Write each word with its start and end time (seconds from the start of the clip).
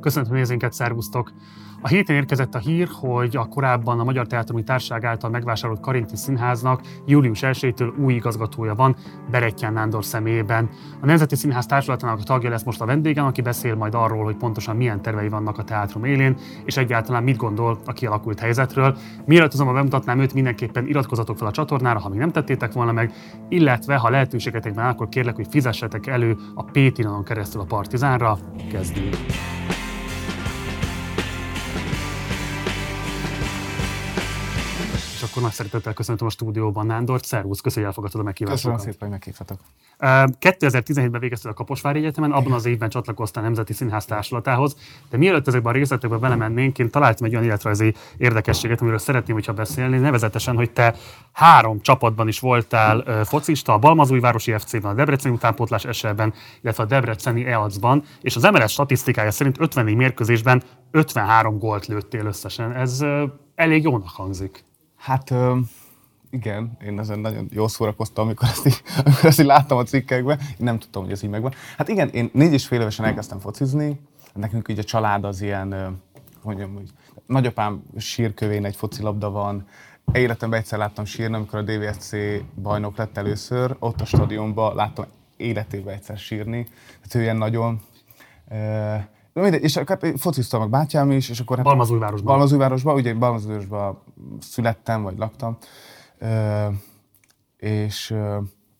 Köszönöm 0.00 0.32
nézőinket, 0.32 0.72
szervusztok! 0.72 1.32
A 1.80 1.88
héten 1.88 2.16
érkezett 2.16 2.54
a 2.54 2.58
hír, 2.58 2.88
hogy 3.00 3.36
a 3.36 3.44
korábban 3.44 4.00
a 4.00 4.04
Magyar 4.04 4.26
Teátrumi 4.26 4.62
Társaság 4.62 5.04
által 5.04 5.30
megvásárolt 5.30 5.80
Karinti 5.80 6.16
Színháznak 6.16 6.80
július 7.06 7.38
1-től 7.42 7.96
új 7.98 8.14
igazgatója 8.14 8.74
van, 8.74 8.96
Berettyán 9.30 9.72
Nándor 9.72 10.04
személyében. 10.04 10.68
A 11.00 11.06
Nemzeti 11.06 11.36
Színház 11.36 11.66
társulatának 11.66 12.18
a 12.18 12.22
tagja 12.22 12.50
lesz 12.50 12.62
most 12.62 12.80
a 12.80 12.84
vendégem, 12.84 13.24
aki 13.26 13.40
beszél 13.40 13.74
majd 13.74 13.94
arról, 13.94 14.24
hogy 14.24 14.36
pontosan 14.36 14.76
milyen 14.76 15.02
tervei 15.02 15.28
vannak 15.28 15.58
a 15.58 15.64
teátrum 15.64 16.04
élén, 16.04 16.36
és 16.64 16.76
egyáltalán 16.76 17.22
mit 17.22 17.36
gondol 17.36 17.78
a 17.84 17.92
kialakult 17.92 18.38
helyzetről. 18.38 18.96
Mielőtt 19.26 19.52
azonban 19.52 19.74
bemutatnám 19.74 20.20
őt, 20.20 20.34
mindenképpen 20.34 20.86
iratkozatok 20.86 21.36
fel 21.38 21.46
a 21.46 21.50
csatornára, 21.50 21.98
ha 21.98 22.08
még 22.08 22.18
nem 22.18 22.32
tettétek 22.32 22.72
volna 22.72 22.92
meg, 22.92 23.12
illetve 23.48 23.96
ha 23.96 24.10
lehetőségetek 24.10 24.74
van, 24.74 24.84
akkor 24.84 25.08
kérlek, 25.08 25.34
hogy 25.34 25.46
fizessetek 25.50 26.06
elő 26.06 26.36
a 26.54 26.62
Patreonon 26.62 27.24
keresztül 27.24 27.60
a 27.60 27.64
Partizánra. 27.64 28.38
Kezdjünk! 35.18 35.30
akkor 35.30 35.42
nagy 35.42 35.52
szeretettel 35.52 35.92
köszöntöm 35.92 36.26
a 36.26 36.30
stúdióban 36.30 36.86
Nándort. 36.86 37.24
Szervusz, 37.24 37.60
köszönöm, 37.60 37.84
hogy 37.84 37.88
elfogadtad 37.88 38.20
a 38.20 38.24
meghívásokat. 38.24 38.76
Köszönöm 38.76 38.92
szépen, 38.92 39.08
hogy 39.08 39.18
meghívtatok. 39.18 39.60
2017-ben 40.40 41.20
végeztél 41.20 41.50
a 41.50 41.54
Kaposvári 41.54 41.98
Egyetemen, 41.98 42.32
abban 42.32 42.52
az 42.52 42.66
évben 42.66 42.88
csatlakoztál 42.88 43.42
a 43.42 43.46
Nemzeti 43.46 43.72
Színház 43.72 44.04
társulatához, 44.04 44.76
de 45.10 45.16
mielőtt 45.16 45.46
ezekben 45.46 45.72
a 45.72 45.76
részletekbe 45.76 46.16
belemennénk, 46.16 46.78
én 46.78 46.90
találtam 46.90 47.26
egy 47.26 47.32
olyan 47.32 47.44
életrajzi 47.44 47.94
érdekességet, 48.16 48.80
amiről 48.80 48.98
szeretném, 48.98 49.34
hogyha 49.34 49.52
beszélni, 49.52 49.98
nevezetesen, 49.98 50.56
hogy 50.56 50.70
te 50.70 50.94
három 51.32 51.80
csapatban 51.80 52.28
is 52.28 52.40
voltál 52.40 53.24
focista, 53.24 53.72
a 53.72 53.78
Balmazújvárosi 53.78 54.54
FC-ben, 54.58 54.90
a 54.90 54.94
Debreceni 54.94 55.34
utánpótlás 55.34 55.84
esetben, 55.84 56.34
illetve 56.62 56.82
a 56.82 56.86
Debreceni 56.86 57.44
EAC-ban, 57.44 58.02
és 58.20 58.36
az 58.36 58.42
MLS 58.42 58.72
statisztikája 58.72 59.30
szerint 59.30 59.60
54 59.60 59.94
mérkőzésben 59.94 60.62
53 60.90 61.58
gólt 61.58 61.86
lőttél 61.86 62.26
összesen. 62.26 62.72
Ez 62.72 63.04
elég 63.54 63.82
jónak 63.82 64.08
hangzik. 64.08 64.66
Hát 65.08 65.34
igen, 66.30 66.76
én 66.84 66.98
ezen 66.98 67.18
nagyon 67.18 67.48
jól 67.50 67.68
szórakoztam, 67.68 68.24
amikor 68.24 68.48
ezt, 68.48 68.66
így, 68.66 68.82
amikor 69.04 69.24
ezt 69.24 69.40
így 69.40 69.46
láttam 69.46 69.78
a 69.78 69.82
cikkekben. 69.82 70.38
Én 70.40 70.56
nem 70.58 70.78
tudtam, 70.78 71.02
hogy 71.02 71.12
ez 71.12 71.22
így 71.22 71.30
megvan. 71.30 71.52
Hát 71.76 71.88
igen, 71.88 72.08
én 72.08 72.30
négy 72.32 72.52
és 72.52 72.66
fél 72.66 72.80
évesen 72.80 73.04
elkezdtem 73.04 73.38
focizni. 73.38 74.00
Nekünk 74.34 74.68
így 74.68 74.78
a 74.78 74.84
család 74.84 75.24
az 75.24 75.40
ilyen, 75.40 75.72
hogy 75.72 76.42
mondjam, 76.42 76.74
hogy 76.74 76.90
nagyapám 77.26 77.82
sírkövén 77.96 78.64
egy 78.64 78.76
focilabda 78.76 79.30
van. 79.30 79.66
Életemben 80.12 80.58
egyszer 80.58 80.78
láttam 80.78 81.04
sírni, 81.04 81.34
amikor 81.34 81.58
a 81.58 81.62
DVSC 81.62 82.10
bajnok 82.62 82.96
lett 82.96 83.16
először. 83.16 83.76
Ott 83.78 84.00
a 84.00 84.04
stadionban 84.04 84.74
láttam 84.74 85.04
életében 85.36 85.94
egyszer 85.94 86.18
sírni. 86.18 86.66
Tehát 86.86 87.14
ő 87.14 87.20
ilyen 87.20 87.36
nagyon 87.36 87.80
Na 88.48 89.17
mindegy, 89.42 89.62
és 89.62 89.78
hát 89.78 90.06
fociztam 90.16 90.60
meg 90.60 90.70
bátyám 90.70 91.10
is, 91.10 91.28
és 91.28 91.40
akkor... 91.40 91.56
Hát 91.56 91.66
Balmazújvárosban. 91.66 92.26
Balmazújvárosban, 92.26 92.94
ugye 92.94 93.14
Balmazújvárosban 93.14 94.02
születtem, 94.40 95.02
vagy 95.02 95.18
laktam. 95.18 95.56
Ö, 96.18 96.66
és 97.56 98.14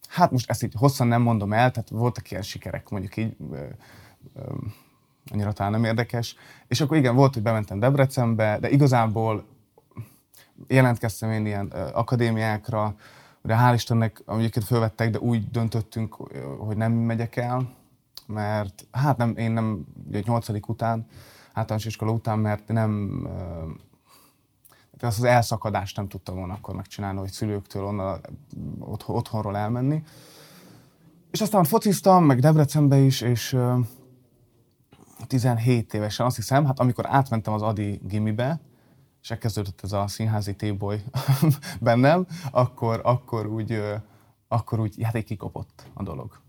hát 0.09 0.31
most 0.31 0.51
ezt 0.51 0.63
így 0.63 0.73
hosszan 0.77 1.07
nem 1.07 1.23
mondom 1.23 1.53
el, 1.53 1.71
tehát 1.71 1.89
voltak 1.89 2.31
ilyen 2.31 2.43
sikerek, 2.43 2.89
mondjuk 2.89 3.17
így, 3.17 3.37
ö, 3.53 3.57
ö, 4.35 4.41
annyira 5.33 5.53
talán 5.53 5.73
nem 5.73 5.85
érdekes. 5.85 6.37
És 6.69 6.81
akkor 6.81 6.97
igen, 6.97 7.15
volt, 7.15 7.35
hogy 7.35 7.43
bementem 7.43 7.79
Debrecenbe, 7.79 8.59
de 8.61 8.71
igazából 8.71 9.45
jelentkeztem 10.67 11.31
én 11.31 11.47
ilyen 11.47 11.71
ö, 11.75 11.89
akadémiákra, 11.93 12.95
de 13.43 13.57
hál' 13.57 13.75
Istennek, 13.75 14.23
amiket 14.25 14.65
fölvettek, 14.65 15.11
de 15.11 15.19
úgy 15.19 15.51
döntöttünk, 15.51 16.15
hogy 16.59 16.77
nem 16.77 16.93
megyek 16.93 17.37
el, 17.37 17.77
mert 18.29 18.87
hát 18.91 19.17
nem, 19.17 19.37
én 19.37 19.51
nem, 19.51 19.87
ugye 20.07 20.23
nyolcadik 20.25 20.69
után, 20.69 21.07
általános 21.53 21.85
iskola 21.85 22.13
után, 22.13 22.39
mert 22.39 22.69
nem, 22.69 23.23
azt 25.01 25.19
az 25.19 25.25
elszakadást 25.25 25.97
nem 25.97 26.09
tudtam 26.09 26.37
volna 26.37 26.55
akkor 26.55 26.75
megcsinálni, 26.75 27.19
hogy 27.19 27.31
szülőktől 27.31 27.85
onnan, 27.85 28.21
otthonról 29.07 29.57
elmenni. 29.57 30.03
És 31.31 31.41
aztán 31.41 31.65
fociztam, 31.65 32.25
meg 32.25 32.41
Debrecenbe 32.41 32.97
is, 32.97 33.21
és 33.21 33.57
17 35.27 35.95
évesen 35.95 36.27
azt 36.27 36.37
hiszem, 36.37 36.65
hát 36.65 36.81
amikor 36.81 37.07
átmentem 37.07 37.53
az 37.53 37.63
Adi 37.63 38.01
gimibe, 38.03 38.61
és 39.23 39.31
elkezdődött 39.31 39.81
ez 39.83 39.93
a 39.93 40.07
színházi 40.07 40.57
téboly 40.57 41.03
bennem, 41.81 42.27
akkor, 42.51 43.01
akkor 43.05 43.47
úgy, 43.47 43.83
akkor 44.49 44.81
úgy, 44.81 45.03
hát 45.03 45.15
egy 45.15 45.25
kikopott 45.25 45.87
a 45.95 46.03
dolog 46.03 46.47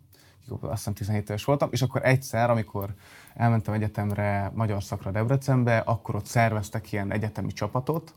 azt 0.52 0.72
hiszem 0.72 0.94
17 0.94 1.30
éves 1.30 1.44
voltam, 1.44 1.70
és 1.72 1.82
akkor 1.82 2.06
egyszer, 2.06 2.50
amikor 2.50 2.94
elmentem 3.34 3.74
egyetemre 3.74 4.52
magyar 4.56 4.84
szakra 4.84 5.12
Debrecenbe, 5.12 5.78
akkor 5.78 6.16
ott 6.16 6.26
szerveztek 6.26 6.92
ilyen 6.92 7.12
egyetemi 7.12 7.52
csapatot, 7.52 8.14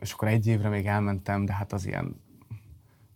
és 0.00 0.12
akkor 0.12 0.28
egy 0.28 0.46
évre 0.46 0.68
még 0.68 0.86
elmentem, 0.86 1.44
de 1.44 1.52
hát 1.52 1.72
az 1.72 1.86
ilyen 1.86 2.20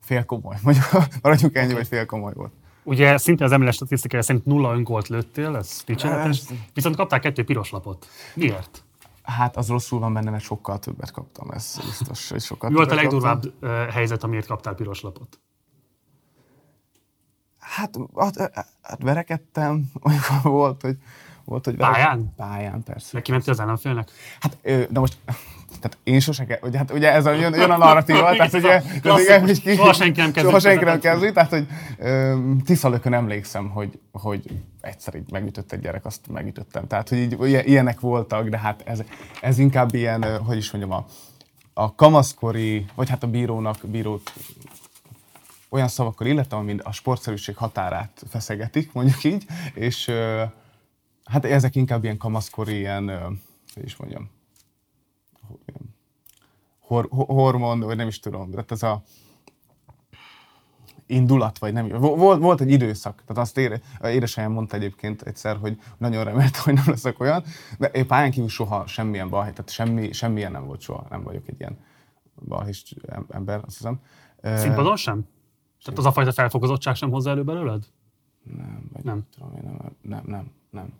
félkomoly, 0.00 0.56
mondjuk 0.62 0.86
maradjunk 1.22 1.56
ennyi, 1.56 1.72
hogy 1.72 1.86
félkomoly 1.86 2.32
volt. 2.34 2.52
Ugye 2.82 3.18
szinte 3.18 3.44
az 3.44 3.50
MLS 3.50 3.74
statisztikája 3.74 4.22
szerint 4.22 4.44
nulla 4.44 4.72
öngolt 4.74 5.08
lőttél, 5.08 5.56
ez 5.56 5.82
dicséretes, 5.86 6.42
viszont 6.74 6.96
kaptál 6.96 7.20
kettő 7.20 7.44
piros 7.44 7.70
lapot. 7.70 8.06
Miért? 8.34 8.84
Hát 9.22 9.56
az 9.56 9.68
rosszul 9.68 9.98
van 9.98 10.12
benne, 10.12 10.30
mert 10.30 10.42
sokkal 10.42 10.78
többet 10.78 11.10
kaptam, 11.10 11.50
ez 11.50 11.78
biztos, 11.84 12.30
hogy 12.30 12.40
sokkal 12.40 12.70
Mi 12.70 12.76
volt 12.76 12.90
a 12.90 12.94
legdurvább 12.94 13.42
kaptam. 13.42 13.90
helyzet, 13.90 14.22
amiért 14.22 14.46
kaptál 14.46 14.74
piros 14.74 15.00
lapot? 15.00 15.38
Hát, 17.74 17.98
hát, 18.16 18.36
hát 18.82 19.02
verekedtem, 19.02 19.84
volt, 20.42 20.82
hogy 20.82 20.96
volt, 21.44 21.64
hogy 21.64 21.76
Pályán? 21.76 22.32
Pályán, 22.36 22.82
persze. 22.82 23.08
Neki 23.12 23.30
mentél 23.30 23.52
az 23.52 23.60
ellenfélnek? 23.60 24.10
Hát, 24.40 24.56
de 24.62 24.98
most, 25.00 25.16
tehát 25.66 25.98
én 26.04 26.20
sosem 26.20 26.46
kell, 26.46 26.58
ugye, 26.62 26.78
hát 26.78 26.90
ugye 26.90 27.12
ez 27.12 27.26
a, 27.26 27.32
jön, 27.32 27.54
jön 27.54 27.70
a 27.70 27.76
narratíva, 27.76 28.30
tehát 28.36 28.54
ugye, 28.54 28.82
tehát 29.02 29.20
ugye 29.20 29.40
hogy 29.40 29.62
ki, 29.62 29.74
soha 29.74 29.92
senki 29.92 30.20
nem 30.20 30.32
kezdi. 30.32 30.48
Soha 30.48 30.60
senki 30.60 30.84
nem 30.84 31.00
kezdi, 31.00 31.32
tehát 31.32 31.50
hogy 31.50 31.66
Tiszalökön 32.64 33.12
emlékszem, 33.12 33.68
hogy, 33.68 33.98
hogy 34.12 34.50
egyszer 34.80 35.14
így 35.14 35.30
megütött 35.30 35.72
egy 35.72 35.80
gyerek, 35.80 36.04
azt 36.04 36.20
megütöttem. 36.28 36.86
Tehát, 36.86 37.08
hogy 37.08 37.18
így, 37.18 37.62
ilyenek 37.66 38.00
voltak, 38.00 38.48
de 38.48 38.58
hát 38.58 38.82
ez, 38.84 39.02
ez 39.40 39.58
inkább 39.58 39.94
ilyen, 39.94 40.38
hogy 40.38 40.56
is 40.56 40.70
mondjam, 40.70 40.92
a, 40.92 41.06
a 41.74 41.94
kamaszkori, 41.94 42.86
vagy 42.94 43.08
hát 43.08 43.22
a 43.22 43.26
bírónak, 43.26 43.76
bírót 43.82 44.32
olyan 45.74 45.88
szavakkal 45.88 46.26
illetem, 46.26 46.58
ami 46.58 46.76
a 46.82 46.92
sportszerűség 46.92 47.56
határát 47.56 48.22
feszegetik, 48.28 48.92
mondjuk 48.92 49.24
így, 49.24 49.44
és 49.74 50.10
hát 51.24 51.44
ezek 51.44 51.74
inkább 51.74 52.04
ilyen 52.04 52.16
kamaszkori, 52.16 52.76
ilyen, 52.76 53.08
hogy 53.74 53.84
is 53.84 53.96
mondjam, 53.96 54.30
hor, 56.78 57.08
hormon, 57.10 57.80
vagy 57.80 57.96
nem 57.96 58.08
is 58.08 58.20
tudom, 58.20 58.50
tehát 58.50 58.70
ez 58.70 58.82
a 58.82 59.02
indulat, 61.06 61.58
vagy 61.58 61.72
nem. 61.72 61.88
Volt, 61.88 62.40
volt 62.40 62.60
egy 62.60 62.70
időszak, 62.70 63.22
tehát 63.26 63.42
azt 63.42 63.58
ére, 63.58 63.80
édesanyám 64.02 64.52
mondta 64.52 64.76
egyébként 64.76 65.22
egyszer, 65.22 65.56
hogy 65.56 65.78
nagyon 65.98 66.24
remélte, 66.24 66.58
hogy 66.64 66.74
nem 66.74 66.84
leszek 66.86 67.20
olyan, 67.20 67.44
de 67.78 67.86
én 67.86 68.06
pályán 68.06 68.30
kívül 68.30 68.48
soha 68.48 68.86
semmilyen 68.86 69.28
balhely, 69.28 69.52
tehát 69.52 69.70
semmi, 69.70 70.12
semmilyen 70.12 70.52
nem 70.52 70.66
volt 70.66 70.80
soha, 70.80 71.06
nem 71.10 71.22
vagyok 71.22 71.48
egy 71.48 71.60
ilyen 71.60 71.78
balhés 72.48 72.94
ember, 73.28 73.60
azt 73.64 73.76
hiszem. 73.76 74.00
Színpadon 74.56 74.96
sem? 74.96 75.26
Tehát 75.84 75.98
az 75.98 76.06
a 76.06 76.12
fajta 76.12 76.32
felfokozottság 76.32 76.94
sem 76.94 77.10
hozza 77.10 77.30
elő 77.30 77.44
belőled? 77.44 77.84
Nem, 78.56 78.88
vagy 78.92 79.04
nem. 79.04 79.26
Tudom, 79.34 79.52
én 79.56 79.62
nem, 79.62 79.92
nem, 80.02 80.22
nem, 80.26 80.50
nem. 80.70 80.92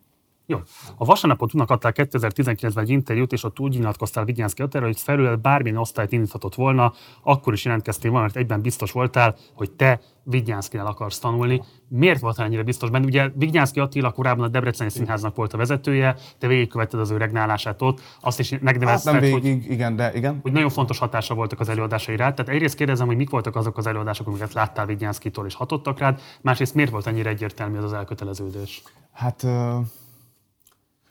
Jó. 0.46 0.58
A 0.96 1.04
vasárnapot 1.04 1.50
adtál 1.54 1.92
2019-ben 1.94 2.84
egy 2.84 2.90
interjút, 2.90 3.32
és 3.32 3.44
ott 3.44 3.60
úgy 3.60 3.78
nyilatkoztál 3.78 4.24
Vigyánszki 4.24 4.62
Attára, 4.62 4.86
hogy 4.86 5.00
felül 5.00 5.36
bármilyen 5.36 5.78
osztályt 5.78 6.12
indíthatott 6.12 6.54
volna, 6.54 6.92
akkor 7.22 7.52
is 7.52 7.64
jelentkeztél 7.64 8.10
volna, 8.10 8.26
mert 8.26 8.38
egyben 8.38 8.60
biztos 8.60 8.92
voltál, 8.92 9.36
hogy 9.54 9.70
te 9.70 10.00
Vigyánszkinál 10.22 10.86
akarsz 10.86 11.18
tanulni. 11.18 11.62
Miért 11.88 12.20
volt 12.20 12.38
ennyire 12.38 12.62
biztos 12.62 12.90
benne? 12.90 13.04
Ugye 13.04 13.30
Vigyánszki 13.34 13.80
Attila 13.80 14.10
korábban 14.10 14.44
a 14.44 14.48
Debreceni 14.48 14.90
Színháznak 14.90 15.36
volt 15.36 15.52
a 15.52 15.56
vezetője, 15.56 16.16
te 16.38 16.46
végigkövetted 16.46 17.00
az 17.00 17.10
ő 17.10 17.16
regnálását 17.16 17.82
ott, 17.82 18.00
azt 18.20 18.38
is 18.38 18.58
megnevezted, 18.60 19.12
hát 19.12 19.22
végig, 19.22 19.62
hogy, 19.62 19.70
igen, 19.70 19.96
de 19.96 20.14
igen. 20.14 20.38
hogy 20.42 20.52
nagyon 20.52 20.70
fontos 20.70 20.98
hatása 20.98 21.34
voltak 21.34 21.60
az 21.60 21.68
előadásai 21.68 22.16
rád. 22.16 22.34
Tehát 22.34 22.52
egyrészt 22.52 22.76
kérdezem, 22.76 23.06
hogy 23.06 23.16
mik 23.16 23.30
voltak 23.30 23.56
azok 23.56 23.78
az 23.78 23.86
előadások, 23.86 24.26
amiket 24.26 24.52
láttál 24.52 24.86
Vigyánszkitól 24.86 25.46
és 25.46 25.54
hatottak 25.54 25.98
rád, 25.98 26.20
másrészt 26.40 26.74
miért 26.74 26.90
volt 26.90 27.06
ennyire 27.06 27.30
egyértelmű 27.30 27.78
az 27.78 27.84
az 27.84 27.92
elköteleződés? 27.92 28.82
Hát 29.12 29.42
uh 29.42 29.86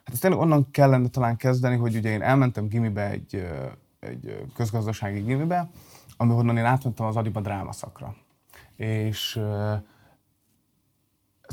Hát 0.03 0.13
ezt 0.13 0.21
tényleg 0.21 0.39
onnan 0.39 0.71
kellene 0.71 1.07
talán 1.07 1.37
kezdeni, 1.37 1.75
hogy 1.75 1.95
ugye 1.95 2.09
én 2.09 2.21
elmentem 2.21 2.67
gimibe 2.67 3.09
egy, 3.09 3.47
egy 3.99 4.45
közgazdasági 4.55 5.19
gimibe, 5.19 5.69
ahonnan 6.17 6.57
én 6.57 6.65
átmentem 6.65 7.05
az 7.05 7.15
Adiba 7.15 7.41
drámaszakra. 7.41 8.15
És 8.75 9.35
uh, 9.35 9.43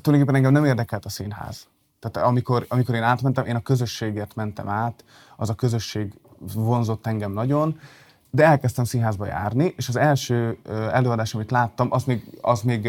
tulajdonképpen 0.01 0.35
engem 0.35 0.53
nem 0.53 0.65
érdekelt 0.65 1.05
a 1.05 1.09
színház. 1.09 1.69
Tehát 1.99 2.29
amikor, 2.29 2.67
amikor 2.69 2.95
én 2.95 3.03
átmentem, 3.03 3.47
én 3.47 3.57
a 3.57 3.63
közösségért 3.63 4.35
mentem 4.35 4.69
át, 4.69 5.05
az 5.37 5.51
a 5.51 5.55
közösség 5.55 6.15
vonzott 6.55 7.07
engem 7.07 7.33
nagyon, 7.33 7.79
de 8.31 8.45
elkezdtem 8.45 8.85
színházba 8.85 9.27
járni, 9.27 9.75
és 9.77 9.89
az 9.89 9.97
első 9.97 10.59
előadás, 10.93 11.35
amit 11.35 11.51
láttam, 11.51 11.89
az 11.91 12.05
még, 12.05 12.39
az 12.41 12.63
még 12.63 12.89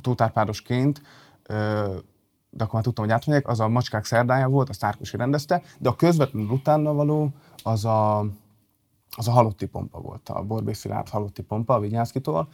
Tótárpárosként 0.00 1.02
de 2.56 2.62
akkor 2.62 2.74
már 2.74 2.82
tudtam, 2.82 3.04
hogy 3.04 3.14
átmegyek, 3.14 3.48
az 3.48 3.60
a 3.60 3.68
Macskák 3.68 4.04
szerdája 4.04 4.48
volt, 4.48 4.68
a 4.68 4.72
Szárkosi 4.72 5.16
rendezte, 5.16 5.62
de 5.78 5.88
a 5.88 5.96
közvetlenül 5.96 6.48
utána 6.48 6.92
való 6.92 7.30
az 7.62 7.84
a, 7.84 8.18
az 9.16 9.28
a 9.28 9.30
halotti 9.30 9.66
pompa 9.66 10.00
volt, 10.00 10.28
a 10.28 10.42
Borbész 10.42 10.78
Szilárd 10.78 11.08
halotti 11.08 11.42
pompa 11.42 11.74
a 11.74 11.80
Vigyánszkitól, 11.80 12.48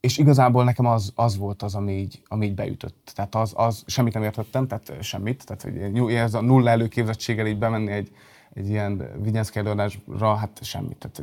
és 0.00 0.18
igazából 0.18 0.64
nekem 0.64 0.86
az, 0.86 1.12
az 1.14 1.36
volt 1.36 1.62
az, 1.62 1.74
ami 1.74 1.92
így, 1.92 2.22
ami 2.28 2.46
így 2.46 2.54
beütött. 2.54 3.12
Tehát 3.14 3.34
az, 3.34 3.52
az, 3.56 3.82
semmit 3.86 4.14
nem 4.14 4.22
értettem, 4.22 4.66
tehát 4.66 5.02
semmit. 5.02 5.44
Tehát 5.46 5.62
hogy 5.98 6.14
ez 6.14 6.34
a 6.34 6.40
nulla 6.40 6.70
előképzettséggel 6.70 7.46
így 7.46 7.58
bemenni 7.58 7.90
egy, 7.90 8.12
egy 8.52 8.68
ilyen 8.68 9.10
vigyázki 9.22 9.58
előadásra, 9.58 10.34
hát 10.34 10.58
semmit. 10.62 10.96
Tehát, 10.96 11.22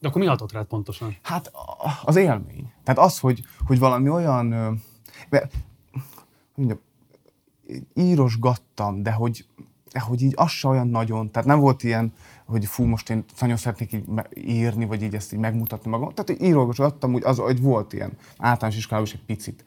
De 0.00 0.08
akkor 0.08 0.20
mi 0.20 0.26
hatott 0.26 0.52
rád 0.52 0.66
pontosan? 0.66 1.16
Hát 1.22 1.52
az 2.04 2.16
élmény. 2.16 2.72
Tehát 2.84 3.00
az, 3.00 3.18
hogy, 3.18 3.42
hogy 3.66 3.78
valami 3.78 4.08
olyan... 4.08 4.54
Mondjam, 6.56 6.78
írosgattam, 7.94 9.02
de 9.02 9.12
hogy, 9.12 9.46
de 9.92 10.00
hogy 10.00 10.22
így 10.22 10.32
az 10.36 10.50
se 10.50 10.68
olyan 10.68 10.88
nagyon, 10.88 11.30
tehát 11.30 11.48
nem 11.48 11.58
volt 11.58 11.82
ilyen, 11.82 12.12
hogy 12.46 12.66
fú, 12.66 12.84
most 12.84 13.10
én 13.10 13.24
nagyon 13.40 13.56
szeretnék 13.56 13.92
így 13.92 14.04
írni, 14.34 14.84
vagy 14.84 15.02
így 15.02 15.14
ezt 15.14 15.32
így 15.32 15.38
megmutatni 15.38 15.90
magam. 15.90 16.14
Tehát 16.14 16.42
írosgattam, 16.42 17.14
úgy 17.14 17.24
az, 17.24 17.38
hogy 17.38 17.60
volt 17.60 17.92
ilyen 17.92 18.12
általános 18.38 18.76
iskolában 18.78 19.06
is 19.06 19.14
egy 19.14 19.24
picit. 19.24 19.64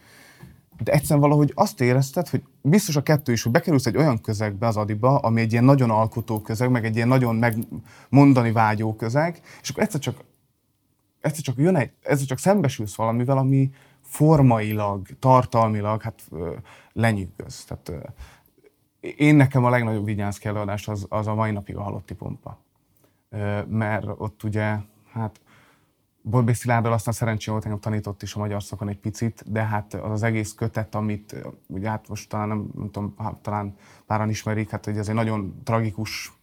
De 0.83 0.91
egyszerűen 0.91 1.19
valahogy 1.19 1.51
azt 1.55 1.81
érezted, 1.81 2.27
hogy 2.27 2.43
biztos 2.61 2.95
a 2.95 3.03
kettő 3.03 3.31
is, 3.31 3.43
hogy 3.43 3.51
bekerülsz 3.51 3.85
egy 3.85 3.97
olyan 3.97 4.21
közegbe 4.21 4.67
az 4.67 4.77
adiba, 4.77 5.17
ami 5.17 5.41
egy 5.41 5.51
ilyen 5.51 5.63
nagyon 5.63 5.89
alkotó 5.89 6.41
közeg, 6.41 6.71
meg 6.71 6.85
egy 6.85 6.95
ilyen 6.95 7.07
nagyon 7.07 7.35
megmondani 7.35 8.51
vágyó 8.51 8.95
közeg, 8.95 9.41
és 9.61 9.69
akkor 9.69 9.83
egyszer 9.83 9.99
csak, 9.99 10.23
egyszer 11.21 11.43
csak 11.43 11.57
jön 11.57 11.75
egy, 11.75 11.91
egyszer 12.01 12.27
csak 12.27 12.37
szembesülsz 12.37 12.95
valamivel, 12.95 13.37
ami 13.37 13.69
formailag, 14.09 15.07
tartalmilag, 15.19 16.01
hát 16.01 16.29
lenyűgöz. 16.93 17.63
Tehát 17.63 18.13
én 18.99 19.35
nekem 19.35 19.65
a 19.65 19.69
legnagyobb 19.69 20.05
vigyánszki 20.05 20.47
előadás 20.47 20.87
az, 20.87 21.05
az 21.09 21.27
a 21.27 21.35
mai 21.35 21.51
napig 21.51 21.75
a 21.75 21.81
halotti 21.81 22.13
pompa. 22.13 22.59
Mert 23.67 24.05
ott 24.17 24.43
ugye, 24.43 24.77
hát 25.11 25.41
Borbély 26.21 26.53
Szilárddal 26.53 26.93
aztán 26.93 27.13
szerencsém 27.13 27.53
volt, 27.53 27.65
engem 27.65 27.79
tanított 27.79 28.21
is 28.21 28.35
a 28.35 28.39
magyar 28.39 28.63
szakon 28.63 28.89
egy 28.89 28.97
picit, 28.97 29.51
de 29.51 29.63
hát 29.63 29.93
az, 29.93 30.11
az 30.11 30.23
egész 30.23 30.53
kötet, 30.53 30.95
amit 30.95 31.35
ugye 31.67 31.89
hát 31.89 32.07
most 32.07 32.29
talán 32.29 32.47
nem, 32.47 32.69
nem 32.75 32.91
tudom, 32.91 33.13
hát 33.17 33.35
talán 33.35 33.75
páran 34.05 34.29
ismerik, 34.29 34.69
hát 34.69 34.85
hogy 34.85 34.97
ez 34.97 35.09
egy 35.09 35.15
nagyon 35.15 35.61
tragikus 35.63 36.33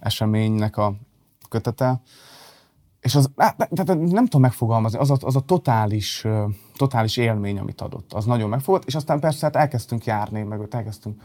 eseménynek 0.00 0.76
a 0.76 0.94
kötete. 1.48 2.00
És 3.02 3.14
az, 3.14 3.30
tehát 3.56 3.86
nem 3.86 4.24
tudom 4.24 4.40
megfogalmazni, 4.40 4.98
az 4.98 5.10
a, 5.10 5.16
az 5.20 5.36
a 5.36 5.40
totális, 5.40 6.26
totális 6.76 7.16
élmény, 7.16 7.58
amit 7.58 7.80
adott, 7.80 8.12
az 8.12 8.24
nagyon 8.24 8.48
megfogott, 8.48 8.84
és 8.84 8.94
aztán 8.94 9.20
persze 9.20 9.46
hát 9.46 9.56
elkezdtünk 9.56 10.04
járni, 10.04 10.42
meg 10.42 10.60
ott 10.60 10.74
elkezdtünk 10.74 11.22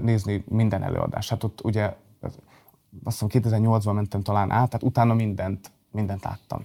nézni 0.00 0.44
minden 0.48 0.82
előadást. 0.82 1.30
Hát 1.30 1.44
ott 1.44 1.64
ugye, 1.64 1.96
azt 3.04 3.20
hiszem 3.20 3.28
2008-ban 3.42 3.94
mentem 3.94 4.22
talán 4.22 4.50
át, 4.50 4.66
tehát 4.66 4.82
utána 4.82 5.14
mindent, 5.14 5.70
mindent 5.90 6.24
láttam. 6.24 6.64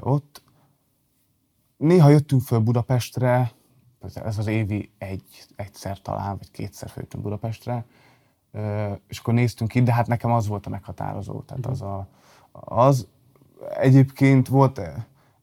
Ott 0.00 0.42
néha 1.76 2.08
jöttünk 2.08 2.42
föl 2.42 2.58
Budapestre, 2.58 3.52
ez 4.14 4.38
az 4.38 4.46
évi 4.46 4.90
egy, 4.98 5.46
egyszer 5.56 6.00
talán, 6.00 6.36
vagy 6.36 6.50
kétszer 6.50 6.90
följöttünk 6.90 7.22
Budapestre, 7.22 7.84
és 9.06 9.18
akkor 9.18 9.34
néztünk 9.34 9.70
ki, 9.70 9.82
de 9.82 9.92
hát 9.92 10.06
nekem 10.06 10.32
az 10.32 10.46
volt 10.46 10.66
a 10.66 10.70
meghatározó, 10.70 11.40
tehát 11.40 11.66
az 11.66 11.82
a, 11.82 12.08
az 12.52 13.06
egyébként 13.76 14.48
volt 14.48 14.80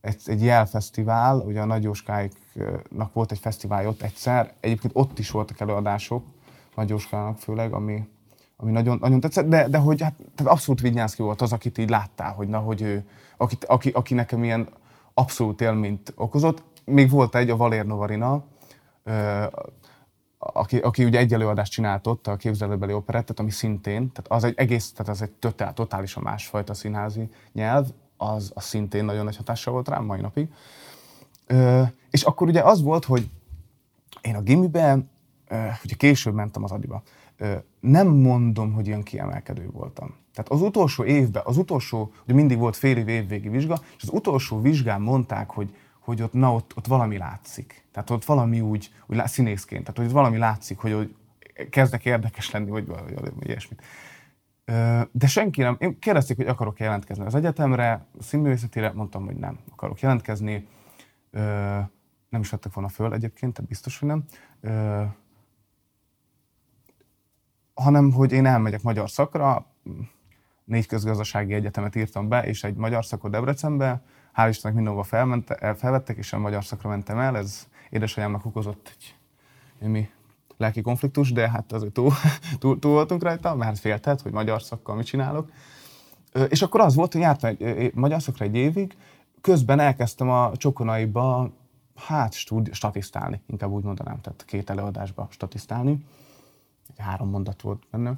egy, 0.02 0.22
egy 0.26 0.44
jelfesztivál, 0.44 1.38
ugye 1.38 1.62
a 1.62 1.66
Nagy 1.66 1.84
Jóskáiknak 1.84 3.14
volt 3.14 3.32
egy 3.32 3.40
fesztivál 3.40 3.88
ott 3.88 4.02
egyszer, 4.02 4.54
egyébként 4.60 4.94
ott 4.96 5.20
is 5.20 5.32
voltak 5.32 5.60
előadások, 5.60 6.26
Nagy 6.76 6.90
Jóskának 6.90 7.38
főleg, 7.38 7.74
ami, 7.74 8.08
ami 8.58 8.72
nagyon, 8.72 8.98
nagyon 9.02 9.20
tetszett, 9.20 9.48
de, 9.48 9.68
de 9.68 9.78
hogy 9.78 10.02
hát, 10.02 10.14
tehát 10.36 10.52
abszolút 10.52 10.82
Vignyánszki 10.82 11.22
volt 11.22 11.42
az, 11.42 11.54
akit 11.54 11.78
így 11.78 11.90
láttál, 11.90 12.34
hogy 12.34 12.48
na, 12.48 12.60
hogy 12.60 12.82
ő, 12.82 13.04
akit, 13.38 13.66
aki, 13.66 13.90
aki 13.90 14.14
nekem 14.14 14.44
ilyen 14.44 14.70
abszolút 15.14 15.62
élményt 15.62 16.14
okozott. 16.16 16.64
Még 16.86 17.10
volt 17.10 17.36
egy, 17.36 17.50
a 17.50 17.58
Valér 17.58 17.86
Novarina, 17.86 18.44
aki, 20.40 20.78
aki 20.78 21.06
ugye 21.06 21.20
egy 21.20 21.34
előadást 21.34 21.72
csinált 21.72 22.08
ott, 22.08 22.28
a 22.28 22.36
képzelőbeli 22.36 22.94
operettet, 22.94 23.40
ami 23.40 23.52
szintén, 23.52 24.12
tehát 24.12 24.32
az 24.32 24.44
egy 24.44 24.54
egész, 24.58 24.92
tehát 24.92 25.12
az 25.12 25.22
egy 25.22 25.32
totál, 25.32 25.74
totálisan 25.74 26.24
másfajta 26.24 26.74
színházi 26.74 27.30
nyelv, 27.54 27.88
az, 28.18 28.52
az 28.56 28.64
szintén 28.64 29.06
nagyon 29.06 29.24
nagy 29.24 29.38
hatással 29.38 29.74
volt 29.74 29.88
rám 29.88 30.06
mai 30.06 30.22
napig. 30.22 30.50
Ö, 31.48 31.84
és 32.10 32.24
akkor 32.24 32.48
ugye 32.48 32.62
az 32.62 32.82
volt, 32.82 33.06
hogy 33.06 33.30
én 34.22 34.36
a 34.36 34.42
gimiben, 34.42 35.10
ö, 35.48 35.56
ugye 35.84 35.96
később 35.96 36.34
mentem 36.34 36.64
az 36.64 36.72
adiba, 36.72 37.04
ö, 37.38 37.56
nem 37.80 38.08
mondom, 38.08 38.74
hogy 38.74 38.88
ilyen 38.88 39.04
kiemelkedő 39.04 39.70
voltam. 39.72 40.16
Tehát 40.34 40.52
az 40.52 40.62
utolsó 40.62 41.04
évben, 41.04 41.44
az 41.46 41.58
utolsó, 41.58 42.12
ugye 42.24 42.34
mindig 42.34 42.58
volt 42.58 42.76
fél 42.76 42.98
év 42.98 43.08
évvégi 43.08 43.50
vizsga, 43.50 43.80
és 43.98 44.04
az 44.04 44.10
utolsó 44.12 44.62
vizsgán 44.62 45.02
mondták, 45.02 45.50
hogy 45.50 45.76
hogy 46.10 46.22
ott, 46.22 46.34
na, 46.34 46.54
ott, 46.54 46.78
ott 46.78 46.88
valami 46.88 47.18
látszik. 47.18 47.86
Tehát 47.92 48.10
ott 48.10 48.26
valami 48.26 48.62
úgy, 48.62 48.94
úgy 49.08 49.28
színészként, 49.28 49.84
tehát 49.84 49.98
hogy 49.98 50.12
valami 50.12 50.38
látszik, 50.38 50.78
hogy, 50.78 50.94
hogy 50.94 51.16
kezdek 51.70 52.06
érdekes 52.06 52.52
lenni, 52.52 52.70
vagy 52.70 52.88
valami, 52.88 53.12
ilyesmit. 53.40 53.84
De 55.12 55.28
senki 55.28 55.62
nem, 55.62 55.76
én 55.80 56.00
kérdezték, 56.00 56.36
hogy 56.36 56.48
akarok 56.48 56.80
jelentkezni 56.80 57.26
az 57.26 57.36
egyetemre, 57.36 58.06
a 58.20 58.24
színművészetére, 58.24 58.92
mondtam, 58.92 59.26
hogy 59.26 59.36
nem 59.36 59.60
akarok 59.72 60.00
jelentkezni. 60.00 60.68
Nem 62.30 62.42
is 62.42 62.50
vettek 62.50 62.74
volna 62.74 62.90
föl 62.90 63.14
egyébként, 63.14 63.54
tehát 63.54 63.70
biztos, 63.70 64.00
hogy 64.00 64.08
nem. 64.08 64.24
Hanem, 67.74 68.12
hogy 68.12 68.32
én 68.32 68.46
elmegyek 68.46 68.82
magyar 68.82 69.10
szakra, 69.10 69.66
négy 70.64 70.86
közgazdasági 70.86 71.54
egyetemet 71.54 71.96
írtam 71.96 72.28
be, 72.28 72.46
és 72.46 72.64
egy 72.64 72.76
magyar 72.76 73.06
szakot 73.06 73.32
Debrecenbe, 73.32 74.02
hál' 74.40 74.50
Istennek 74.50 74.76
mindenhova 74.76 75.04
felmente, 75.04 75.74
felvettek, 75.74 76.18
és 76.18 76.34
a 76.34 76.40
magyar 76.40 76.64
szakra 76.64 76.90
mentem 76.90 77.18
el. 77.20 77.38
Ez 77.38 77.68
édesanyámnak 77.90 78.46
okozott 78.46 78.96
egy 79.80 79.88
mi 79.88 80.10
lelki 80.58 80.82
konfliktus, 80.82 81.32
de 81.32 81.50
hát 81.50 81.72
azért 81.72 81.94
túl, 81.94 82.12
túl, 82.60 82.80
túl 82.80 82.92
voltunk 82.92 83.24
rajta, 83.24 83.56
mert 83.56 83.70
hát 83.70 83.80
féltett, 83.80 84.22
hogy 84.22 84.32
magyar 84.32 84.62
szakkal 84.62 84.96
mit 84.96 85.06
csinálok. 85.06 85.52
És 86.50 86.62
akkor 86.62 86.80
az 86.80 86.96
volt, 86.96 87.12
hogy 87.12 87.22
jártam 87.22 87.56
egy, 87.60 87.94
magyar 87.94 88.22
szakra 88.22 88.46
egy 88.46 88.56
évig, 88.56 88.98
közben 89.42 89.80
elkezdtem 89.80 90.30
a 90.30 90.56
Csokonaiba, 90.56 91.52
hát 91.96 92.34
studi- 92.34 92.74
statisztálni, 92.74 93.42
inkább 93.48 93.70
úgy 93.70 93.84
mondanám, 93.84 94.22
tehát 94.22 94.46
két 94.46 94.70
előadásba 94.70 95.28
statisztálni. 95.30 96.06
Egy 96.90 97.00
három 97.06 97.30
mondat 97.30 97.62
volt 97.62 97.84
benne. 97.92 98.14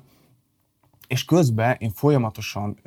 És 1.07 1.25
közben 1.25 1.75
én 1.79 1.91
folyamatosan 1.91 2.77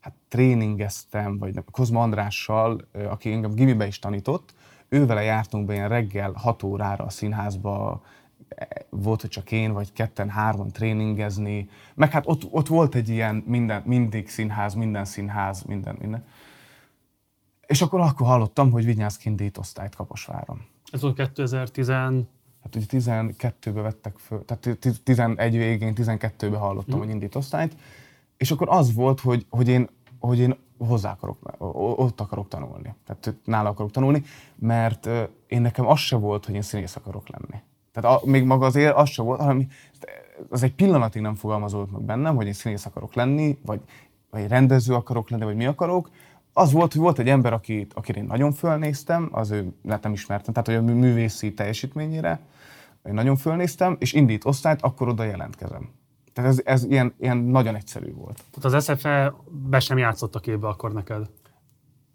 hát 0.00 0.14
tréningeztem, 0.28 1.38
vagy 1.38 1.64
Kozma 1.70 2.02
Andrással, 2.02 2.88
aki 3.08 3.32
engem 3.32 3.54
gimibe 3.54 3.86
is 3.86 3.98
tanított, 3.98 4.54
ővele 4.88 5.22
jártunk 5.22 5.66
be 5.66 5.74
ilyen 5.74 5.88
reggel 5.88 6.32
6 6.32 6.62
órára 6.62 7.04
a 7.04 7.10
színházba, 7.10 8.02
e, 8.48 8.68
volt, 8.90 9.20
hogy 9.20 9.30
csak 9.30 9.52
én, 9.52 9.72
vagy 9.72 9.92
ketten, 9.92 10.28
hárman 10.28 10.72
tréningezni, 10.72 11.68
meg 11.94 12.10
hát 12.10 12.26
ott, 12.26 12.42
ott 12.50 12.66
volt 12.66 12.94
egy 12.94 13.08
ilyen 13.08 13.42
minden, 13.46 13.82
mindig 13.86 14.28
színház, 14.28 14.74
minden 14.74 15.04
színház, 15.04 15.62
minden, 15.62 15.96
minden. 16.00 16.24
És 17.66 17.82
akkor 17.82 18.00
akkor 18.00 18.26
hallottam, 18.26 18.70
hogy 18.70 18.84
Vinyászkin 18.84 19.36
dítosztályt 19.36 19.94
Kaposváron. 19.94 20.66
Ez 20.92 21.00
volt 21.00 21.16
2010... 21.16 21.88
Hát 21.88 22.76
ugye 22.76 22.86
12-be 22.88 23.80
vettek 23.80 24.18
föl, 24.18 24.44
tehát 24.44 24.78
11 25.04 25.56
végén, 25.56 25.92
12-be 25.96 26.56
hallottam, 26.56 26.96
mm. 26.96 27.00
hogy 27.00 27.08
indít 27.08 27.34
osztályt, 27.34 27.76
és 28.38 28.50
akkor 28.50 28.68
az 28.70 28.94
volt, 28.94 29.20
hogy, 29.20 29.46
hogy, 29.50 29.68
én, 29.68 29.88
hogy 30.18 30.38
én 30.38 30.56
hozzá 30.78 31.10
akarok, 31.10 31.38
ott 31.98 32.20
akarok 32.20 32.48
tanulni. 32.48 32.94
Tehát 33.06 33.36
nála 33.44 33.68
akarok 33.68 33.90
tanulni, 33.90 34.22
mert 34.56 35.08
én 35.46 35.60
nekem 35.60 35.86
az 35.86 35.98
se 35.98 36.16
volt, 36.16 36.44
hogy 36.44 36.54
én 36.54 36.62
színész 36.62 36.96
akarok 36.96 37.28
lenni. 37.28 37.62
Tehát 37.92 38.22
a, 38.22 38.26
még 38.26 38.44
maga 38.44 38.66
azért 38.66 38.94
az 38.94 39.08
se 39.08 39.22
volt, 39.22 39.40
hanem 39.40 39.68
az 40.50 40.62
egy 40.62 40.74
pillanatig 40.74 41.22
nem 41.22 41.34
fogalmazott 41.34 41.92
meg 41.92 42.02
bennem, 42.02 42.36
hogy 42.36 42.46
én 42.46 42.52
színész 42.52 42.86
akarok 42.86 43.14
lenni, 43.14 43.58
vagy, 43.64 43.80
vagy 44.30 44.48
rendező 44.48 44.94
akarok 44.94 45.30
lenni, 45.30 45.44
vagy 45.44 45.56
mi 45.56 45.66
akarok. 45.66 46.10
Az 46.52 46.72
volt, 46.72 46.92
hogy 46.92 47.00
volt 47.00 47.18
egy 47.18 47.28
ember, 47.28 47.52
akit, 47.52 47.92
akire 47.94 48.18
én 48.18 48.24
nagyon 48.24 48.52
fölnéztem, 48.52 49.28
az 49.32 49.50
ő 49.50 49.72
nem 49.82 50.12
ismertem, 50.12 50.52
tehát 50.54 50.82
hogy 50.82 50.90
a 50.90 50.94
művészi 50.94 51.54
teljesítményére, 51.54 52.40
én 53.06 53.14
nagyon 53.14 53.36
fölnéztem, 53.36 53.96
és 54.00 54.12
indít 54.12 54.44
osztályt, 54.44 54.82
akkor 54.82 55.08
oda 55.08 55.24
jelentkezem. 55.24 55.88
Tehát 56.38 56.52
ez, 56.52 56.60
ez 56.64 56.84
ilyen, 56.84 57.14
ilyen 57.20 57.36
nagyon 57.36 57.74
egyszerű 57.74 58.14
volt. 58.14 58.42
Tehát 58.50 58.76
az 58.76 58.84
SFE 58.84 59.34
be 59.48 59.80
sem 59.80 59.98
játszott 59.98 60.34
a 60.34 60.40
képbe 60.40 60.68
akkor 60.68 60.92
neked? 60.92 61.30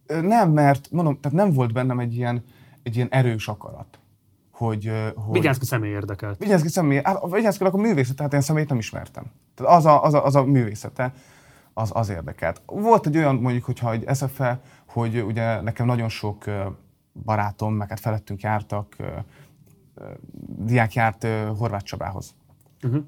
Nem, 0.08 0.52
mert 0.52 0.92
mondom, 0.92 1.20
tehát 1.20 1.38
nem 1.38 1.54
volt 1.54 1.74
bennem 1.74 2.00
egy 2.00 2.16
ilyen, 2.16 2.44
egy 2.84 2.96
ilyen 2.96 3.08
erős 3.12 3.48
akarat. 3.48 4.00
Hogy, 4.52 4.92
hogy... 5.16 5.32
Vigyázki 5.32 5.66
személy 5.66 5.92
érdekelt. 5.92 6.38
Vigyázki 6.38 6.68
személy, 6.68 7.02
hát 7.04 7.32
Vigyázki 7.32 7.64
akkor 7.64 7.80
művészet, 7.80 8.16
tehát 8.16 8.34
én 8.34 8.42
személyt 8.42 8.70
nem 8.70 8.78
ismertem. 8.78 9.24
Tehát 9.56 9.78
az 9.78 9.86
a, 9.86 10.04
az 10.04 10.14
a, 10.14 10.26
az 10.26 10.36
a 10.36 10.44
művészete, 10.44 11.14
az, 11.74 11.92
az 11.94 12.10
érdekelt. 12.10 12.62
Volt 12.66 13.08
egy 13.08 13.18
olyan, 13.18 13.36
mondjuk, 13.36 13.64
hogyha 13.64 13.92
egy 13.92 14.16
SFE, 14.16 14.62
hogy 14.88 15.22
ugye 15.22 15.62
nekem 15.62 15.86
nagyon 15.86 16.10
sok 16.10 16.46
barátom, 17.24 17.74
meg 17.74 17.90
hát 17.90 18.00
felettünk 18.00 18.42
jártak 18.42 18.96
diák 20.58 20.94
járt 20.94 21.28
Horváth 21.58 21.84
Csabához. 21.86 22.36
Uh-huh. 22.84 23.04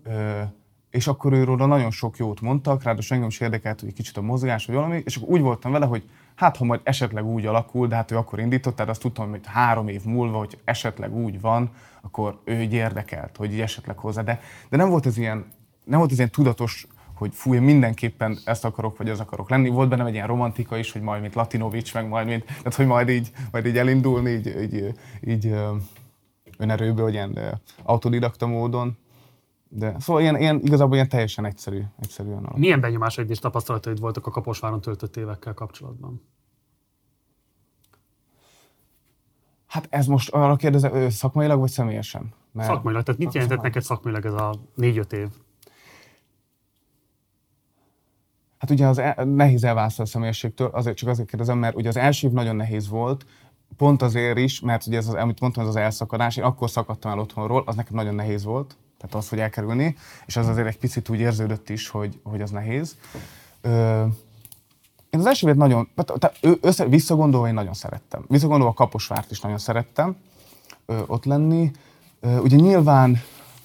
És 0.95 1.07
akkor 1.07 1.33
őről 1.33 1.55
nagyon 1.55 1.91
sok 1.91 2.17
jót 2.17 2.41
mondtak, 2.41 2.83
ráadásul 2.83 3.15
engem 3.15 3.29
is 3.29 3.39
érdekelt, 3.39 3.79
hogy 3.79 3.93
kicsit 3.93 4.17
a 4.17 4.21
mozgás, 4.21 4.65
vagy 4.65 4.75
valami, 4.75 5.01
és 5.05 5.15
akkor 5.15 5.29
úgy 5.29 5.41
voltam 5.41 5.71
vele, 5.71 5.85
hogy 5.85 6.03
hát 6.35 6.57
ha 6.57 6.65
majd 6.65 6.79
esetleg 6.83 7.25
úgy 7.25 7.45
alakul, 7.45 7.87
de 7.87 7.95
hát 7.95 8.11
ő 8.11 8.17
akkor 8.17 8.39
indított, 8.39 8.75
tehát 8.75 8.91
azt 8.91 9.01
tudtam, 9.01 9.29
hogy 9.29 9.39
három 9.43 9.87
év 9.87 10.03
múlva, 10.03 10.37
hogy 10.37 10.57
esetleg 10.63 11.15
úgy 11.15 11.41
van, 11.41 11.69
akkor 12.01 12.39
ő 12.43 12.61
így 12.61 12.73
érdekelt, 12.73 13.37
hogy 13.37 13.53
így 13.53 13.59
esetleg 13.59 13.97
hozzá. 13.97 14.21
De, 14.21 14.39
de 14.69 14.77
nem 14.77 14.89
volt 14.89 15.05
ez 15.05 15.17
ilyen, 15.17 15.45
nem 15.83 15.99
volt 15.99 16.11
ez 16.11 16.17
ilyen 16.17 16.31
tudatos, 16.31 16.87
hogy 17.13 17.33
fúj, 17.33 17.59
mindenképpen 17.59 18.37
ezt 18.45 18.65
akarok, 18.65 18.97
vagy 18.97 19.09
az 19.09 19.19
akarok 19.19 19.49
lenni. 19.49 19.69
Volt 19.69 19.89
bennem 19.89 20.05
egy 20.05 20.13
ilyen 20.13 20.27
romantika 20.27 20.77
is, 20.77 20.91
hogy 20.91 21.01
majd 21.01 21.21
mint 21.21 21.35
Latinovics, 21.35 21.93
meg 21.93 22.07
majd 22.07 22.27
mint, 22.27 22.45
tehát 22.45 22.75
hogy 22.75 22.87
majd 22.87 23.09
így, 23.09 23.31
majd 23.51 23.65
így 23.65 23.77
elindulni, 23.77 24.29
így, 24.29 24.55
így, 24.61 24.93
így 25.21 25.53
önerőből, 26.57 27.03
vagy 27.03 27.13
ilyen 27.13 27.61
autodidakta 27.83 28.47
módon. 28.47 28.97
De 29.69 29.95
szóval 29.99 30.21
ilyen, 30.21 30.39
ilyen, 30.39 30.59
igazából 30.63 30.95
ilyen 30.95 31.09
teljesen 31.09 31.45
egyszerű, 31.45 31.81
egyszerűen 31.99 32.43
alap. 32.43 32.57
Milyen 32.57 32.81
benyomásaid 32.81 33.29
és 33.29 33.39
tapasztalataid 33.39 33.99
voltak 33.99 34.27
a 34.27 34.31
Kaposváron 34.31 34.81
töltött 34.81 35.17
évekkel 35.17 35.53
kapcsolatban? 35.53 36.21
Hát 39.67 39.87
ez 39.89 40.05
most 40.05 40.29
arra 40.29 40.55
kérdezem, 40.55 41.09
szakmailag 41.09 41.59
vagy 41.59 41.69
személyesen? 41.69 42.33
Mert 42.51 42.67
szakmailag, 42.67 43.03
tehát 43.03 43.19
mit 43.19 43.33
jelentett 43.33 43.61
neked 43.61 43.83
szakmailag 43.83 44.25
ez 44.25 44.33
a 44.33 44.55
négy-öt 44.75 45.13
év? 45.13 45.27
Hát 48.57 48.69
ugye 48.69 48.87
az 48.87 48.97
el, 48.97 49.25
nehéz 49.25 49.63
elválasztani 49.63 50.07
a 50.07 50.11
személyiségtől, 50.11 50.67
azért 50.67 50.97
csak 50.97 51.09
azért 51.09 51.29
kérdezem, 51.29 51.57
mert 51.57 51.75
ugye 51.75 51.89
az 51.89 51.97
első 51.97 52.27
év 52.27 52.33
nagyon 52.33 52.55
nehéz 52.55 52.87
volt, 52.87 53.25
pont 53.77 54.01
azért 54.01 54.37
is, 54.37 54.59
mert 54.59 54.87
ugye 54.87 54.97
ez 54.97 55.07
az, 55.07 55.13
amit 55.13 55.39
mondtam, 55.39 55.63
ez 55.63 55.69
az 55.69 55.75
elszakadás, 55.75 56.37
én 56.37 56.43
akkor 56.43 56.69
szakadtam 56.69 57.11
el 57.11 57.19
otthonról, 57.19 57.63
az 57.65 57.75
nekem 57.75 57.95
nagyon 57.95 58.15
nehéz 58.15 58.43
volt, 58.43 58.77
tehát 59.05 59.23
az, 59.23 59.29
hogy 59.29 59.39
elkerülni, 59.39 59.95
és 60.25 60.35
az 60.35 60.47
azért 60.47 60.67
egy 60.67 60.77
picit 60.77 61.09
úgy 61.09 61.19
érződött 61.19 61.69
is, 61.69 61.89
hogy, 61.89 62.19
hogy 62.23 62.41
az 62.41 62.51
nehéz. 62.51 62.95
Ö, 63.61 64.03
én 65.09 65.19
az 65.19 65.25
első 65.25 65.47
évet 65.47 65.59
nagyon, 65.59 65.89
tehát 66.05 66.39
össze, 66.61 66.85
visszagondolva 66.85 67.47
én 67.47 67.53
nagyon 67.53 67.73
szerettem. 67.73 68.25
Visszagondolva 68.27 68.71
a 68.71 68.75
Kaposvárt 68.75 69.31
is 69.31 69.39
nagyon 69.39 69.57
szerettem 69.57 70.15
ö, 70.85 71.01
ott 71.07 71.25
lenni. 71.25 71.71
Ö, 72.19 72.37
ugye 72.37 72.55
nyilván 72.55 73.21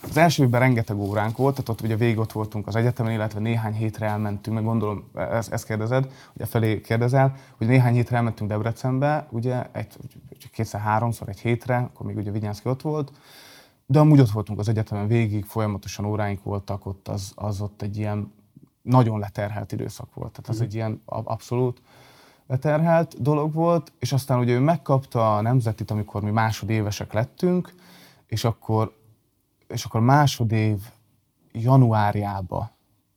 az 0.09 0.17
első 0.17 0.43
évben 0.43 0.61
rengeteg 0.61 0.97
óránk 0.97 1.37
volt, 1.37 1.55
tehát 1.55 1.69
ott 1.69 1.81
ugye 1.81 1.97
végig 1.97 2.19
ott 2.19 2.33
voltunk 2.33 2.67
az 2.67 2.77
egyetemen, 2.77 3.13
illetve 3.13 3.41
néhány 3.41 3.73
hétre 3.73 4.07
elmentünk, 4.07 4.57
meg 4.57 4.65
gondolom, 4.65 5.11
ezt, 5.15 5.53
ezt 5.53 5.67
kérdezed, 5.67 6.11
ugye 6.33 6.47
felé 6.47 6.81
kérdezel, 6.81 7.37
hogy 7.57 7.67
néhány 7.67 7.95
hétre 7.95 8.17
elmentünk 8.17 8.51
Debrecenbe, 8.51 9.27
ugye 9.31 9.67
egy, 9.73 9.87
kétszer-háromszor 10.53 11.29
egy 11.29 11.41
hétre, 11.41 11.77
akkor 11.77 12.07
még 12.07 12.17
ugye 12.17 12.31
Vigyánszki 12.31 12.69
ott 12.69 12.83
volt, 12.83 13.13
de 13.91 13.99
amúgy 13.99 14.21
ott 14.21 14.31
voltunk 14.31 14.59
az 14.59 14.69
egyetemen 14.69 15.07
végig, 15.07 15.45
folyamatosan 15.45 16.05
óráink 16.05 16.43
voltak, 16.43 16.87
ott 16.87 17.09
az, 17.09 17.33
az 17.35 17.61
ott 17.61 17.83
egy 17.83 17.97
ilyen 17.97 18.33
nagyon 18.83 19.19
leterhelt 19.19 19.73
időszak 19.73 20.15
volt. 20.15 20.31
Tehát 20.33 20.49
az 20.49 20.61
mm. 20.61 20.63
egy 20.63 20.75
ilyen 20.75 21.01
abszolút 21.05 21.83
leterhelt 22.47 23.23
dolog 23.23 23.53
volt, 23.53 23.93
és 23.99 24.13
aztán 24.13 24.39
ugye 24.39 24.53
ő 24.53 24.59
megkapta 24.59 25.37
a 25.37 25.41
nemzetit, 25.41 25.91
amikor 25.91 26.23
mi 26.23 26.31
másodévesek 26.31 27.13
lettünk, 27.13 27.75
és 28.27 28.45
akkor, 28.45 28.97
és 29.69 29.85
akkor 29.85 30.01
másodév 30.01 30.81
januárjába 31.53 32.71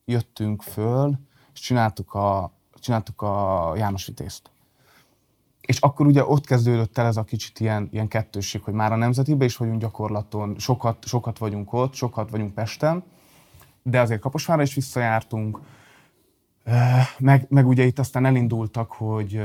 jöttünk 0.06 0.62
föl, 0.62 1.20
és 1.54 1.60
csináltuk 1.60 2.14
a, 2.14 2.52
csináltuk 2.74 3.22
a 3.22 3.74
János 3.76 4.06
Vitézt. 4.06 4.50
És 5.68 5.80
akkor 5.80 6.06
ugye 6.06 6.26
ott 6.26 6.46
kezdődött 6.46 6.98
el 6.98 7.06
ez 7.06 7.18
a 7.18 7.24
kicsit 7.24 7.60
ilyen, 7.60 7.90
ilyen 7.92 8.08
kettősség, 8.08 8.62
hogy 8.62 8.74
már 8.74 8.92
a 8.92 8.96
nemzetibe 8.96 9.46
is 9.46 9.58
vagyunk 9.58 9.82
gyakorlaton, 9.82 10.56
sokat, 10.58 11.06
sokat 11.06 11.38
vagyunk 11.38 11.74
ott, 11.74 11.94
sokat 11.94 12.30
vagyunk 12.30 12.54
Pesten, 12.54 13.04
de 13.84 14.00
azért 14.00 14.22
Kaposvára 14.22 14.62
is 14.62 14.74
visszajártunk, 14.74 15.60
meg, 17.18 17.46
meg 17.50 17.68
ugye 17.68 17.84
itt 17.84 18.00
aztán 18.00 18.26
elindultak, 18.26 18.92
hogy 18.92 19.42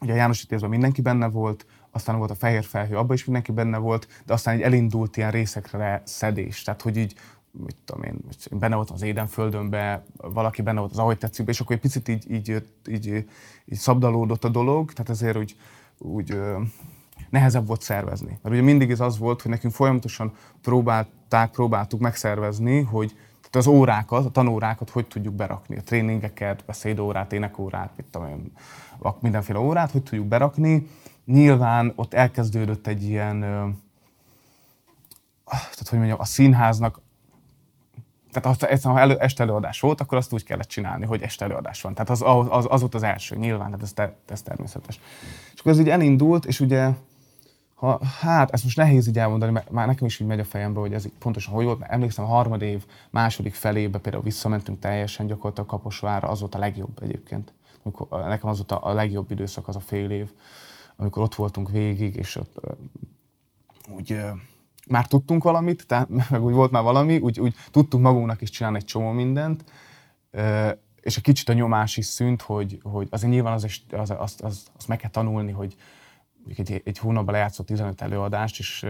ugye 0.00 0.12
a 0.12 0.16
János 0.16 0.42
Itézben 0.42 0.70
mindenki 0.70 1.00
benne 1.00 1.26
volt, 1.26 1.66
aztán 1.90 2.18
volt 2.18 2.30
a 2.30 2.34
fehér 2.34 2.64
felhő, 2.64 2.96
abban 2.96 3.16
is 3.16 3.24
mindenki 3.24 3.52
benne 3.52 3.78
volt, 3.78 4.22
de 4.26 4.32
aztán 4.32 4.54
egy 4.54 4.62
elindult 4.62 5.16
ilyen 5.16 5.30
részekre 5.30 6.02
szedés. 6.04 6.62
Tehát, 6.62 6.82
hogy 6.82 6.96
így 6.96 7.14
mit 7.52 7.76
tudom 7.84 8.02
én, 8.02 8.18
benne 8.50 8.74
volt 8.74 8.90
az 8.90 9.02
Édenföldönbe, 9.02 10.04
valaki 10.16 10.62
benne 10.62 10.78
volt 10.78 10.90
az 10.90 10.98
Ahogy 10.98 11.18
tetszik, 11.18 11.48
és 11.48 11.60
akkor 11.60 11.74
egy 11.76 11.82
picit 11.82 12.08
így, 12.08 12.30
így, 12.30 12.62
így, 12.88 13.06
így, 13.64 13.78
szabdalódott 13.78 14.44
a 14.44 14.48
dolog, 14.48 14.92
tehát 14.92 15.10
ezért 15.10 15.36
úgy, 15.36 15.56
úgy 15.98 16.40
nehezebb 17.30 17.66
volt 17.66 17.82
szervezni. 17.82 18.38
Mert 18.42 18.54
ugye 18.54 18.64
mindig 18.64 18.90
ez 18.90 19.00
az 19.00 19.18
volt, 19.18 19.42
hogy 19.42 19.50
nekünk 19.50 19.74
folyamatosan 19.74 20.32
próbálták, 20.62 21.50
próbáltuk 21.50 22.00
megszervezni, 22.00 22.80
hogy 22.80 23.16
tehát 23.40 23.56
az 23.56 23.66
órákat, 23.66 24.24
a 24.24 24.30
tanórákat 24.30 24.90
hogy 24.90 25.06
tudjuk 25.06 25.34
berakni, 25.34 25.76
a 25.76 25.82
tréningeket, 25.82 26.64
beszédórát, 26.64 27.32
énekórát, 27.32 27.92
mit 27.96 28.06
tudom 28.06 28.28
én, 28.28 28.52
mindenféle 29.20 29.58
órát, 29.58 29.90
hogy 29.90 30.02
tudjuk 30.02 30.26
berakni. 30.26 30.86
Nyilván 31.24 31.92
ott 31.96 32.14
elkezdődött 32.14 32.86
egy 32.86 33.02
ilyen, 33.02 33.40
tehát 35.44 35.88
hogy 35.88 35.98
mondjam, 35.98 36.20
a 36.20 36.24
színháznak 36.24 37.00
tehát 38.32 38.60
ha, 38.60 38.66
egyszer, 38.66 38.92
ha 38.92 38.98
elő, 38.98 39.16
este 39.18 39.42
előadás 39.42 39.80
volt, 39.80 40.00
akkor 40.00 40.18
azt 40.18 40.32
úgy 40.32 40.44
kellett 40.44 40.68
csinálni, 40.68 41.04
hogy 41.04 41.22
este 41.22 41.44
előadás 41.44 41.82
van. 41.82 41.94
Tehát 41.94 42.10
az, 42.10 42.22
az, 42.48 42.66
az 42.68 42.80
volt 42.80 42.94
az 42.94 43.02
első, 43.02 43.36
nyilván, 43.36 43.66
tehát 43.66 43.82
ez, 43.82 43.92
te, 43.92 44.16
ez 44.28 44.42
természetes. 44.42 45.00
És 45.54 45.60
akkor 45.60 45.72
ez 45.72 45.78
így 45.78 45.88
elindult, 45.88 46.44
és 46.44 46.60
ugye, 46.60 46.90
ha, 47.74 48.00
hát 48.20 48.50
ezt 48.50 48.64
most 48.64 48.76
nehéz 48.76 49.08
így 49.08 49.18
elmondani, 49.18 49.52
mert 49.52 49.70
már 49.70 49.86
nekem 49.86 50.06
is 50.06 50.20
így 50.20 50.26
megy 50.26 50.40
a 50.40 50.44
fejembe, 50.44 50.80
hogy 50.80 50.94
ez 50.94 51.04
pontosan 51.18 51.54
hogy 51.54 51.64
volt, 51.64 51.78
mert 51.78 51.92
emlékszem, 51.92 52.24
a 52.24 52.28
harmad 52.28 52.62
év 52.62 52.84
második 53.10 53.54
felébe 53.54 53.98
például 53.98 54.22
visszamentünk 54.22 54.78
teljesen 54.78 55.26
gyakorlatilag 55.26 55.68
Kaposvára, 55.68 56.28
az 56.28 56.40
volt 56.40 56.54
a 56.54 56.58
legjobb 56.58 57.02
egyébként. 57.02 57.52
Amikor, 57.82 58.08
nekem 58.08 58.48
az 58.48 58.56
volt 58.56 58.82
a 58.82 58.92
legjobb 58.92 59.30
időszak, 59.30 59.68
az 59.68 59.76
a 59.76 59.80
fél 59.80 60.10
év, 60.10 60.30
amikor 60.96 61.22
ott 61.22 61.34
voltunk 61.34 61.70
végig, 61.70 62.16
és 62.16 62.36
ott 62.36 62.60
úgy 63.88 64.18
már 64.88 65.06
tudtunk 65.06 65.42
valamit, 65.42 65.86
tehát 65.86 66.08
meg 66.30 66.44
úgy 66.44 66.54
volt 66.54 66.70
már 66.70 66.82
valami, 66.82 67.18
úgy, 67.18 67.40
úgy 67.40 67.54
tudtunk 67.70 68.02
magunknak 68.02 68.40
is 68.40 68.50
csinálni 68.50 68.76
egy 68.78 68.84
csomó 68.84 69.10
mindent, 69.10 69.64
és 71.00 71.16
egy 71.16 71.22
kicsit 71.22 71.48
a 71.48 71.52
nyomás 71.52 71.96
is 71.96 72.06
szűnt, 72.06 72.42
hogy, 72.42 72.80
hogy 72.82 73.08
azért 73.10 73.32
nyilván 73.32 73.52
az, 73.52 73.82
az, 73.90 74.10
az, 74.10 74.36
az, 74.40 74.66
az 74.76 74.84
meg 74.86 74.98
kell 74.98 75.10
tanulni, 75.10 75.52
hogy 75.52 75.76
egy, 76.56 76.82
egy 76.84 76.98
hónapban 76.98 77.34
lejátszott 77.34 77.66
15 77.66 78.00
előadást, 78.00 78.58
és 78.58 78.86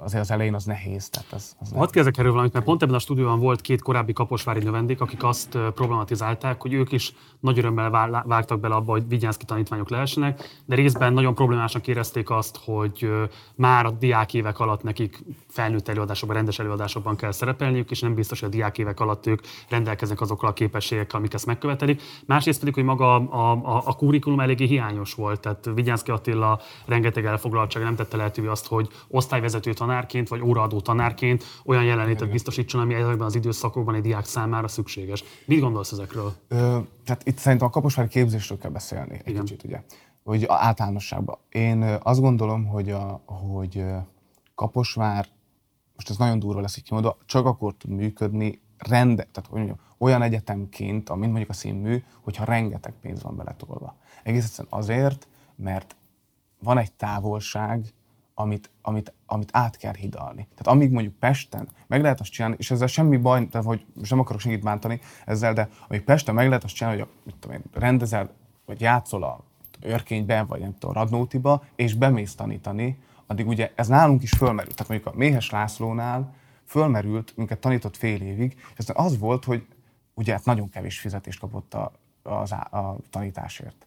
azért 0.00 0.22
az 0.22 0.30
elején 0.30 0.54
az 0.54 0.64
nehéz. 0.64 1.08
Tehát 1.08 1.32
az, 1.32 1.56
az 1.60 1.72
Hadd 1.74 1.90
kezdek 1.90 2.18
erről 2.18 2.30
valamit, 2.30 2.52
mert 2.52 2.64
pont 2.64 2.82
ebben 2.82 2.94
a 2.94 2.98
stúdióban 2.98 3.38
volt 3.38 3.60
két 3.60 3.82
korábbi 3.82 4.12
kaposvári 4.12 4.62
növendék, 4.62 5.00
akik 5.00 5.24
azt 5.24 5.58
problematizálták, 5.74 6.62
hogy 6.62 6.72
ők 6.72 6.92
is 6.92 7.14
nagy 7.40 7.58
örömmel 7.58 8.22
vágtak 8.26 8.60
bele 8.60 8.74
abba, 8.74 8.92
hogy 8.92 9.08
vigyázki 9.08 9.44
tanítványok 9.44 9.90
lehessenek, 9.90 10.60
de 10.64 10.74
részben 10.74 11.12
nagyon 11.12 11.34
problémásnak 11.34 11.86
érezték 11.86 12.30
azt, 12.30 12.60
hogy 12.64 13.10
már 13.54 13.86
a 13.86 13.90
diák 13.90 14.34
évek 14.34 14.58
alatt 14.58 14.82
nekik 14.82 15.24
felnőtt 15.48 15.88
előadásokban, 15.88 16.36
rendes 16.36 16.58
előadásokban 16.58 17.16
kell 17.16 17.32
szerepelniük, 17.32 17.90
és 17.90 18.00
nem 18.00 18.14
biztos, 18.14 18.40
hogy 18.40 18.48
a 18.48 18.52
diák 18.52 18.78
évek 18.78 19.00
alatt 19.00 19.26
ők 19.26 19.40
rendelkeznek 19.68 20.20
azokkal 20.20 20.48
a 20.48 20.52
képességekkel, 20.52 21.18
amik 21.18 21.34
ezt 21.34 21.46
megkövetelik. 21.46 22.02
Másrészt 22.26 22.58
pedig, 22.58 22.74
hogy 22.74 22.84
maga 22.84 23.14
a, 23.14 23.52
a, 23.52 23.82
a 23.84 23.92
kurikulum 23.92 24.40
eléggé 24.40 24.64
hiányos 24.64 25.14
volt, 25.14 25.40
tehát 25.40 25.70
Vigyánszki 25.74 26.10
Attila 26.10 26.60
rengeteg 26.86 27.24
elfoglaltság 27.24 27.82
nem 27.82 27.94
tette 27.94 28.16
lehetővé 28.16 28.48
azt, 28.48 28.66
hogy 28.66 28.88
osztályvezető 29.08 29.72
tanárként 29.90 30.28
vagy 30.28 30.40
óraadó 30.40 30.80
tanárként 30.80 31.44
olyan 31.64 31.84
jelenlétet 31.84 32.30
biztosítson, 32.30 32.80
ami 32.80 32.94
ezekben 32.94 33.26
az 33.26 33.34
időszakokban 33.34 33.94
egy 33.94 34.02
diák 34.02 34.24
számára 34.24 34.68
szükséges. 34.68 35.24
Mit 35.44 35.60
gondolsz 35.60 35.92
ezekről? 35.92 36.32
Ö, 36.48 36.78
tehát 37.04 37.26
itt 37.26 37.38
szerintem 37.38 37.68
a 37.68 37.70
kaposvári 37.70 38.08
képzésről 38.08 38.58
kell 38.58 38.70
beszélni 38.70 39.14
egy 39.14 39.28
Igen. 39.28 39.44
kicsit, 39.44 39.64
ugye? 39.64 39.82
Hogy 40.24 40.44
általánosságban. 40.48 41.38
Én 41.48 41.82
azt 42.02 42.20
gondolom, 42.20 42.66
hogy, 42.66 42.90
a, 42.90 43.22
hogy 43.26 43.84
Kaposvár, 44.54 45.26
most 45.94 46.10
ez 46.10 46.16
nagyon 46.16 46.38
durva 46.38 46.60
lesz 46.60 46.76
így 46.76 46.84
kimondva, 46.84 47.16
csak 47.26 47.46
akkor 47.46 47.74
tud 47.74 47.90
működni 47.90 48.60
rende, 48.78 49.22
tehát 49.32 49.48
hogy 49.50 49.58
mondjam, 49.58 49.78
olyan 49.98 50.22
egyetemként, 50.22 51.08
mint 51.08 51.30
mondjuk 51.30 51.50
a 51.50 51.52
színmű, 51.52 52.02
hogyha 52.20 52.44
rengeteg 52.44 52.94
pénz 53.00 53.22
van 53.22 53.36
beletolva. 53.36 53.96
Egész 54.22 54.44
egyszerűen 54.44 54.74
azért, 54.80 55.28
mert 55.56 55.96
van 56.62 56.78
egy 56.78 56.92
távolság, 56.92 57.92
amit, 58.34 58.70
amit, 58.82 59.12
amit 59.30 59.48
át 59.52 59.76
kell 59.76 59.94
hidalni. 59.94 60.48
Tehát 60.50 60.66
amíg 60.66 60.90
mondjuk 60.90 61.14
Pesten 61.14 61.68
meg 61.86 62.02
lehet 62.02 62.20
azt 62.20 62.30
csinálni, 62.30 62.56
és 62.58 62.70
ezzel 62.70 62.86
semmi 62.86 63.16
baj, 63.16 63.48
tehát 63.48 63.66
hogy 63.66 63.86
most 63.94 64.10
nem 64.10 64.20
akarok 64.20 64.40
senkit 64.40 64.62
bántani 64.62 65.00
ezzel, 65.26 65.52
de 65.52 65.68
amíg 65.88 66.02
Pesten 66.02 66.34
meg 66.34 66.48
lehet 66.48 66.64
azt 66.64 66.74
csinálni, 66.74 67.00
hogy 67.00 67.08
a, 67.08 67.20
mit 67.24 67.34
tudom 67.36 67.56
én, 67.56 67.62
rendezel, 67.72 68.30
vagy 68.66 68.80
játszol 68.80 69.22
a 69.22 69.44
örkényben, 69.80 70.46
vagy 70.46 70.60
nem 70.60 70.74
tudom, 70.78 70.94
Radnótiba, 70.94 71.64
és 71.76 71.94
bemész 71.94 72.34
tanítani, 72.34 72.98
addig 73.26 73.46
ugye 73.46 73.72
ez 73.74 73.88
nálunk 73.88 74.22
is 74.22 74.30
fölmerült. 74.30 74.76
Tehát 74.76 74.88
mondjuk 74.88 75.14
a 75.14 75.18
Méhes 75.18 75.50
Lászlónál 75.50 76.34
fölmerült, 76.64 77.36
minket 77.36 77.58
tanított 77.58 77.96
fél 77.96 78.22
évig, 78.22 78.52
és 78.56 78.78
aztán 78.78 78.96
az 79.06 79.18
volt, 79.18 79.44
hogy 79.44 79.66
ugye 80.14 80.32
hát 80.32 80.44
nagyon 80.44 80.68
kevés 80.68 81.00
fizetést 81.00 81.40
kapott 81.40 81.74
a, 81.74 81.92
a, 82.22 82.76
a 82.76 82.96
tanításért. 83.10 83.86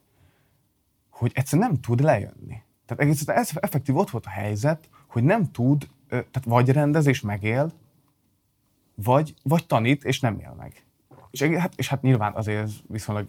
Hogy 1.09 1.31
egyszerűen 1.35 1.67
nem 1.67 1.79
tud 1.79 1.99
lejönni. 1.99 2.61
Tehát 2.85 3.03
egész 3.03 3.27
ez 3.27 3.49
effektív 3.53 3.97
ott 3.97 4.09
volt 4.09 4.25
a 4.25 4.29
helyzet, 4.29 4.89
hogy 5.13 5.23
nem 5.23 5.51
tud 5.51 5.87
tehát 6.07 6.43
vagy 6.45 6.69
rendez 6.69 7.05
és 7.05 7.21
megél, 7.21 7.71
vagy, 8.95 9.33
vagy 9.43 9.65
tanít 9.65 10.03
és 10.03 10.19
nem 10.19 10.39
él 10.39 10.55
meg. 10.57 10.85
És 11.31 11.41
hát, 11.41 11.73
és 11.75 11.87
hát 11.87 12.01
nyilván 12.01 12.33
azért 12.33 12.61
ez 12.61 12.73
viszonylag 12.87 13.27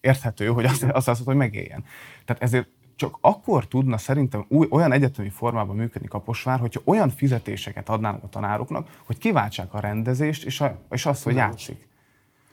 érthető, 0.00 0.46
hogy 0.46 0.64
azt, 0.64 0.82
azt 0.82 1.08
azt 1.08 1.24
hogy 1.24 1.36
megéljen. 1.36 1.84
Tehát 2.24 2.42
ezért 2.42 2.68
csak 2.96 3.18
akkor 3.20 3.66
tudna 3.66 3.98
szerintem 3.98 4.44
új, 4.48 4.66
olyan 4.70 4.92
egyetemi 4.92 5.30
formában 5.30 5.76
működni 5.76 6.08
Kaposvár, 6.08 6.58
hogyha 6.58 6.80
olyan 6.84 7.10
fizetéseket 7.10 7.88
adnának 7.88 8.22
a 8.22 8.28
tanároknak, 8.28 9.00
hogy 9.06 9.18
kiváltsák 9.18 9.74
a 9.74 9.80
rendezést 9.80 10.44
és, 10.44 10.60
a, 10.60 10.78
és 10.90 11.06
azt, 11.06 11.22
hogy 11.22 11.34
játszik. 11.34 11.88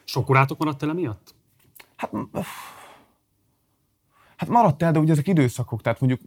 Sok 0.04 0.30
órátok 0.30 0.58
maradt 0.58 0.84
el 0.84 0.94
miatt? 0.94 1.36
Hát, 1.96 2.12
hát 4.36 4.50
maradt 4.50 4.84
el, 4.84 4.92
de 4.92 5.00
ugye 5.00 5.12
ezek 5.12 5.28
időszakok, 5.28 5.82
tehát 5.82 6.00
mondjuk 6.00 6.22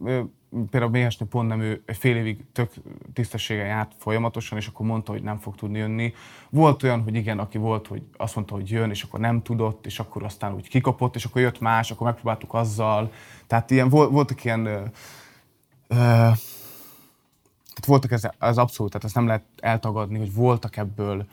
például 0.69 0.91
Méhesnő 0.91 1.25
pont 1.25 1.47
nem 1.47 1.61
ő 1.61 1.81
egy 1.85 1.97
fél 1.97 2.15
évig 2.15 2.45
tök 2.51 2.73
tisztességgel 3.13 3.65
járt 3.65 3.91
folyamatosan, 3.97 4.57
és 4.57 4.67
akkor 4.67 4.85
mondta, 4.85 5.11
hogy 5.11 5.23
nem 5.23 5.37
fog 5.37 5.55
tudni 5.55 5.77
jönni. 5.77 6.13
Volt 6.49 6.83
olyan, 6.83 7.03
hogy 7.03 7.15
igen, 7.15 7.39
aki 7.39 7.57
volt, 7.57 7.87
hogy 7.87 8.03
azt 8.17 8.35
mondta, 8.35 8.53
hogy 8.53 8.69
jön, 8.69 8.89
és 8.89 9.03
akkor 9.03 9.19
nem 9.19 9.41
tudott, 9.41 9.85
és 9.85 9.99
akkor 9.99 10.23
aztán 10.23 10.53
úgy 10.53 10.69
kikapott, 10.69 11.15
és 11.15 11.25
akkor 11.25 11.41
jött 11.41 11.59
más, 11.59 11.91
akkor 11.91 12.07
megpróbáltuk 12.07 12.53
azzal. 12.53 13.11
Tehát 13.47 13.71
ilyen, 13.71 13.89
voltak 13.89 14.43
ilyen 14.43 14.65
ö, 14.65 14.81
ö, 15.87 15.95
tehát 17.79 17.85
voltak 17.85 18.11
ez, 18.11 18.23
ez 18.39 18.57
abszolút, 18.57 18.91
tehát 18.91 19.05
ezt 19.05 19.15
nem 19.15 19.27
lehet 19.27 19.43
eltagadni, 19.57 20.17
hogy 20.17 20.33
voltak 20.33 20.77
ebből 20.77 21.25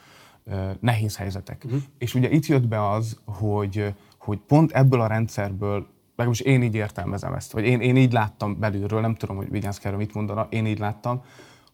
ö, 0.45 0.71
nehéz 0.81 1.17
helyzetek. 1.17 1.63
Uh-huh. 1.65 1.81
És 1.99 2.15
ugye 2.15 2.31
itt 2.31 2.47
jött 2.47 2.67
be 2.67 2.89
az, 2.89 3.21
hogy, 3.25 3.95
hogy 4.19 4.39
pont 4.39 4.73
ebből 4.73 5.01
a 5.01 5.07
rendszerből 5.07 5.87
legalábbis 6.17 6.41
én 6.41 6.63
így 6.63 6.75
értelmezem 6.75 7.33
ezt, 7.33 7.53
vagy 7.53 7.65
én, 7.65 7.81
én 7.81 7.97
így 7.97 8.13
láttam 8.13 8.59
belülről, 8.59 9.01
nem 9.01 9.15
tudom, 9.15 9.37
hogy 9.37 9.51
Vigyánszky 9.51 9.89
mit 9.89 10.15
mondana, 10.15 10.47
én 10.51 10.67
így 10.67 10.79
láttam, 10.79 11.23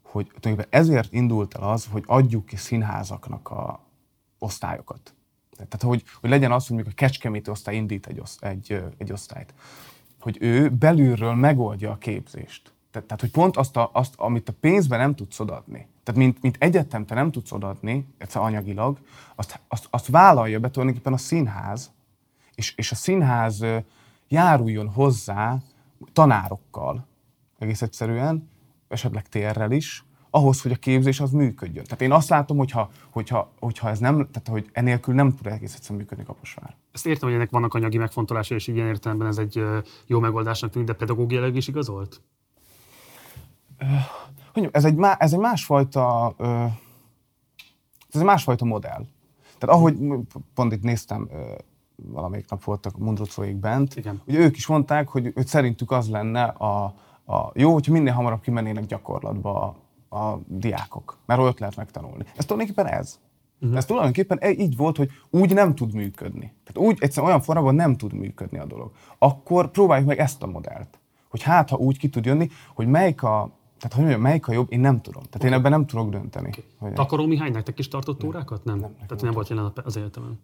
hogy 0.03 0.27
tulajdonképpen 0.27 0.81
ezért 0.81 1.13
indult 1.13 1.55
el 1.55 1.71
az, 1.71 1.89
hogy 1.91 2.03
adjuk 2.07 2.47
ki 2.47 2.57
színházaknak 2.57 3.51
a 3.51 3.81
osztályokat. 4.39 5.15
Tehát, 5.57 5.83
hogy, 5.83 6.05
hogy 6.21 6.31
legyen 6.31 6.53
az, 6.53 6.67
hogy 6.67 6.75
mondjuk 6.77 6.97
a 6.99 7.01
Kecskeméti 7.01 7.51
osztály 7.51 7.77
indít 7.77 8.07
egy, 8.07 8.21
oszt, 8.21 8.45
egy, 8.45 8.85
egy 8.99 9.13
osztályt. 9.13 9.55
Hogy 10.21 10.37
ő 10.41 10.69
belülről 10.69 11.35
megoldja 11.35 11.91
a 11.91 11.97
képzést. 11.97 12.73
Tehát, 12.91 13.07
tehát 13.07 13.21
hogy 13.21 13.31
pont 13.31 13.57
azt, 13.57 13.77
a, 13.77 13.91
azt, 13.93 14.15
amit 14.17 14.49
a 14.49 14.53
pénzben 14.61 14.99
nem 14.99 15.15
tudsz 15.15 15.41
odaadni, 15.41 15.87
tehát 16.03 16.21
mint, 16.21 16.43
mint 16.43 16.57
egyetem 16.59 17.07
te 17.07 17.15
nem 17.15 17.31
tudsz 17.31 17.53
odaadni, 17.53 18.07
egyszer 18.19 18.43
anyagilag, 18.43 18.99
azt, 19.35 19.61
azt, 19.69 19.87
azt 19.91 20.07
vállalja 20.07 20.61
be 20.61 20.71
tulajdonképpen 20.71 21.13
a 21.13 21.17
színház, 21.17 21.91
és, 22.55 22.75
és 22.77 22.91
a 22.93 22.95
színház 22.95 23.65
járuljon 24.33 24.89
hozzá 24.89 25.59
tanárokkal, 26.13 27.07
egész 27.59 27.83
egyszerűen, 27.83 28.49
esetleg 28.89 29.29
térrel 29.29 29.71
is, 29.71 30.05
ahhoz, 30.31 30.63
hogy 30.63 30.73
a 30.73 30.77
képzés 30.77 31.21
az 31.21 31.31
működjön. 31.31 31.85
Tehát 31.85 32.01
én 32.01 32.13
azt 32.13 32.29
látom, 32.29 32.57
hogyha, 32.57 32.91
hogyha, 33.11 33.53
hogyha 33.61 33.89
ez 33.89 33.99
nem, 33.99 34.15
tehát 34.15 34.49
hogy 34.49 34.71
enélkül 34.73 35.15
nem 35.15 35.35
tud 35.35 35.47
egész 35.47 35.75
egyszerűen 35.75 36.01
működni 36.01 36.25
Kaposvár. 36.25 36.77
Ezt 36.93 37.07
értem, 37.07 37.29
hogy 37.29 37.37
ennek 37.37 37.51
vannak 37.51 37.75
anyagi 37.75 37.99
megfontolásai, 37.99 38.57
és 38.57 38.67
ilyen 38.67 38.87
értelemben 38.87 39.29
ez 39.29 39.39
egy 39.39 39.65
jó 40.07 40.21
megoldásnak 40.21 40.71
tűnik, 40.71 40.89
de 40.89 40.95
pedagógiailag 40.95 41.57
is 41.57 41.69
igazolt? 41.69 42.21
Hogy 44.53 44.69
ez 44.73 44.85
egy, 44.85 44.95
má, 44.95 45.15
ez 45.15 45.33
egy 45.33 45.39
másfajta, 45.39 46.35
ez 48.11 48.21
egy 48.21 48.25
másfajta 48.25 48.65
modell. 48.65 49.07
Tehát 49.59 49.77
ahogy 49.77 49.97
pont 50.55 50.73
itt 50.73 50.83
néztem 50.83 51.29
valamelyik 52.07 52.51
nap 52.51 52.65
voltak 52.65 52.99
Mundrucóik 52.99 53.57
bent, 53.57 53.97
Igen. 53.97 54.23
ugye 54.27 54.39
ők 54.39 54.57
is 54.57 54.67
mondták, 54.67 55.09
hogy, 55.09 55.33
hogy 55.35 55.47
szerintük 55.47 55.91
az 55.91 56.09
lenne 56.09 56.43
a, 56.43 56.85
a 57.27 57.51
jó, 57.55 57.73
hogyha 57.73 57.93
minél 57.93 58.13
hamarabb 58.13 58.41
kimennének 58.41 58.87
gyakorlatba 58.87 59.77
a, 60.09 60.17
a 60.17 60.41
diákok, 60.47 61.19
mert 61.27 61.41
ott 61.41 61.59
lehet 61.59 61.77
megtanulni. 61.77 62.25
Ez 62.37 62.45
tulajdonképpen 62.45 62.93
ez. 62.93 63.19
Uh-huh. 63.61 63.77
Ez 63.77 63.85
tulajdonképpen 63.85 64.39
e, 64.41 64.51
így 64.51 64.77
volt, 64.77 64.97
hogy 64.97 65.11
úgy 65.31 65.55
nem 65.55 65.75
tud 65.75 65.95
működni. 65.95 66.55
Tehát 66.65 66.91
úgy 66.91 66.99
egyszerűen 67.01 67.33
olyan 67.33 67.45
formában 67.45 67.75
nem 67.75 67.97
tud 67.97 68.13
működni 68.13 68.59
a 68.59 68.67
dolog. 68.67 68.91
Akkor 69.19 69.71
próbáljuk 69.71 70.09
meg 70.09 70.19
ezt 70.19 70.43
a 70.43 70.47
modellt. 70.47 70.99
Hogy 71.29 71.43
hát, 71.43 71.71
ha 71.71 71.77
úgy 71.77 71.99
ki 71.99 72.09
tud 72.09 72.25
jönni, 72.25 72.49
hogy 72.75 72.87
melyik 72.87 73.23
a, 73.23 73.51
tehát 73.79 73.93
hogy 73.93 74.01
mondjam, 74.01 74.21
melyik 74.21 74.49
a 74.49 74.53
jobb, 74.53 74.73
én 74.73 74.81
nem 74.81 75.01
tudom. 75.01 75.23
Tehát 75.23 75.35
okay. 75.35 75.51
én 75.51 75.57
ebben 75.57 75.71
nem 75.71 75.87
tudok 75.87 76.11
dönteni. 76.11 76.49
Okay. 76.49 76.65
Hogy 76.79 76.93
Takaró 76.93 77.27
Mihály 77.27 77.51
nektek 77.51 77.79
is 77.79 77.89
tartott 77.89 78.25
órákat? 78.25 78.65
Nem. 78.65 78.79
nem 78.79 78.95
Tehát 79.07 79.23
nem 79.23 79.33
volt 79.33 79.49
jelen 79.49 79.73
az 79.85 79.97
egyetemen. 79.97 80.41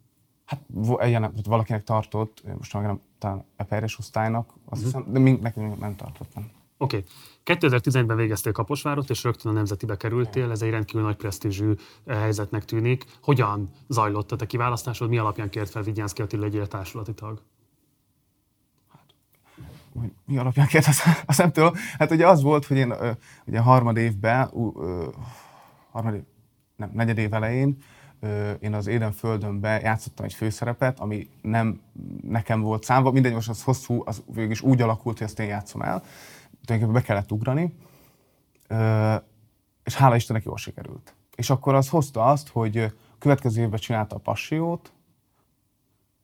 Hát 0.49 0.61
ilyen, 1.07 1.23
hát 1.23 1.47
valakinek 1.47 1.85
tartott, 1.85 2.43
most 2.59 2.73
nem 2.73 3.01
talán 3.19 3.45
a 3.57 3.63
Peres 3.63 3.99
osztálynak, 3.99 4.49
azt 4.49 4.57
uh-huh. 4.65 4.85
hiszem, 4.85 5.13
de 5.13 5.19
mi, 5.19 5.39
nekünk 5.43 5.79
nem 5.79 5.97
tartott. 5.97 6.35
Nem. 6.35 6.51
Oké. 6.79 6.97
Okay. 6.97 7.57
2011-ben 7.57 8.17
végeztél 8.17 8.53
Kaposvárot, 8.53 9.11
és 9.11 9.25
rögtön 9.25 9.53
a 9.53 9.55
Nemzetibe 9.55 9.97
kerültél, 9.97 10.51
ez 10.51 10.63
egy 10.63 10.71
rendkívül 10.71 11.03
nagy 11.03 11.17
presztízsű 11.17 11.75
eh, 12.05 12.19
helyzetnek 12.19 12.65
tűnik. 12.65 13.05
Hogyan 13.23 13.71
zajlott 13.89 14.33
a 14.33 14.37
te 14.37 14.47
kiválasztásod, 14.47 15.09
mi 15.09 15.19
alapján 15.19 15.51
kért 15.51 15.71
fel 15.71 15.83
Vigyánszki 15.83 16.23
Attila 16.23 16.45
egy 16.45 16.69
társulati 16.69 17.15
tag? 17.15 17.43
Hát, 18.93 19.15
mi 20.25 20.39
alapján 20.39 20.67
kért, 20.67 20.87
azt, 20.87 21.03
azt 21.27 21.39
nem 21.39 21.53
tudom. 21.53 21.75
Hát 21.99 22.11
ugye 22.11 22.27
az 22.27 22.43
volt, 22.43 22.67
hogy 22.67 22.77
én 22.77 22.95
ugye 23.47 23.59
harmad 23.59 23.97
évben, 23.97 24.51
harmad 25.91 26.15
év, 26.15 26.23
nem, 26.77 26.91
negyed 26.93 27.19
év 27.19 27.35
elején 27.35 27.79
én 28.61 28.75
az 28.75 28.87
Éden 28.87 29.13
Földönbe 29.13 29.81
játszottam 29.81 30.25
egy 30.25 30.33
főszerepet, 30.33 31.01
ami 31.01 31.29
nem 31.43 31.81
nekem 32.23 32.61
volt 32.61 32.85
számva, 32.85 33.11
mindegy, 33.11 33.33
most 33.33 33.49
az 33.49 33.63
hosszú, 33.63 34.03
az 34.05 34.23
végül 34.27 34.51
is 34.51 34.61
úgy 34.61 34.83
alakult, 34.83 35.19
hogy 35.19 35.27
ezt 35.27 35.39
én 35.39 35.47
játszom 35.47 35.83
el. 35.83 36.03
Tulajdonképpen 36.65 37.03
be 37.03 37.07
kellett 37.07 37.33
ugrani, 37.33 37.75
és 39.85 39.95
hála 39.95 40.17
Istennek 40.17 40.45
jól 40.45 40.57
sikerült. 40.57 41.15
És 41.37 41.51
akkor 41.51 41.75
az 41.75 41.89
hozta 41.89 42.25
azt, 42.25 42.49
hogy 42.49 42.95
következő 43.19 43.63
évben 43.63 43.79
csinálta 43.79 44.17
a 44.17 44.19
Passiót, 44.19 44.93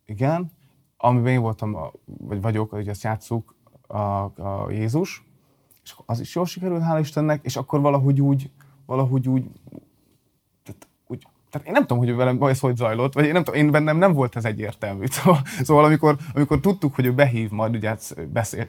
igen, 0.07 0.51
amiben 0.97 1.33
én 1.33 1.41
voltam, 1.41 1.77
vagy 2.05 2.41
vagyok, 2.41 2.71
hogy 2.71 2.89
ezt 2.89 3.03
játszuk, 3.03 3.55
a, 3.87 3.97
a 3.97 4.71
Jézus, 4.71 5.25
és 5.85 5.95
az 6.07 6.21
is 6.21 6.35
jól 6.35 6.47
sikerült, 6.47 6.83
hála 6.83 6.99
Istennek, 6.99 7.45
és 7.45 7.57
akkor 7.57 7.81
valahogy 7.81 8.21
úgy, 8.21 8.51
valahogy 8.87 9.29
úgy 9.29 9.45
tehát 11.55 11.69
én 11.69 11.73
nem 11.73 11.87
tudom, 11.87 11.99
hogy 11.99 12.15
velem 12.15 12.43
ez 12.43 12.61
hogy 12.61 12.77
zajlott, 12.77 13.15
vagy 13.15 13.25
én 13.25 13.33
nem 13.33 13.45
tudom, 13.45 13.61
én 13.61 13.71
bennem 13.71 13.97
nem 13.97 14.13
volt 14.13 14.37
ez 14.37 14.45
egyértelmű. 14.45 15.07
Szóval, 15.15 15.41
szóval 15.63 15.85
amikor, 15.85 16.17
amikor 16.35 16.61
tudtuk, 16.61 16.95
hogy 16.95 17.07
ő 17.07 17.13
behív 17.13 17.51
majd, 17.51 17.75
ugye 17.75 17.89
hát 17.89 18.31
beszél, 18.33 18.67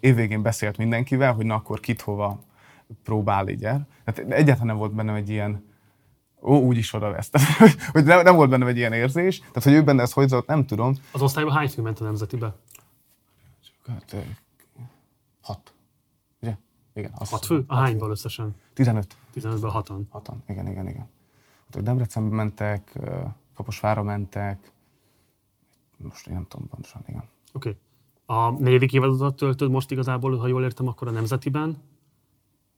évvégén 0.00 0.42
beszélt 0.42 0.76
mindenkivel, 0.76 1.32
hogy 1.32 1.46
na 1.46 1.54
akkor 1.54 1.80
kit 1.80 2.00
hova 2.00 2.40
próbál 3.04 3.48
így 3.48 3.64
el. 3.64 3.88
Tehát 4.04 4.32
egyáltalán 4.32 4.66
nem 4.66 4.76
volt 4.76 4.94
bennem 4.94 5.14
egy 5.14 5.28
ilyen, 5.28 5.64
ó, 6.42 6.56
úgy 6.56 6.76
is 6.76 6.92
oda 6.92 7.10
vesz. 7.10 7.30
Tehát, 7.30 7.72
hogy 7.92 8.04
nem, 8.04 8.22
nem, 8.22 8.34
volt 8.34 8.50
bennem 8.50 8.68
egy 8.68 8.76
ilyen 8.76 8.92
érzés. 8.92 9.38
Tehát, 9.38 9.62
hogy 9.62 9.72
ő 9.72 9.82
benne 9.82 10.02
ez 10.02 10.12
hogy 10.12 10.28
zajlott, 10.28 10.48
nem 10.48 10.66
tudom. 10.66 10.94
Az 11.12 11.22
osztályban 11.22 11.54
hány 11.54 11.68
fő 11.68 11.82
ment 11.82 12.00
a 12.00 12.04
nemzetibe? 12.04 12.54
Hát, 13.86 14.16
hat. 15.40 15.74
Ugye? 16.40 16.56
Igen. 16.94 17.10
Hat 17.14 17.46
fő? 17.46 17.64
A 17.66 17.76
hányból 17.76 18.10
összesen? 18.10 18.54
15. 18.74 19.16
15-ből 19.34 19.68
hatan. 19.72 20.06
Hatan, 20.10 20.42
igen, 20.48 20.68
igen, 20.68 20.88
igen. 20.88 21.08
Debrecenbe 21.80 22.34
mentek, 22.34 22.98
Kaposvára 23.54 24.02
mentek, 24.02 24.72
most 25.96 26.26
én 26.26 26.34
nem 26.34 26.46
tudom 26.48 26.68
pontosan, 26.68 27.02
igen. 27.06 27.24
Oké. 27.52 27.68
Okay. 27.68 27.80
A 28.38 28.50
negyedik 28.50 28.92
évadodat 28.92 29.36
töltöd 29.36 29.70
most 29.70 29.90
igazából, 29.90 30.36
ha 30.36 30.46
jól 30.46 30.62
értem, 30.62 30.88
akkor 30.88 31.08
a 31.08 31.10
Nemzetiben. 31.10 31.82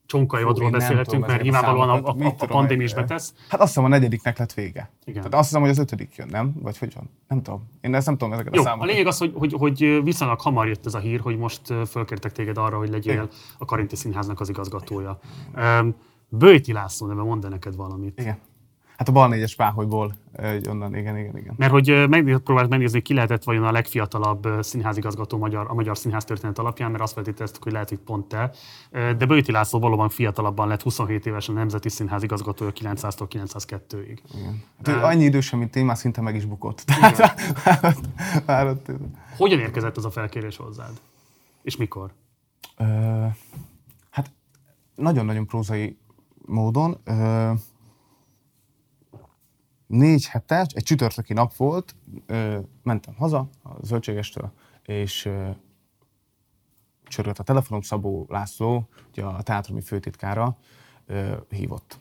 Csonkajodról 0.06 0.70
beszélhetünk, 0.70 1.26
mert 1.26 1.42
nyilvánvalóan 1.42 1.88
a, 1.88 2.08
a, 2.08 2.16
a, 2.24 2.34
a 2.38 2.46
pandémia 2.46 2.84
is 2.84 2.94
betesz. 2.94 3.34
Hát 3.48 3.60
azt 3.60 3.68
hiszem 3.68 3.84
a 3.84 3.88
negyediknek 3.88 4.38
lett 4.38 4.52
vége. 4.52 4.90
Igen. 5.04 5.22
Tehát 5.22 5.34
azt 5.34 5.44
hiszem, 5.44 5.60
hogy 5.60 5.70
az 5.70 5.78
ötödik 5.78 6.16
jön, 6.16 6.28
nem? 6.28 6.54
Vagy 6.62 6.78
hogy 6.78 6.94
van? 6.94 7.10
Nem 7.28 7.42
tudom. 7.42 7.68
Én 7.80 7.94
ezt 7.94 8.06
nem 8.06 8.16
tudom 8.16 8.32
ezeket 8.32 8.54
Jó, 8.54 8.60
a 8.60 8.64
számokat. 8.64 8.88
A 8.88 8.92
lényeg 8.92 9.06
az, 9.06 9.18
hogy, 9.18 9.32
hogy, 9.34 9.52
hogy 9.52 10.00
viszonylag 10.02 10.40
hamar 10.40 10.66
jött 10.66 10.86
ez 10.86 10.94
a 10.94 10.98
hír, 10.98 11.20
hogy 11.20 11.38
most 11.38 11.60
fölkértek 11.86 12.32
téged 12.32 12.58
arra, 12.58 12.78
hogy 12.78 12.88
legyél 12.88 13.12
Igen. 13.12 13.28
a 13.58 13.64
Karinti 13.64 13.96
Színháznak 13.96 14.40
az 14.40 14.48
igazgatója. 14.48 15.18
Bőti 16.28 16.72
László 16.72 17.06
neve 17.06 17.22
mond 17.22 17.48
neked 17.48 17.76
valamit. 17.76 18.20
Igen. 18.20 18.38
Hát 18.96 19.08
a 19.08 19.12
bal 19.12 19.28
négyes 19.28 19.54
páholyból 19.54 20.14
onnan, 20.68 20.96
igen, 20.96 21.18
igen, 21.18 21.36
igen. 21.36 21.54
Mert 21.56 21.72
hogy 21.72 22.08
megpróbált 22.08 22.68
megnézni, 22.68 23.00
ki 23.00 23.14
lehetett 23.14 23.44
vajon 23.44 23.64
a 23.64 23.72
legfiatalabb 23.72 24.48
színházigazgató 24.60 25.38
magyar, 25.38 25.66
a 25.70 25.74
magyar 25.74 25.98
színház 25.98 26.24
történet 26.24 26.58
alapján, 26.58 26.90
mert 26.90 27.02
azt 27.02 27.12
feltételeztük, 27.12 27.62
hogy 27.62 27.72
lehet, 27.72 27.88
hogy 27.88 27.98
pont 27.98 28.26
te. 28.26 28.50
De 28.90 29.26
Bőti 29.26 29.52
László 29.52 29.78
valóban 29.78 30.08
fiatalabban 30.08 30.68
lett, 30.68 30.82
27 30.82 31.26
évesen 31.26 31.54
a 31.54 31.58
Nemzeti 31.58 31.88
Színház 31.88 32.22
igazgatója 32.22 32.70
900-tól 32.80 33.26
902-ig. 33.30 34.18
Igen. 34.34 34.62
Hát, 34.84 34.96
uh, 34.96 35.04
annyi 35.04 35.24
idősen, 35.24 35.58
mint 35.58 35.76
én, 35.76 35.84
már 35.84 35.96
szinte 35.96 36.20
meg 36.20 36.34
is 36.34 36.44
bukott. 36.44 36.80
Tehát, 36.80 37.34
már 38.46 38.66
ott, 38.66 38.90
Hogyan 39.36 39.58
érkezett 39.58 39.96
az 39.96 40.04
a 40.04 40.10
felkérés 40.10 40.56
hozzád? 40.56 41.00
És 41.62 41.76
mikor? 41.76 42.10
Uh, 42.78 43.26
hát 44.10 44.30
nagyon-nagyon 44.94 45.46
prózai 45.46 45.98
módon. 46.46 47.00
Uh, 47.06 47.58
négy 49.94 50.26
hetes, 50.26 50.66
egy 50.72 50.82
csütörtöki 50.82 51.32
nap 51.32 51.56
volt, 51.56 51.94
ö, 52.26 52.58
mentem 52.82 53.14
haza 53.14 53.48
a 53.62 53.68
zöldségestől, 53.82 54.52
és 54.82 55.24
ö, 55.24 55.48
megcsörölt 57.02 57.38
a 57.38 57.42
telefonom, 57.42 57.82
Szabó 57.82 58.26
László, 58.28 58.88
ugye 59.10 59.24
a 59.24 59.42
teátrumi 59.42 59.80
főtitkára 59.80 60.56
ö, 61.06 61.36
hívott. 61.48 61.98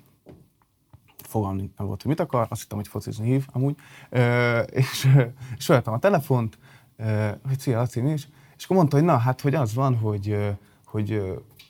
Fogalm 1.23 1.55
nem 1.57 1.87
volt, 1.87 2.01
hogy 2.01 2.11
mit 2.11 2.19
akar, 2.19 2.47
azt 2.49 2.61
hittem, 2.61 2.77
hogy 2.77 2.87
focizni 2.87 3.25
hív 3.25 3.47
amúgy. 3.51 3.75
Ö, 4.09 4.59
és, 4.59 5.17
és 5.57 5.69
a 5.69 5.99
telefont, 5.99 6.57
ö, 6.95 7.29
hogy 7.47 7.59
szia, 7.59 7.77
Laci, 7.77 8.01
mi 8.01 8.11
is? 8.11 8.27
És 8.57 8.63
akkor 8.63 8.77
mondta, 8.77 8.95
hogy 8.95 9.05
na, 9.05 9.17
hát, 9.17 9.41
hogy 9.41 9.55
az 9.55 9.73
van, 9.73 9.97
hogy, 9.97 10.37
hogy 10.85 11.21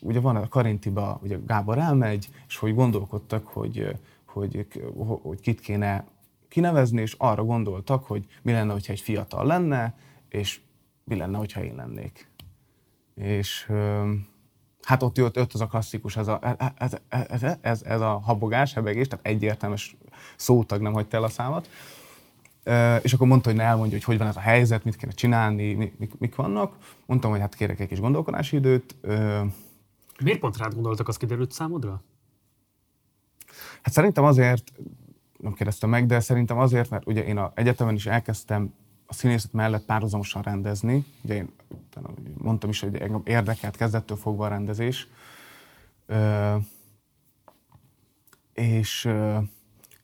ugye 0.02 0.20
van 0.20 0.36
a 0.36 0.48
Karintiba, 0.48 1.20
ugye 1.24 1.38
Gábor 1.46 1.78
elmegy, 1.78 2.30
és 2.48 2.58
hogy 2.58 2.76
gondolkodtak, 2.76 3.48
hogy, 3.48 3.98
hogy, 4.26 4.68
hogy 5.22 5.40
kit 5.40 5.60
kéne 5.60 6.06
kinevezni, 6.54 7.02
és 7.02 7.16
arra 7.18 7.44
gondoltak, 7.44 8.04
hogy 8.04 8.26
mi 8.42 8.52
lenne, 8.52 8.72
hogyha 8.72 8.94
egy 8.94 9.00
fiatal 9.00 9.46
lenne, 9.46 9.96
és 10.30 10.62
mi 11.04 11.16
lenne, 11.16 11.38
hogyha 11.38 11.64
én 11.64 11.76
lennék. 11.76 12.30
És 13.16 13.72
hát 14.82 15.04
ott 15.04 15.18
jött, 15.18 15.36
jött 15.36 15.54
az 15.54 15.62
a 15.62 15.68
klasszikus, 15.68 16.18
ez 16.18 16.28
a, 16.28 16.40
ez, 16.76 16.98
ez, 17.10 17.44
ez, 17.62 17.82
ez 17.84 18.02
a 18.02 18.20
habogás, 18.20 18.74
hebegés, 18.74 19.08
tehát 19.08 19.26
egyértelműs 19.26 19.96
szótag 20.36 20.82
nem 20.82 20.94
hagyta 20.94 21.18
el 21.18 21.24
a 21.24 21.30
számat. 21.30 21.70
És 23.02 23.14
akkor 23.14 23.28
mondta, 23.28 23.50
hogy 23.50 23.58
ne 23.58 23.64
elmondja, 23.64 23.98
hogy 23.98 24.06
hogy 24.06 24.18
van 24.18 24.28
ez 24.28 24.36
a 24.36 24.40
helyzet, 24.40 24.84
mit 24.84 24.96
kéne 24.96 25.12
csinálni, 25.12 25.74
mik, 25.74 26.20
mik 26.20 26.36
vannak. 26.36 26.78
Mondtam, 27.06 27.32
hogy 27.32 27.40
hát 27.40 27.56
kérek 27.56 27.80
egy 27.80 27.88
kis 27.88 28.00
gondolkodási 28.00 28.56
időt. 28.56 28.96
Miért 30.24 30.40
pont 30.40 30.58
rád 30.58 30.74
gondoltak, 30.74 31.08
az 31.08 31.18
kiderült 31.18 31.52
számodra? 31.52 32.04
Hát 33.82 33.94
szerintem 33.94 34.24
azért, 34.24 34.72
nem 35.44 35.54
kérdeztem 35.54 35.90
meg, 35.90 36.06
de 36.06 36.20
szerintem 36.20 36.58
azért, 36.58 36.90
mert 36.90 37.08
ugye 37.08 37.26
én 37.26 37.38
a 37.38 37.52
egyetemen 37.56 37.96
is 37.96 38.06
elkezdtem 38.06 38.74
a 39.06 39.14
színészet 39.14 39.54
mellett 39.54 39.86
párhuzamosan 39.86 40.42
rendezni. 40.42 41.06
Ugye 41.24 41.36
én 41.36 41.50
mondtam 42.38 42.70
is, 42.70 42.80
hogy 42.80 42.96
engem 42.96 43.22
érdekelt 43.26 43.76
kezdettől 43.76 44.18
fogva 44.18 44.46
a 44.46 44.50
rendezés. 44.50 45.08
Ö, 46.06 46.56
és, 48.54 49.10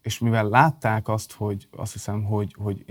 és 0.01 0.19
mivel 0.19 0.49
látták 0.49 1.07
azt, 1.07 1.33
hogy 1.33 1.67
azt 1.71 1.93
hiszem, 1.93 2.23
hogy, 2.23 2.55
hogy 2.57 2.85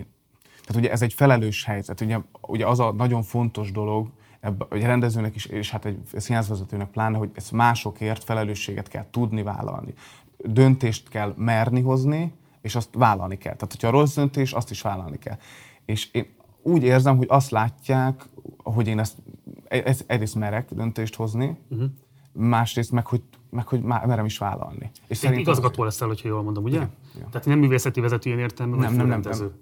tehát 0.64 0.82
ugye 0.82 0.90
ez 0.90 1.02
egy 1.02 1.12
felelős 1.12 1.64
helyzet. 1.64 2.00
Ugye, 2.00 2.18
ugye 2.40 2.66
az 2.66 2.80
a 2.80 2.92
nagyon 2.92 3.22
fontos 3.22 3.72
dolog, 3.72 4.10
ebbe, 4.40 4.66
egy 4.70 4.82
rendezőnek 4.82 5.34
is, 5.34 5.46
és 5.46 5.70
hát 5.70 5.84
egy 5.84 5.98
színházvezetőnek 6.14 6.88
pláne, 6.88 7.18
hogy 7.18 7.30
ezt 7.34 7.52
másokért 7.52 8.24
felelősséget 8.24 8.88
kell 8.88 9.06
tudni 9.10 9.42
vállalni. 9.42 9.94
Döntést 10.36 11.08
kell 11.08 11.34
merni 11.36 11.80
hozni, 11.80 12.32
és 12.60 12.74
azt 12.74 12.88
vállalni 12.92 13.38
kell. 13.38 13.54
Tehát, 13.54 13.72
hogyha 13.72 13.90
rossz 13.90 14.14
döntés, 14.14 14.52
azt 14.52 14.70
is 14.70 14.82
vállalni 14.82 15.18
kell. 15.18 15.36
És 15.84 16.08
én 16.12 16.26
úgy 16.62 16.82
érzem, 16.82 17.16
hogy 17.16 17.26
azt 17.30 17.50
látják, 17.50 18.28
hogy 18.56 18.86
én 18.86 18.98
ezt, 18.98 19.16
ezt 19.68 20.04
egyrészt 20.06 20.34
merek 20.34 20.74
döntést 20.74 21.14
hozni, 21.14 21.58
uh-huh. 21.68 21.88
másrészt 22.32 22.90
meg, 22.90 23.06
hogy, 23.06 23.22
meg, 23.50 23.66
hogy 23.68 23.82
merem 23.82 24.24
is 24.24 24.38
vállalni. 24.38 24.90
És 25.06 25.16
szerintem... 25.16 25.44
igazgató 25.44 25.84
leszel, 25.84 26.08
hogyha 26.08 26.28
jól 26.28 26.42
mondom, 26.42 26.64
ugye? 26.64 26.76
Igen, 26.76 26.90
igen. 27.14 27.30
Tehát 27.30 27.46
nem 27.46 27.58
művészeti 27.58 28.00
vezető 28.00 28.28
ilyen 28.28 28.40
értelme, 28.40 28.76
nem, 28.76 28.94
nem, 28.94 29.06
nem, 29.06 29.20
nem, 29.20 29.52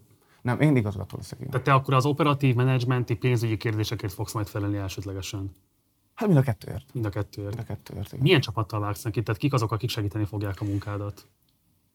nem, 0.43 0.61
én 0.61 0.77
igazgató 0.77 1.17
leszek. 1.17 1.39
Igen. 1.39 1.51
Tehát 1.51 1.67
te 1.67 1.75
akkor 1.75 1.95
az 1.95 2.07
operatív, 2.07 2.55
menedzsmenti, 2.55 3.15
pénzügyi 3.15 3.57
kérdésekért 3.57 4.13
fogsz 4.13 4.33
majd 4.33 4.47
felelni 4.47 4.77
elsődlegesen. 4.77 5.55
Hát 6.15 6.29
mind 6.29 6.41
a 6.41 6.43
kettőért. 6.43 6.85
Mind 6.93 7.07
a 7.07 7.09
kettőért. 7.09 7.57
Mind 7.57 7.69
a 7.69 7.73
kettőért 7.73 8.13
igen. 8.13 8.23
Milyen 8.23 8.41
csapattal 8.41 8.81
vágsz 8.81 9.03
neki? 9.03 9.23
Tehát 9.23 9.41
kik 9.41 9.53
azok, 9.53 9.73
akik 9.73 9.91
segíteni 9.91 10.25
fogják 10.25 10.61
a 10.61 10.65
munkádat? 10.65 11.27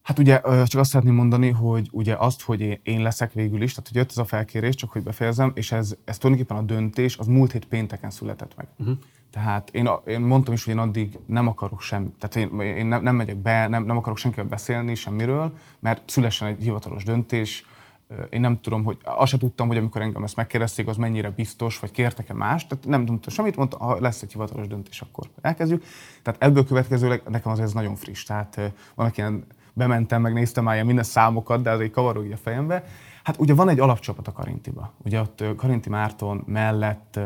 Hát 0.01 0.19
ugye 0.19 0.41
csak 0.41 0.79
azt 0.79 0.89
szeretném 0.89 1.15
mondani, 1.15 1.49
hogy 1.49 1.89
ugye 1.91 2.15
azt, 2.15 2.41
hogy 2.41 2.79
én 2.83 3.01
leszek 3.01 3.33
végül 3.33 3.61
is, 3.61 3.71
tehát 3.71 3.87
hogy 3.87 3.97
jött 3.97 4.09
ez 4.09 4.17
a 4.17 4.25
felkérés, 4.25 4.75
csak 4.75 4.91
hogy 4.91 5.03
befejezem, 5.03 5.51
és 5.55 5.71
ez, 5.71 5.95
ez 6.05 6.17
tulajdonképpen 6.17 6.63
a 6.63 6.65
döntés, 6.65 7.17
az 7.17 7.27
múlt 7.27 7.51
hét 7.51 7.65
pénteken 7.65 8.09
született 8.09 8.55
meg. 8.55 8.67
Uh-huh. 8.79 8.97
Tehát 9.31 9.69
én, 9.69 9.89
én 10.05 10.21
mondtam 10.21 10.53
is, 10.53 10.63
hogy 10.63 10.73
én 10.73 10.79
addig 10.79 11.19
nem 11.25 11.47
akarok 11.47 11.81
sem, 11.81 12.13
tehát 12.19 12.51
én, 12.51 12.59
én 12.61 12.85
nem, 12.85 13.03
nem 13.03 13.15
megyek 13.15 13.37
be, 13.37 13.67
nem, 13.67 13.83
nem 13.83 13.97
akarok 13.97 14.17
senkivel 14.17 14.45
beszélni 14.45 14.95
semmiről, 14.95 15.53
mert 15.79 16.09
szülessen 16.09 16.47
egy 16.47 16.61
hivatalos 16.61 17.03
döntés, 17.03 17.65
én 18.29 18.39
nem 18.39 18.61
tudom, 18.61 18.83
hogy 18.83 18.97
azt 19.03 19.29
sem 19.29 19.39
tudtam, 19.39 19.67
hogy 19.67 19.77
amikor 19.77 20.01
engem 20.01 20.23
ezt 20.23 20.35
megkérdezték, 20.35 20.87
az 20.87 20.97
mennyire 20.97 21.29
biztos, 21.29 21.79
vagy 21.79 21.91
kértek-e 21.91 22.33
más. 22.33 22.67
Tehát 22.67 22.85
nem 22.85 23.05
tudtam 23.05 23.33
semmit, 23.33 23.55
mondta, 23.55 23.77
ha 23.77 23.99
lesz 23.99 24.21
egy 24.21 24.31
hivatalos 24.31 24.67
döntés, 24.67 25.01
akkor 25.01 25.29
elkezdjük. 25.41 25.83
Tehát 26.21 26.43
ebből 26.43 26.65
következőleg 26.65 27.21
nekem 27.29 27.51
az 27.51 27.59
ez 27.59 27.73
nagyon 27.73 27.95
friss. 27.95 28.23
Tehát 28.23 28.71
vannak 28.95 29.17
ilyen 29.17 29.45
bementem, 29.73 30.21
megnéztem 30.21 30.63
már 30.63 30.73
ilyen 30.73 30.85
minden 30.85 31.03
számokat, 31.03 31.61
de 31.61 31.69
ez 31.69 31.79
egy 31.79 31.91
kavaró 31.91 32.21
a 32.31 32.37
fejembe. 32.37 32.83
Hát 33.23 33.39
ugye 33.39 33.53
van 33.53 33.69
egy 33.69 33.79
alapcsapat 33.79 34.27
a 34.27 34.31
Karintiba. 34.31 34.93
Ugye 34.97 35.19
ott 35.19 35.43
Karinti 35.55 35.89
Márton 35.89 36.43
mellett 36.45 37.19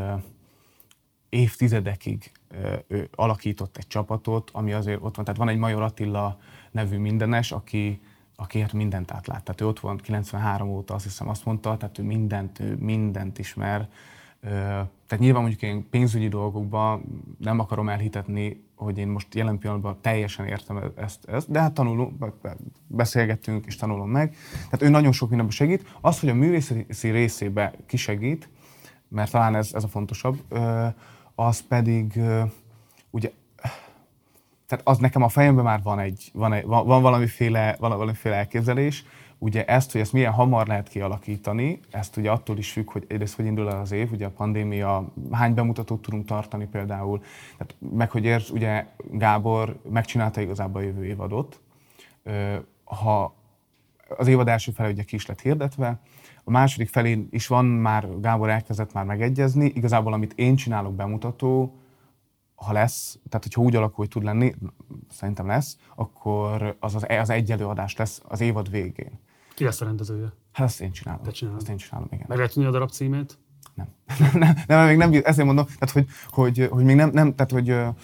évtizedekig 1.29 2.31
ő 2.88 3.10
alakított 3.15 3.77
egy 3.77 3.88
csapatot, 3.88 4.49
ami 4.53 4.73
azért 4.73 4.99
ott 5.01 5.15
van. 5.15 5.25
Tehát 5.25 5.39
van 5.39 5.49
egy 5.49 5.58
Major 5.58 5.81
Attila 5.81 6.38
nevű 6.71 6.97
mindenes, 6.97 7.51
aki, 7.51 8.01
akiért 8.36 8.73
mindent 8.73 9.12
átlát. 9.12 9.43
Tehát 9.43 9.62
ő 9.62 9.67
ott 9.67 9.79
van 9.79 9.97
93 9.97 10.69
óta, 10.69 10.93
azt 10.93 11.03
hiszem 11.03 11.29
azt 11.29 11.45
mondta, 11.45 11.77
tehát 11.77 11.99
ő 11.99 12.03
mindent, 12.03 12.60
ő 12.60 12.75
mindent 12.79 13.39
ismer. 13.39 13.89
Tehát 15.08 15.17
nyilván 15.19 15.41
mondjuk 15.41 15.62
én 15.62 15.89
pénzügyi 15.89 16.27
dolgokban 16.27 17.03
nem 17.39 17.60
akarom 17.60 17.89
elhitetni 17.89 18.65
hogy 18.75 18.97
én 18.97 19.08
most 19.08 19.36
jelen 19.36 19.58
pillanatban 19.58 19.97
teljesen 20.01 20.45
értem 20.45 20.91
ezt, 20.95 21.25
ezt 21.25 21.51
de 21.51 21.60
hát 21.60 21.73
tanulunk, 21.73 22.25
beszélgetünk 22.88 23.65
és 23.65 23.75
tanulom 23.75 24.10
meg. 24.10 24.36
Tehát 24.53 24.81
ő 24.81 24.89
nagyon 24.89 25.12
sok 25.12 25.27
mindenben 25.27 25.55
segít. 25.55 25.95
Az, 26.01 26.19
hogy 26.19 26.29
a 26.29 26.34
művészeti 26.34 27.10
részébe 27.10 27.73
kisegít, 27.86 28.49
mert 29.08 29.31
talán 29.31 29.55
ez, 29.55 29.73
ez 29.73 29.84
a 29.84 29.88
fontosabb, 29.88 30.43
az 31.36 31.62
pedig 31.67 32.19
ugye 33.10 33.31
tehát 34.67 34.88
az 34.88 34.97
nekem 34.97 35.21
a 35.21 35.29
fejemben 35.29 35.63
már 35.63 35.81
van 35.84 35.99
egy, 35.99 36.29
van, 36.34 36.53
egy, 36.53 36.65
van, 36.65 36.86
van 36.86 37.01
valamiféle, 37.01 37.75
valamiféle 37.79 38.36
elképzelés, 38.36 39.05
Ugye 39.37 39.65
ezt, 39.65 39.91
hogy 39.91 40.01
ezt 40.01 40.13
milyen 40.13 40.31
hamar 40.31 40.67
lehet 40.67 40.87
kialakítani, 40.87 41.79
ezt 41.91 42.17
ugye 42.17 42.31
attól 42.31 42.57
is 42.57 42.71
függ, 42.71 42.91
hogy 42.91 43.05
egyrészt 43.07 43.35
hogy 43.35 43.45
indul 43.45 43.69
el 43.69 43.79
az 43.79 43.91
év, 43.91 44.11
ugye 44.11 44.25
a 44.25 44.29
pandémia, 44.29 45.13
hány 45.31 45.53
bemutatót 45.53 46.01
tudunk 46.01 46.25
tartani 46.25 46.65
például, 46.65 47.19
tehát 47.57 47.75
meg 47.79 48.11
hogy 48.11 48.23
érts, 48.23 48.49
ugye 48.49 48.85
Gábor 49.11 49.79
megcsinálta 49.89 50.41
igazából 50.41 50.81
a 50.81 50.85
jövő 50.85 51.05
évadot, 51.05 51.59
ha 52.83 53.35
az 54.17 54.27
évad 54.27 54.47
első 54.47 54.71
fele 54.71 54.89
ugye 54.89 55.03
ki 55.03 55.15
is 55.15 55.25
lett 55.25 55.41
hirdetve, 55.41 55.99
a 56.43 56.51
második 56.51 56.89
felén 56.89 57.27
is 57.31 57.47
van 57.47 57.65
már, 57.65 58.19
Gábor 58.19 58.49
elkezdett 58.49 58.93
már 58.93 59.05
megegyezni, 59.05 59.65
igazából 59.65 60.13
amit 60.13 60.33
én 60.35 60.55
csinálok 60.55 60.93
bemutató, 60.93 61.79
ha 62.55 62.73
lesz, 62.73 63.19
tehát 63.29 63.43
hogyha 63.43 63.61
úgy 63.61 63.75
alakul, 63.75 63.95
hogy 63.95 64.07
tud 64.07 64.23
lenni, 64.23 64.53
szerintem 65.09 65.47
lesz, 65.47 65.77
akkor 65.95 66.77
az 66.79 66.95
az, 66.95 67.05
az 67.09 67.29
egy 67.29 67.51
előadás 67.51 67.95
lesz 67.95 68.21
az 68.27 68.41
évad 68.41 68.69
végén. 68.69 69.19
Ki 69.55 69.63
lesz 69.63 69.81
a 69.81 69.85
rendezője? 69.85 70.33
Hát 70.51 70.67
ezt 70.67 70.81
én 70.81 70.91
csinálom. 70.91 71.23
Te 71.23 71.31
csinálod? 71.31 71.61
Ezt 71.61 71.69
én 71.69 71.77
csinálom, 71.77 72.07
igen. 72.11 72.25
Meg 72.27 72.37
lehet 72.37 72.53
tudni 72.53 72.67
a 72.67 72.71
darab 72.71 72.89
címét? 72.89 73.37
Nem. 73.73 73.87
nem, 74.33 74.55
nem, 74.67 74.87
még 74.87 74.97
nem, 74.97 75.11
ezért 75.23 75.45
mondom, 75.45 75.65
tehát 75.65 75.91
hogy, 75.91 76.05
hogy, 76.29 76.67
hogy 76.71 76.83
még 76.83 76.95
nem, 76.95 77.09
nem 77.09 77.35
tehát 77.35 77.51
hogy 77.51 77.95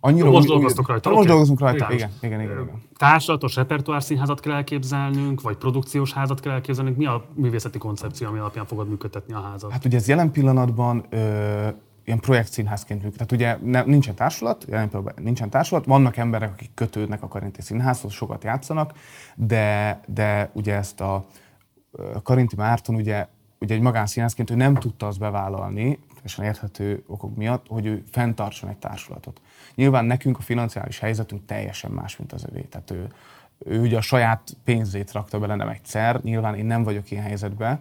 annyira... 0.00 0.30
Most 0.30 0.46
dolgoztok 0.46 0.88
rajta. 0.88 1.08
Most 1.08 1.20
okay. 1.20 1.30
dolgozunk 1.30 1.60
rajta, 1.60 1.92
igen, 1.92 2.10
igen, 2.20 2.40
igen, 2.40 2.60
igen. 2.62 2.82
Társulatos 2.96 3.56
repertoár 3.56 4.02
színházat 4.02 4.40
kell 4.40 4.52
elképzelnünk, 4.52 5.40
vagy 5.40 5.56
produkciós 5.56 6.12
házat 6.12 6.40
kell 6.40 6.52
elképzelnünk. 6.52 6.96
Mi 6.96 7.06
a 7.06 7.24
művészeti 7.34 7.78
koncepció, 7.78 8.28
ami 8.28 8.38
alapján 8.38 8.66
fogod 8.66 8.88
működtetni 8.88 9.34
a 9.34 9.40
házat? 9.40 9.70
Hát 9.70 9.84
ugye 9.84 9.96
ez 9.96 10.08
jelen 10.08 10.30
pillanatban 10.30 11.04
ö, 11.10 11.68
ilyen 12.04 12.18
projektszínházként 12.18 13.02
működik. 13.02 13.26
Tehát 13.26 13.60
ugye 13.62 13.70
ne, 13.70 13.82
nincsen 13.82 14.14
társulat, 14.14 14.64
jelen 14.68 14.90
nincsen 15.16 15.50
társulat, 15.50 15.84
vannak 15.84 16.16
emberek, 16.16 16.50
akik 16.52 16.70
kötődnek 16.74 17.22
a 17.22 17.28
Karinti 17.28 17.62
Színházhoz, 17.62 18.12
sokat 18.12 18.44
játszanak, 18.44 18.92
de, 19.34 20.00
de 20.06 20.50
ugye 20.52 20.74
ezt 20.74 21.00
a, 21.00 21.26
Karinti 22.22 22.56
Márton 22.56 22.94
ugye, 22.94 23.26
ugye 23.58 23.74
egy 23.74 23.80
magánszínházként 23.80 24.50
ő 24.50 24.54
nem 24.54 24.74
tudta 24.74 25.06
azt 25.06 25.18
bevállalni, 25.18 25.98
teljesen 26.14 26.44
érthető 26.44 27.04
okok 27.06 27.36
miatt, 27.36 27.66
hogy 27.68 27.86
ő 27.86 28.04
fenntartson 28.10 28.70
egy 28.70 28.76
társulatot. 28.76 29.40
Nyilván 29.74 30.04
nekünk 30.04 30.38
a 30.38 30.42
financiális 30.42 30.98
helyzetünk 30.98 31.46
teljesen 31.46 31.90
más, 31.90 32.16
mint 32.16 32.32
az 32.32 32.44
övé. 32.50 32.60
Tehát 32.60 32.90
ő, 32.90 33.06
ő 33.58 33.80
ugye 33.80 33.96
a 33.96 34.00
saját 34.00 34.56
pénzét 34.64 35.12
rakta 35.12 35.38
bele 35.38 35.54
nem 35.54 35.68
egyszer, 35.68 36.22
nyilván 36.22 36.54
én 36.54 36.66
nem 36.66 36.82
vagyok 36.82 37.10
ilyen 37.10 37.24
helyzetben. 37.24 37.80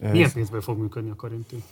Milyen 0.00 0.32
pénzből 0.32 0.60
fog 0.60 0.78
működni 0.78 1.10
a 1.10 1.14
Karinti? 1.14 1.62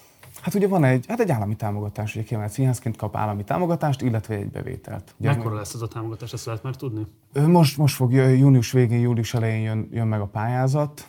Hát 0.47 0.55
ugye 0.55 0.69
van 0.69 0.85
egy, 0.85 1.07
hát 1.07 1.21
egy 1.21 1.31
állami 1.31 1.57
támogatás, 1.57 2.15
ugye 2.15 2.25
kiemelt 2.25 2.53
színházként 2.53 2.97
kap 2.97 3.17
állami 3.17 3.45
támogatást, 3.45 4.03
illetve 4.03 4.35
egy 4.35 4.51
bevételt. 4.51 5.15
Ugye 5.19 5.29
Mekkora 5.29 5.55
lesz 5.55 5.75
ez 5.75 5.81
a 5.81 5.89
támogatás, 5.89 6.33
ezt 6.33 6.47
lehet 6.47 6.63
már 6.63 6.77
tudni? 6.77 7.07
Most, 7.47 7.77
most 7.77 7.95
fog 7.95 8.13
június 8.13 8.73
végén, 8.73 9.01
július 9.01 9.35
elején 9.35 9.63
jön, 9.63 9.89
jön 9.93 10.07
meg 10.07 10.21
a 10.21 10.27
pályázat. 10.27 11.09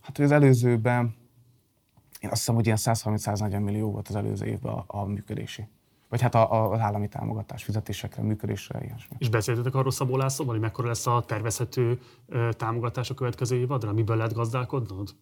Hát 0.00 0.16
hogy 0.16 0.24
az 0.24 0.30
előzőben, 0.30 1.14
én 2.20 2.30
azt 2.30 2.38
hiszem, 2.38 2.54
hogy 2.54 2.64
ilyen 2.66 2.78
130-140 2.80 3.62
millió 3.62 3.90
volt 3.90 4.08
az 4.08 4.14
előző 4.14 4.46
évben 4.46 4.72
a, 4.72 4.84
a 4.86 5.04
működési. 5.04 5.68
Vagy 6.08 6.20
hát 6.20 6.34
a, 6.34 6.52
a, 6.52 6.70
az 6.72 6.80
állami 6.80 7.08
támogatás 7.08 7.64
fizetésekre, 7.64 8.22
működésre, 8.22 8.84
ilyesmi. 8.84 9.16
És 9.18 9.28
beszéltetek 9.28 9.74
arról 9.74 9.90
Szabó 9.90 10.16
Lászlóval, 10.16 10.54
hogy 10.54 10.62
mekkora 10.62 10.88
lesz 10.88 11.06
a 11.06 11.24
tervezhető 11.26 12.00
támogatás 12.50 13.10
a 13.10 13.14
következő 13.14 13.56
évadra? 13.56 13.92
Miből 13.92 14.16
lehet 14.16 14.34
gazdálkodnod? 14.34 15.14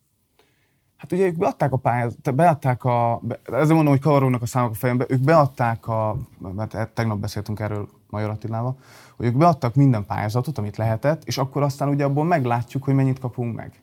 Hát 1.05 1.13
ugye 1.13 1.27
ők 1.27 1.37
beadták 1.37 1.73
a 1.73 1.77
pályázatot, 1.77 2.35
beadták 2.35 2.85
a, 2.85 3.21
be, 3.23 3.41
ezzel 3.43 3.75
mondom, 3.75 3.93
hogy 3.93 4.03
kavarónak 4.03 4.43
a 4.43 4.47
számok 4.47 4.71
a 4.71 4.75
fejembe, 4.75 5.07
ők 5.09 5.21
beadták 5.21 5.89
a, 5.89 6.17
mert 6.39 6.75
e- 6.75 6.91
tegnap 6.95 7.19
beszéltünk 7.19 7.61
erről 7.61 7.89
Major 8.11 8.31
Attilával, 8.31 8.79
hogy 9.17 9.27
ők 9.27 9.37
beadtak 9.37 9.75
minden 9.75 10.07
pályázatot, 10.07 10.59
amit 10.59 10.77
lehetett, 10.77 11.25
és 11.25 11.39
akkor 11.39 11.63
aztán 11.63 11.89
ugye 11.89 12.05
abból 12.05 12.25
meglátjuk, 12.25 12.85
hogy 12.85 12.95
mennyit 12.95 13.19
kapunk 13.19 13.55
meg. 13.57 13.83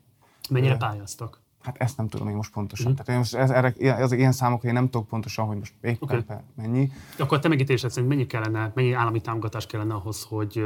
Mennyire 0.50 0.78
pályáztak? 0.78 1.40
Hát 1.62 1.78
ezt 1.78 1.98
nem 1.98 2.08
tudom 2.08 2.28
én 2.28 2.36
most 2.36 2.52
pontosan. 2.52 2.92
Mm. 2.92 2.96
Tehát 2.96 3.10
én 3.10 3.18
most 3.18 3.36
ez, 3.36 3.50
erre, 3.50 3.74
ez, 3.98 4.12
ilyen 4.12 4.32
számok, 4.32 4.64
én 4.64 4.74
nem 4.74 4.90
tudok 4.90 5.08
pontosan, 5.08 5.46
hogy 5.46 5.58
most 5.58 5.74
éppen 5.82 6.20
okay. 6.20 6.38
mennyi. 6.56 6.92
Akkor 7.18 7.40
te 7.40 7.48
megítélésed 7.48 7.90
szerint 7.90 8.10
mennyi 8.10 8.26
kellene, 8.26 8.72
mennyi 8.76 8.94
állami 8.94 9.22
támogatás 9.22 9.66
kellene 9.66 9.94
ahhoz, 9.94 10.24
hogy 10.24 10.66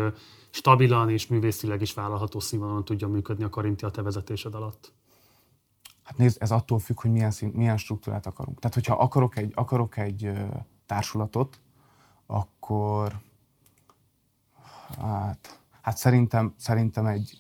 stabilan 0.50 1.10
és 1.10 1.28
művészileg 1.28 1.82
is 1.82 1.94
vállalható 1.94 2.40
színvonalon 2.40 2.86
tudjon 2.86 3.12
működni 3.12 3.44
a 3.44 3.50
Karinti 3.50 3.86
a 3.86 3.90
te 3.90 4.02
vezetésed 4.02 4.56
alatt? 4.56 4.94
Hát 6.06 6.18
nézd, 6.18 6.42
ez 6.42 6.52
attól 6.52 6.80
függ, 6.80 7.02
hogy 7.02 7.12
milyen, 7.12 7.32
szín, 7.32 7.52
milyen 7.54 7.78
struktúrát 7.78 8.26
akarunk. 8.26 8.60
Tehát, 8.60 8.74
hogyha 8.74 8.96
akarok 8.96 9.38
egy, 9.38 9.52
akarok 9.56 9.98
egy 9.98 10.32
társulatot, 10.86 11.60
akkor 12.26 13.20
hát, 14.98 15.60
hát 15.82 15.98
szerintem, 15.98 16.54
szerintem 16.58 17.06
egy 17.06 17.38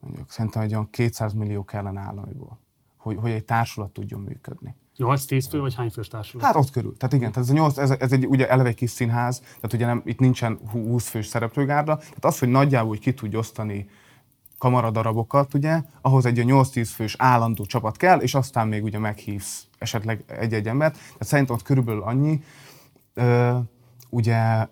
mondjuk, 0.00 0.30
szerintem 0.30 0.62
egy 0.62 0.72
olyan 0.72 0.90
200 0.90 1.32
millió 1.32 1.64
kellene 1.64 2.00
államiból, 2.00 2.58
hogy, 2.96 3.16
hogy 3.20 3.30
egy 3.30 3.44
társulat 3.44 3.90
tudjon 3.90 4.20
működni. 4.20 4.74
8-10 4.98 5.46
fő, 5.50 5.60
vagy 5.60 5.74
hány 5.74 5.90
fős 5.90 6.08
társulat? 6.08 6.46
Hát 6.46 6.56
ott 6.56 6.70
körül. 6.70 6.96
Tehát 6.96 7.14
igen, 7.14 7.32
tehát 7.32 7.48
ez, 7.48 7.54
a 7.54 7.58
8, 7.58 7.78
ez, 7.78 7.90
ez 7.90 8.12
egy 8.12 8.26
ugye 8.26 8.48
eleve 8.48 8.68
egy 8.68 8.74
kis 8.74 8.90
színház, 8.90 9.38
tehát 9.38 9.72
ugye 9.72 9.86
nem, 9.86 10.02
itt 10.04 10.18
nincsen 10.18 10.58
20 10.70 11.08
fős 11.08 11.26
szereplőgárda, 11.26 11.96
tehát 11.96 12.24
az, 12.24 12.38
hogy 12.38 12.48
nagyjából 12.48 12.88
hogy 12.88 12.98
ki 12.98 13.14
tudj 13.14 13.36
osztani 13.36 13.88
kamaradarabokat, 14.66 15.54
ugye, 15.54 15.82
ahhoz 16.00 16.26
egy 16.26 16.42
8-10 16.46 16.90
fős 16.94 17.14
állandó 17.18 17.64
csapat 17.64 17.96
kell, 17.96 18.18
és 18.18 18.34
aztán 18.34 18.68
még 18.68 18.84
ugye 18.84 18.98
meghívsz 18.98 19.66
esetleg 19.78 20.24
egy-egy 20.26 20.68
embert. 20.68 20.94
Tehát 20.94 21.26
szerintem 21.26 21.54
ott 21.54 21.62
körülbelül 21.62 22.02
annyi. 22.02 22.42
Ö, 23.14 23.58
ugye, 24.10 24.66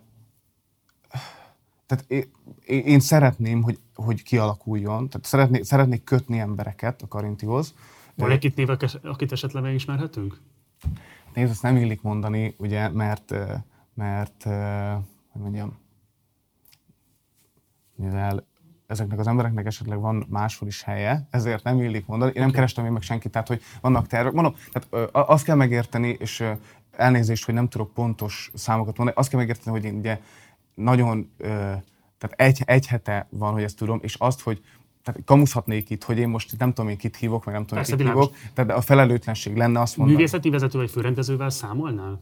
tehát 1.86 2.04
én, 2.08 2.24
én 2.64 3.00
szeretném, 3.00 3.62
hogy, 3.62 3.78
hogy 3.94 4.22
kialakuljon, 4.22 5.08
tehát 5.08 5.26
szeretnék, 5.26 5.64
szeretnék 5.64 6.04
kötni 6.04 6.38
embereket 6.38 7.02
a 7.02 7.08
Karintihoz. 7.08 7.74
Van 8.14 8.30
egy 8.30 8.44
itt 8.44 8.56
név, 8.56 8.68
akit 9.02 9.32
esetleg 9.32 9.62
megismerhetünk? 9.62 10.40
Nézd, 11.34 11.50
ezt 11.50 11.62
nem 11.62 11.76
illik 11.76 12.02
mondani, 12.02 12.54
ugye, 12.58 12.88
mert, 12.88 13.34
mert 13.94 14.42
hogy 15.28 15.42
mondjam, 15.42 15.78
mivel 17.94 18.46
ezeknek 18.86 19.18
az 19.18 19.26
embereknek 19.26 19.66
esetleg 19.66 20.00
van 20.00 20.26
máshol 20.28 20.68
is 20.68 20.82
helye, 20.82 21.26
ezért 21.30 21.64
nem 21.64 21.80
illik 21.82 22.06
mondani. 22.06 22.32
Én 22.34 22.42
nem 22.42 22.50
kerestem 22.50 22.84
én 22.84 22.92
meg 22.92 23.02
senkit, 23.02 23.30
tehát 23.32 23.48
hogy 23.48 23.62
vannak 23.80 24.06
tervek. 24.06 24.32
Mondom, 24.32 24.54
tehát 24.72 25.10
azt 25.14 25.44
kell 25.44 25.56
megérteni, 25.56 26.16
és 26.18 26.44
elnézést, 26.90 27.44
hogy 27.44 27.54
nem 27.54 27.68
tudok 27.68 27.92
pontos 27.92 28.50
számokat 28.54 28.96
mondani, 28.96 29.18
azt 29.18 29.28
kell 29.28 29.38
megérteni, 29.40 29.76
hogy 29.76 29.86
én 29.86 29.98
ugye 29.98 30.20
nagyon, 30.74 31.30
tehát 32.18 32.32
egy, 32.36 32.62
egy 32.64 32.86
hete 32.86 33.26
van, 33.30 33.52
hogy 33.52 33.62
ezt 33.62 33.76
tudom, 33.76 33.98
és 34.02 34.14
azt, 34.14 34.40
hogy 34.40 34.60
tehát 35.02 35.20
kamuszhatnék 35.24 35.90
itt, 35.90 36.04
hogy 36.04 36.18
én 36.18 36.28
most 36.28 36.58
nem 36.58 36.72
tudom, 36.72 36.90
én 36.90 36.96
kit 36.96 37.16
hívok, 37.16 37.44
meg 37.44 37.54
nem 37.54 37.64
tudom, 37.64 37.78
Persze, 37.78 37.96
kit 37.96 38.06
hívok, 38.06 38.34
tehát 38.54 38.70
a 38.70 38.80
felelőtlenség 38.80 39.56
lenne 39.56 39.80
azt 39.80 39.96
mondani. 39.96 40.18
Művészeti 40.18 40.50
vezető 40.50 40.78
vagy 40.78 40.90
főrendezővel 40.90 41.50
számolnál? 41.50 42.20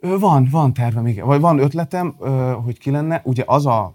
Van, 0.00 0.48
van 0.50 0.72
tervem, 0.72 1.06
igen. 1.06 1.26
Vagy 1.26 1.40
van 1.40 1.58
ötletem, 1.58 2.14
hogy 2.64 2.78
ki 2.78 2.90
lenne. 2.90 3.20
Ugye 3.24 3.42
az 3.46 3.66
a, 3.66 3.94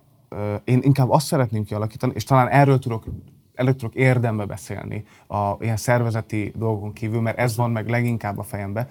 én 0.63 0.79
inkább 0.81 1.09
azt 1.09 1.25
szeretném 1.25 1.63
kialakítani, 1.63 2.11
és 2.15 2.23
talán 2.23 2.47
erről 2.47 2.79
tudok, 2.79 3.05
erről 3.53 3.75
tudok 3.75 3.95
érdembe 3.95 4.45
beszélni 4.45 5.05
a 5.27 5.55
ilyen 5.59 5.77
szervezeti 5.77 6.53
dolgon 6.55 6.93
kívül, 6.93 7.21
mert 7.21 7.37
ez 7.37 7.55
van 7.55 7.71
meg 7.71 7.89
leginkább 7.89 8.37
a 8.37 8.43
fejembe, 8.43 8.89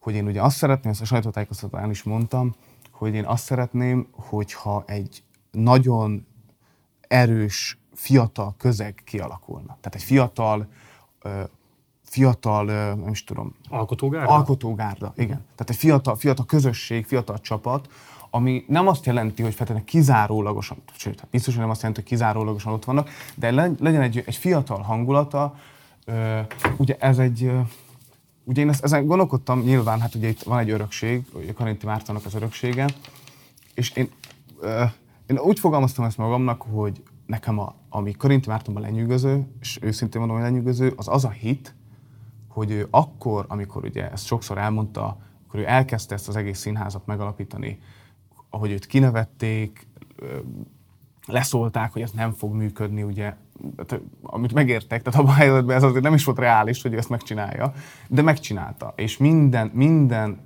hogy 0.00 0.14
én 0.14 0.26
ugye 0.26 0.42
azt 0.42 0.56
szeretném, 0.56 0.92
ezt 0.92 1.00
a 1.00 1.04
sajtótájékoztatón 1.04 1.90
is 1.90 2.02
mondtam, 2.02 2.54
hogy 2.90 3.14
én 3.14 3.24
azt 3.24 3.44
szeretném, 3.44 4.06
hogyha 4.12 4.84
egy 4.86 5.22
nagyon 5.50 6.26
erős, 7.00 7.78
fiatal 7.94 8.54
közeg 8.58 9.02
kialakulna. 9.04 9.76
Tehát 9.80 9.94
egy 9.94 10.02
fiatal, 10.02 10.68
fiatal, 12.02 12.64
nem 12.94 13.08
is 13.08 13.24
tudom. 13.24 13.54
Alkotógárda? 13.68 14.32
Alkotógárda, 14.32 15.12
igen. 15.16 15.44
Tehát 15.54 15.70
egy 15.70 15.76
fiatal, 15.76 16.16
fiatal 16.16 16.44
közösség, 16.44 17.04
fiatal 17.04 17.38
csapat, 17.38 17.88
ami 18.36 18.64
nem 18.68 18.86
azt 18.88 19.06
jelenti, 19.06 19.42
hogy 19.42 19.54
feltétlenül 19.54 19.88
kizárólagosan, 19.88 20.76
sőt, 20.96 21.20
hát 21.20 21.30
biztos, 21.30 21.52
hogy 21.52 21.62
nem 21.62 21.70
azt 21.70 21.80
jelenti, 21.80 22.00
hogy 22.00 22.10
kizárólagosan 22.10 22.72
ott 22.72 22.84
vannak, 22.84 23.10
de 23.34 23.50
legyen 23.50 24.00
egy, 24.00 24.22
egy 24.26 24.36
fiatal 24.36 24.82
hangulata, 24.82 25.54
ugye 26.76 26.96
ez 26.98 27.18
egy, 27.18 27.50
ugye 28.44 28.62
én 28.62 28.68
ezt, 28.68 28.84
ezen 28.84 29.06
gondolkodtam, 29.06 29.60
nyilván, 29.60 30.00
hát 30.00 30.14
ugye 30.14 30.28
itt 30.28 30.42
van 30.42 30.58
egy 30.58 30.70
örökség, 30.70 31.24
a 31.48 31.52
Karinti 31.54 31.86
Mártonnak 31.86 32.24
az 32.24 32.34
öröksége, 32.34 32.86
és 33.74 33.90
én 33.90 34.08
én 35.26 35.38
úgy 35.38 35.58
fogalmaztam 35.58 36.04
ezt 36.04 36.18
magamnak, 36.18 36.62
hogy 36.62 37.02
nekem, 37.26 37.58
a, 37.58 37.74
ami 37.88 38.12
Karinti 38.12 38.48
Mártonban 38.48 38.82
lenyűgöző, 38.82 39.46
és 39.60 39.78
őszintén 39.82 40.20
mondom, 40.20 40.38
hogy 40.38 40.46
lenyűgöző, 40.46 40.92
az 40.96 41.08
az 41.08 41.24
a 41.24 41.30
hit, 41.30 41.74
hogy 42.48 42.70
ő 42.70 42.86
akkor, 42.90 43.44
amikor 43.48 43.84
ugye 43.84 44.10
ezt 44.10 44.26
sokszor 44.26 44.58
elmondta, 44.58 45.18
akkor 45.46 45.60
ő 45.60 45.66
elkezdte 45.66 46.14
ezt 46.14 46.28
az 46.28 46.36
egész 46.36 46.58
színházat 46.58 47.06
megalapítani, 47.06 47.78
ahogy 48.50 48.70
őt 48.70 48.86
kinevették, 48.86 49.86
leszólták, 51.26 51.92
hogy 51.92 52.02
ez 52.02 52.10
nem 52.10 52.32
fog 52.32 52.54
működni, 52.54 53.02
ugye, 53.02 53.34
amit 54.22 54.52
megértek, 54.52 55.02
tehát 55.02 55.20
abban 55.20 55.32
a 55.32 55.36
helyzetben 55.36 55.76
ez 55.76 55.82
azért 55.82 56.02
nem 56.02 56.14
is 56.14 56.24
volt 56.24 56.38
reális, 56.38 56.82
hogy 56.82 56.92
ő 56.92 56.96
ezt 56.96 57.08
megcsinálja, 57.08 57.72
de 58.08 58.22
megcsinálta. 58.22 58.92
És 58.96 59.16
minden, 59.16 59.70
minden, 59.74 60.40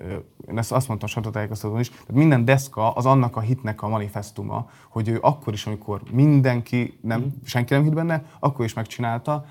én 0.49 0.59
ezt 0.59 0.73
azt 0.73 0.89
mondtam 0.89 1.09
sajtótájékoztatón 1.09 1.81
is, 1.81 1.89
tehát 1.89 2.13
minden 2.13 2.45
deszka 2.45 2.91
az 2.91 3.07
annak 3.07 3.37
a 3.37 3.41
hitnek 3.41 3.83
a 3.83 3.89
manifestuma, 3.89 4.71
hogy 4.89 5.09
ő 5.09 5.19
akkor 5.21 5.53
is, 5.53 5.67
amikor 5.67 6.03
mindenki, 6.13 6.99
nem, 7.01 7.21
mm. 7.21 7.27
senki 7.45 7.75
nem 7.75 7.83
hitt 7.83 7.95
benne, 7.95 8.25
akkor 8.39 8.65
is 8.65 8.75
megcsinálta. 8.75 9.45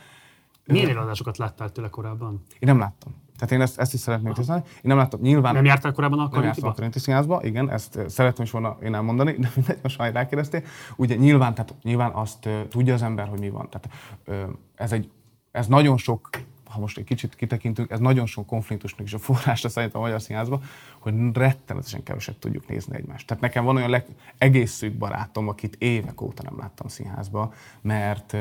Milyen 0.65 0.89
előadásokat 0.89 1.37
láttál 1.37 1.71
tőle 1.71 1.89
korábban? 1.89 2.41
Én 2.59 2.69
nem 2.69 2.79
láttam. 2.79 3.13
Tehát 3.39 3.53
én 3.53 3.61
ezt, 3.61 3.79
ezt 3.79 3.93
is 3.93 3.99
szeretném 3.99 4.33
tisztelni. 4.33 4.63
Én 4.65 4.81
nem 4.81 4.97
láttam, 4.97 5.19
nyilván... 5.19 5.53
Nem 5.53 5.65
jártál 5.65 5.91
korábban 5.91 6.19
a 6.19 6.29
Nem 6.31 6.53
a 6.61 6.73
Karinti 6.73 6.99
Színházba, 6.99 7.39
igen, 7.43 7.71
ezt 7.71 7.99
szeretném 8.07 8.45
is 8.45 8.51
volna 8.51 8.77
én 8.83 8.95
elmondani, 8.95 9.31
de 9.31 9.49
mindegy, 9.55 9.79
most 9.81 9.97
majd 9.97 10.13
rákérdeztél. 10.13 10.63
Ugye 10.95 11.15
nyilván, 11.15 11.53
tehát 11.53 11.75
nyilván 11.83 12.11
azt 12.11 12.45
uh, 12.45 12.67
tudja 12.67 12.93
az 12.93 13.01
ember, 13.01 13.27
hogy 13.27 13.39
mi 13.39 13.49
van. 13.49 13.69
Tehát 13.69 13.89
uh, 14.27 14.55
ez, 14.75 14.91
egy, 14.91 15.09
ez 15.51 15.67
nagyon 15.67 15.97
sok 15.97 16.29
ha 16.69 16.79
most 16.79 16.97
egy 16.97 17.03
kicsit 17.03 17.35
kitekintünk, 17.35 17.91
ez 17.91 17.99
nagyon 17.99 18.25
sok 18.25 18.45
konfliktusnak 18.45 19.05
is 19.05 19.13
a 19.13 19.19
forrása 19.19 19.69
szerint 19.69 19.93
a 19.93 19.99
Magyar 19.99 20.21
Színházban, 20.21 20.61
hogy 20.99 21.13
rettenetesen 21.33 22.03
keveset 22.03 22.37
tudjuk 22.37 22.67
nézni 22.67 22.95
egymást. 22.95 23.27
Tehát 23.27 23.43
nekem 23.43 23.63
van 23.63 23.75
olyan 23.75 23.89
leg, 23.89 24.05
egész 24.37 24.71
szűk 24.71 24.97
barátom, 24.97 25.47
akit 25.47 25.75
évek 25.75 26.21
óta 26.21 26.43
nem 26.43 26.57
láttam 26.57 26.87
színházba, 26.87 27.53
mert, 27.81 28.35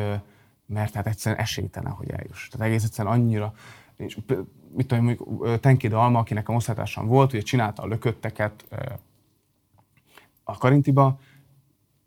mert 0.67 0.95
hát 0.95 1.07
egyszerűen 1.07 1.41
esélytelen, 1.41 1.93
hogy 1.93 2.11
eljuss. 2.11 2.49
Tehát 2.49 2.67
egész 2.67 2.85
egyszerűen 2.85 3.15
annyira, 3.15 3.55
és 3.97 4.19
mit 4.75 4.87
tudom, 4.87 5.05
mondjuk 5.05 5.61
Tenki 5.61 5.89
Dalma, 5.89 6.19
aki 6.19 6.35
nekem 6.35 6.55
osztálytársam 6.55 7.07
volt, 7.07 7.33
ugye 7.33 7.43
csinálta 7.43 7.83
a 7.83 7.87
lökötteket 7.87 8.65
a 10.45 10.59
Karintiba, 10.59 11.19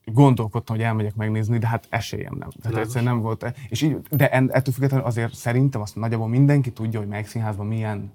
gondolkodtam, 0.06 0.76
hogy 0.76 0.86
elmegyek 0.86 1.16
megnézni, 1.16 1.58
de 1.58 1.68
hát 1.68 1.88
esélyem 1.90 2.36
nem. 2.40 2.50
Tehát 2.62 2.78
egyszerűen 2.78 3.14
nem 3.14 3.22
volt. 3.22 3.54
És 3.70 3.82
így, 3.82 3.98
de 4.10 4.30
ettől 4.30 4.74
függetlenül 4.74 5.06
azért 5.06 5.34
szerintem 5.34 5.82
azt 5.82 5.96
nagyjából 5.96 6.28
mindenki 6.28 6.72
tudja, 6.72 7.00
hogy 7.00 7.08
melyik 7.08 7.28
színházban 7.28 7.66
milyen 7.66 8.12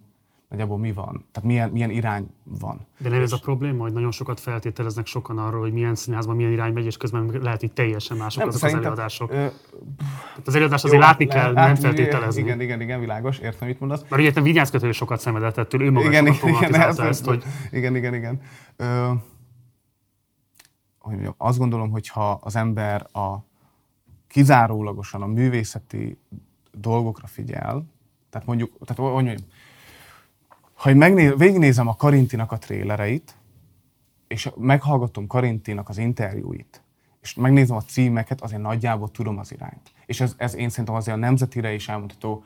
nagyjából 0.48 0.78
mi 0.78 0.92
van, 0.92 1.24
tehát 1.32 1.48
milyen, 1.48 1.70
milyen 1.70 1.90
irány 1.90 2.26
van. 2.44 2.87
De 2.98 3.09
nem 3.09 3.22
ez 3.22 3.32
a 3.32 3.38
probléma, 3.38 3.82
hogy 3.82 3.92
nagyon 3.92 4.11
sokat 4.11 4.40
feltételeznek 4.40 5.06
sokan 5.06 5.38
arról, 5.38 5.61
hogy 5.61 5.72
milyen 5.72 5.94
színházban 5.94 6.37
milyen 6.37 6.52
irány 6.52 6.72
megy, 6.72 6.85
és 6.85 6.96
közben 6.96 7.38
lehet, 7.42 7.61
hogy 7.61 7.72
teljesen 7.72 8.16
mások 8.16 8.38
nem, 8.38 8.48
azok 8.48 8.62
az 8.62 8.74
előadások. 8.74 9.30
Ö, 9.30 9.35
tehát 9.35 10.46
az 10.46 10.54
előadás 10.54 10.85
azért 10.85 11.00
jó, 11.00 11.06
látni 11.06 11.26
kell, 11.26 11.52
nem 11.52 11.74
feltételezni. 11.74 12.42
Igen, 12.42 12.61
igen, 12.61 12.80
igen, 12.80 13.00
világos, 13.00 13.38
értem, 13.38 13.68
mit 13.68 13.80
mondasz. 13.80 14.02
Mert 14.09 14.22
ugye 14.22 14.32
te 14.32 14.40
vigyázkötő 14.40 14.92
sokat 14.92 15.20
szenvedett 15.20 15.56
ettől, 15.56 15.82
ő 15.82 15.90
maga 15.90 16.09
igen, 16.09 16.26
igen, 16.26 16.48
igen, 16.48 16.74
ezt, 16.74 17.00
ezt, 17.00 17.24
hogy... 17.24 17.44
Igen, 17.70 17.96
igen, 17.96 18.14
igen. 18.14 18.40
Ö, 18.76 19.12
hogy 20.98 21.14
mondjam, 21.14 21.35
azt 21.37 21.59
gondolom, 21.59 21.90
hogy 21.90 22.09
ha 22.09 22.30
az 22.30 22.56
ember 22.56 23.06
a 23.12 23.37
kizárólagosan 24.26 25.22
a 25.22 25.26
művészeti 25.26 26.18
dolgokra 26.72 27.26
figyel, 27.26 27.87
tehát 28.30 28.46
mondjuk, 28.46 28.72
tehát 28.85 29.02
hogy 29.02 29.12
mondjam, 29.12 29.37
ha 30.76 30.90
én 30.90 30.96
megnéz, 30.96 31.32
végignézem 31.36 31.88
a 31.88 31.96
Karintinak 31.96 32.52
a 32.52 32.58
trélereit, 32.58 33.34
és 34.26 34.50
meghallgatom 34.56 35.26
Karintinak 35.26 35.88
az 35.88 35.98
interjúit, 35.98 36.82
és 37.20 37.34
megnézem 37.34 37.76
a 37.76 37.82
címeket, 37.82 38.40
azért 38.40 38.62
nagyjából 38.62 39.10
tudom 39.10 39.38
az 39.38 39.52
irányt. 39.52 39.92
És 40.06 40.20
ez, 40.20 40.34
ez 40.36 40.54
én 40.54 40.68
szerintem 40.68 40.94
azért 40.94 41.16
a 41.16 41.20
nemzetire 41.20 41.72
is 41.72 41.88
elmondható, 41.88 42.44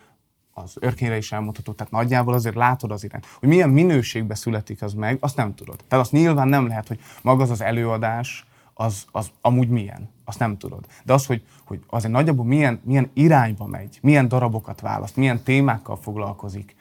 az 0.53 0.77
örkényre 0.81 1.17
is 1.17 1.33
elmondható, 1.33 1.73
tehát 1.73 1.93
nagyjából 1.93 2.35
azért 2.35 2.55
látod 2.55 2.91
az 2.91 3.05
irányt. 3.05 3.27
Hogy 3.39 3.49
milyen 3.49 3.71
minőségbe 3.71 4.35
születik 4.35 4.83
az 4.83 4.95
meg, 4.95 5.17
azt 5.21 5.37
nem 5.37 5.55
tudod. 5.55 5.85
Tehát 5.89 6.05
azt 6.05 6.13
nyilván 6.13 6.49
nem 6.49 6.67
lehet, 6.67 6.89
hogy 6.89 7.01
maga 7.23 7.43
az 7.43 7.51
az 7.51 7.61
előadás, 7.61 8.47
az, 8.75 9.05
az 9.11 9.31
amúgy 9.41 9.69
milyen, 9.69 10.11
azt 10.25 10.39
nem 10.39 10.57
tudod. 10.57 10.87
De 11.05 11.13
az, 11.13 11.27
hogy, 11.27 11.43
hogy 11.65 11.81
azért 11.87 12.13
nagyjából 12.13 12.45
milyen, 12.45 12.81
milyen 12.85 13.11
irányba 13.13 13.67
megy, 13.67 13.99
milyen 14.03 14.29
darabokat 14.29 14.81
választ, 14.81 15.17
milyen 15.17 15.43
témákkal 15.43 15.97
foglalkozik, 15.97 16.77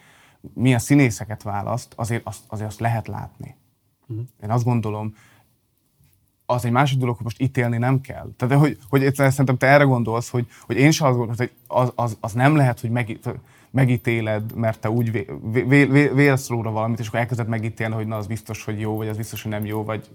milyen 0.53 0.79
színészeket 0.79 1.43
választ, 1.43 1.93
azért 1.95 2.21
azt, 2.25 2.41
azért 2.47 2.69
azt 2.69 2.79
lehet 2.79 3.07
látni. 3.07 3.55
Uh-huh. 4.07 4.25
Én 4.43 4.51
azt 4.51 4.63
gondolom, 4.63 5.15
az 6.45 6.65
egy 6.65 6.71
másik 6.71 6.99
dolog, 6.99 7.15
hogy 7.15 7.23
most 7.23 7.41
ítélni 7.41 7.77
nem 7.77 8.01
kell. 8.01 8.29
Tehát, 8.37 8.59
hogy, 8.59 8.77
hogy 8.89 9.03
egyszerűen 9.03 9.31
szerintem 9.31 9.57
te 9.57 9.67
erre 9.67 9.83
gondolsz, 9.83 10.29
hogy, 10.29 10.47
hogy 10.61 10.77
én 10.77 10.91
sem 10.91 11.07
azt 11.07 11.17
gondolom, 11.17 11.37
hogy 11.37 11.51
az, 11.67 11.91
az, 11.95 12.17
az 12.19 12.33
nem 12.33 12.55
lehet, 12.55 12.79
hogy 12.79 12.89
meg, 12.89 13.19
megítéled, 13.71 14.55
mert 14.55 14.79
te 14.79 14.89
úgy 14.89 15.11
vé, 15.11 15.27
vé, 15.51 15.85
vé, 15.85 16.07
vélsz 16.07 16.47
róla 16.47 16.71
valamit, 16.71 16.99
és 16.99 17.07
akkor 17.07 17.19
elkezded 17.19 17.47
megítélni, 17.47 17.93
hogy 17.93 18.07
na, 18.07 18.17
az 18.17 18.27
biztos, 18.27 18.63
hogy 18.63 18.79
jó, 18.79 18.97
vagy 18.97 19.07
az 19.07 19.17
biztos, 19.17 19.41
hogy 19.41 19.51
nem 19.51 19.65
jó, 19.65 19.83
vagy 19.83 20.09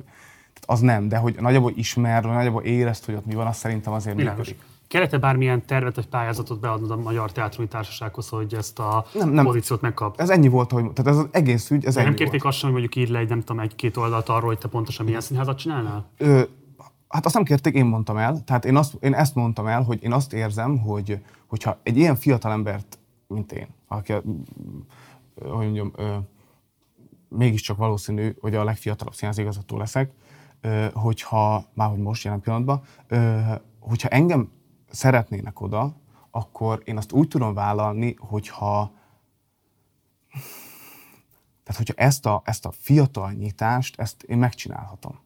az 0.67 0.81
nem, 0.81 1.09
de 1.09 1.17
hogy 1.17 1.37
nagyjából 1.41 1.73
ismer, 1.75 2.25
nagyjából 2.25 2.63
érezt, 2.63 3.05
hogy 3.05 3.15
ott 3.15 3.27
mi 3.27 3.35
van, 3.35 3.47
az 3.47 3.57
szerintem 3.57 3.93
azért 3.93 4.17
Világos. 4.17 4.49
működik. 4.49 4.74
Kellett-e 4.89 5.19
bármilyen 5.19 5.67
tervet 5.67 5.95
vagy 5.95 6.07
pályázatot 6.07 6.61
beadnod 6.61 6.91
a 6.91 6.97
Magyar 6.97 7.33
Teátrumi 7.33 7.69
Társasághoz, 7.69 8.29
hogy 8.29 8.55
ezt 8.55 8.79
a 8.79 9.05
nem, 9.13 9.29
nem. 9.29 9.45
pozíciót 9.45 9.81
megkap? 9.81 10.21
Ez 10.21 10.31
ennyi 10.31 10.49
volt, 10.49 10.71
hogy, 10.71 10.93
tehát 10.93 11.11
ez 11.11 11.19
az 11.19 11.29
egész 11.31 11.71
ügy, 11.71 11.85
ez 11.85 11.95
de 11.95 12.03
nem 12.03 12.15
kérték 12.15 12.45
azt 12.45 12.59
sem, 12.59 12.71
hogy 12.71 12.81
mondjuk 12.81 13.03
írd 13.03 13.13
le 13.13 13.19
egy, 13.19 13.29
nem 13.29 13.41
tudom, 13.41 13.61
egy-két 13.61 13.97
oldalt 13.97 14.29
arról, 14.29 14.47
hogy 14.49 14.59
te 14.59 14.69
pontosan 14.69 15.05
milyen 15.07 15.21
színházat 15.21 15.59
csinálnál? 15.59 16.09
Ö, 16.17 16.43
hát 17.09 17.25
azt 17.25 17.35
nem 17.35 17.45
kérték, 17.45 17.75
én 17.75 17.85
mondtam 17.85 18.17
el. 18.17 18.45
Tehát 18.45 18.65
én, 18.65 18.77
azt, 18.77 18.95
én 19.01 19.15
ezt 19.15 19.35
mondtam 19.35 19.67
el, 19.67 19.83
hogy 19.83 20.03
én 20.03 20.13
azt 20.13 20.33
érzem, 20.33 20.79
hogy 20.79 21.19
hogyha 21.47 21.79
egy 21.83 21.97
ilyen 21.97 22.17
fiatal 22.17 22.53
embert, 22.53 22.99
mint 23.27 23.53
én, 23.53 23.67
aki, 23.89 24.13
hogy 24.13 25.65
mondjam, 25.65 25.93
ö, 25.97 26.15
mégiscsak 27.29 27.77
valószínű, 27.77 28.35
hogy 28.41 28.55
a 28.55 28.65
legfiatalabb 28.65 29.15
színházigazgató 29.15 29.79
leszek, 29.79 30.11
hogyha, 30.93 31.65
már 31.75 31.89
hogy 31.89 31.99
most 31.99 32.25
jelen 32.25 32.41
pillanatban, 32.41 32.83
hogyha 33.79 34.09
engem 34.09 34.51
szeretnének 34.95 35.61
oda, 35.61 35.97
akkor 36.31 36.83
én 36.85 36.97
azt 36.97 37.13
úgy 37.13 37.29
tudom 37.29 37.55
vállalni, 37.55 38.17
hogyha 38.19 38.93
tehát, 41.63 41.77
hogyha 41.77 41.95
ezt 41.97 42.27
a, 42.27 42.43
ezt 42.45 42.67
a 42.67 42.73
fiatal 42.79 43.33
nyitást, 43.33 44.01
ezt 44.01 44.23
én 44.23 44.39
megcsinálhatom. 44.39 45.19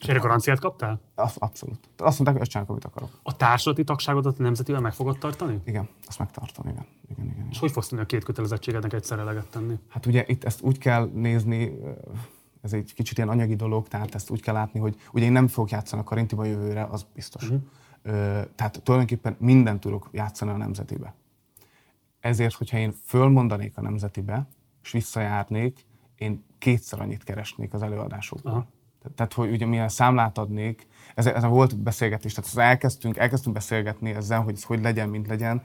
És 0.00 0.06
erre 0.06 0.18
garanciát 0.18 0.60
kaptál? 0.60 1.00
Az, 1.14 1.36
abszolút. 1.38 1.88
Azt 1.96 2.18
mondták, 2.18 2.32
hogy 2.32 2.40
ezt 2.40 2.50
csinálok, 2.50 2.70
amit 2.70 2.84
akarok. 2.84 3.10
A 3.22 3.36
társadalmi 3.36 3.84
tagságodat 3.84 4.38
nemzetivel 4.38 4.80
meg 4.80 4.92
fogod 4.92 5.18
tartani? 5.18 5.60
Igen, 5.64 5.88
azt 6.06 6.18
megtartom, 6.18 6.68
igen. 6.68 6.86
igen, 7.08 7.24
igen, 7.24 7.36
igen. 7.36 7.48
És 7.50 7.58
hogy 7.58 7.70
fogsz 7.70 7.88
tudni 7.88 8.04
a 8.04 8.06
két 8.06 8.24
kötelezettségednek 8.24 8.92
egyszerre 8.92 9.20
eleget 9.20 9.46
tenni? 9.50 9.74
Hát 9.88 10.06
ugye 10.06 10.24
itt 10.26 10.44
ezt 10.44 10.60
úgy 10.60 10.78
kell 10.78 11.10
nézni, 11.14 11.72
ez 12.62 12.72
egy 12.72 12.92
kicsit 12.94 13.16
ilyen 13.16 13.28
anyagi 13.28 13.56
dolog, 13.56 13.88
tehát 13.88 14.14
ezt 14.14 14.30
úgy 14.30 14.40
kell 14.40 14.54
látni, 14.54 14.80
hogy 14.80 14.96
ugye 15.12 15.24
én 15.24 15.32
nem 15.32 15.48
fogok 15.48 15.70
játszani 15.70 16.02
a 16.02 16.04
Karintiba 16.04 16.44
jövőre, 16.44 16.84
az 16.84 17.06
biztos. 17.14 17.42
Uh-huh 17.42 17.62
tehát 18.54 18.80
tulajdonképpen 18.82 19.36
mindent 19.38 19.80
tudok 19.80 20.08
játszani 20.12 20.50
a 20.50 20.56
nemzetibe. 20.56 21.14
Ezért, 22.20 22.54
hogyha 22.54 22.78
én 22.78 22.94
fölmondanék 23.04 23.76
a 23.76 23.80
nemzetibe, 23.80 24.48
és 24.82 24.90
visszajárnék, 24.90 25.86
én 26.16 26.44
kétszer 26.58 27.00
annyit 27.00 27.24
keresnék 27.24 27.74
az 27.74 27.82
előadásokban. 27.82 28.52
Aha. 28.52 28.66
Tehát, 29.14 29.32
hogy 29.32 29.50
ugye 29.50 29.66
milyen 29.66 29.88
számlát 29.88 30.38
adnék, 30.38 30.86
ez, 31.14 31.26
ez 31.26 31.44
volt 31.44 31.78
beszélgetés, 31.78 32.32
tehát 32.32 32.50
az 32.50 32.58
elkezdtünk, 32.58 33.16
elkezdtünk 33.16 33.54
beszélgetni 33.54 34.10
ezzel, 34.10 34.40
hogy 34.40 34.54
ez 34.54 34.62
hogy 34.62 34.80
legyen, 34.80 35.08
mint 35.08 35.26
legyen 35.26 35.62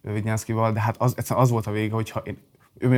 Vignyánszkival, 0.00 0.72
de 0.72 0.80
hát 0.80 0.96
az, 0.96 1.30
az 1.30 1.50
volt 1.50 1.66
a 1.66 1.70
vége, 1.70 1.94
hogyha 1.94 2.20
én 2.20 2.38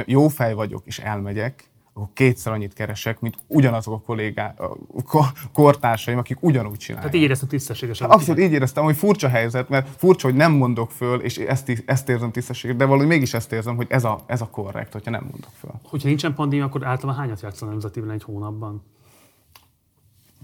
jó 0.07 0.29
fej 0.29 0.55
vagyok, 0.55 0.87
és 0.87 0.98
elmegyek, 0.98 1.70
akkor 1.98 2.11
kétszer 2.14 2.52
annyit 2.52 2.72
keresek, 2.72 3.20
mint 3.20 3.37
ugyanazok 3.46 3.94
a 3.94 4.00
kollégák, 4.00 4.61
a 4.61 4.76
kortársaim, 5.52 6.18
akik 6.18 6.37
ugyanúgy 6.40 6.76
csinálják. 6.76 7.11
Tehát 7.11 7.14
így 7.14 7.28
éreztem 7.28 7.48
tisztességesen. 7.48 8.11
Abszolút 8.11 8.40
így 8.40 8.52
éreztem, 8.52 8.84
hogy 8.84 8.96
furcsa 8.96 9.28
helyzet, 9.28 9.68
mert 9.68 9.88
furcsa, 9.96 10.26
hogy 10.26 10.37
nem 10.37 10.52
mondok 10.52 10.90
föl, 10.90 11.20
és 11.20 11.37
ezt, 11.37 11.82
ezt 11.87 12.08
érzem 12.08 12.30
tisztességet, 12.30 12.76
de 12.76 12.84
valahogy 12.84 13.06
mégis 13.06 13.34
ezt 13.34 13.52
érzem, 13.52 13.76
hogy 13.76 13.87
ez 13.90 14.04
a, 14.04 14.20
ez 14.26 14.40
a 14.40 14.48
korrekt, 14.48 14.92
hogyha 14.92 15.11
nem 15.11 15.26
mondok 15.30 15.50
föl. 15.61 15.70
Hogyha 15.82 16.08
nincsen 16.08 16.34
pandémia, 16.34 16.64
akkor 16.64 16.87
általában 16.87 17.20
hányat 17.20 17.40
játszol 17.40 17.68
nemzetében 17.68 18.11
egy 18.11 18.22
hónapban? 18.22 18.82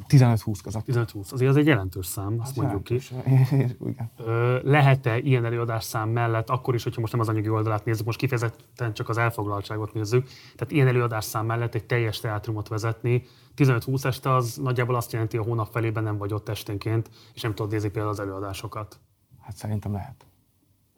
15-20 0.09 0.59
között. 0.62 0.85
15-20, 0.87 1.33
azért 1.33 1.50
az 1.50 1.57
egy 1.57 1.66
jelentős 1.66 2.07
szám, 2.07 2.37
azt 2.40 2.57
hát 2.57 2.57
mondjuk 2.57 2.90
jelentős. 2.90 3.78
ki. 4.16 4.68
Lehet-e 4.68 5.18
ilyen 5.18 5.44
előadás 5.44 5.85
szám 5.85 6.09
mellett, 6.09 6.50
akkor 6.50 6.74
is, 6.74 6.83
hogyha 6.83 7.00
most 7.00 7.12
nem 7.12 7.20
az 7.20 7.28
anyagi 7.28 7.48
oldalát 7.48 7.85
nézzük, 7.85 8.07
most 8.07 8.18
kifejezetten 8.18 8.94
csak 8.94 9.09
az 9.09 9.18
elfoglaltságot 9.18 9.94
nézzük, 9.94 10.28
tehát 10.57 10.72
ilyen 10.72 10.87
előadás 10.87 11.24
szám 11.24 11.46
mellett 11.46 11.74
egy 11.74 11.85
teljes 11.85 12.20
teátrumot 12.20 12.68
vezetni, 12.68 13.22
15-20 13.57 14.04
este 14.04 14.35
az 14.35 14.57
nagyjából 14.57 14.94
azt 14.94 15.12
jelenti, 15.12 15.37
a 15.37 15.42
hónap 15.42 15.68
felében 15.72 16.02
nem 16.02 16.16
vagy 16.16 16.33
ott 16.33 16.48
esténként, 16.48 17.11
és 17.35 17.42
nem 17.42 17.54
tudod 17.54 17.72
nézni 17.72 17.88
például 17.88 18.12
az 18.12 18.20
előadásokat. 18.20 19.00
Hát 19.40 19.57
szerintem 19.57 19.92
lehet. 19.92 20.26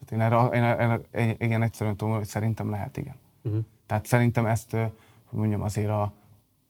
Hát 0.01 0.11
én 0.11 0.21
erre, 0.21 0.45
én 0.47 0.63
erre, 0.63 1.01
igen, 1.39 1.63
egyszerűen 1.63 1.97
tudom, 1.97 2.15
hogy 2.15 2.25
szerintem 2.25 2.71
lehet, 2.71 2.97
igen. 2.97 3.15
Uh-huh. 3.43 3.65
Tehát 3.87 4.07
szerintem 4.07 4.47
ezt, 4.47 4.71
hogy 5.25 5.39
mondjam, 5.39 5.63
azért 5.63 5.91
a, 5.91 6.13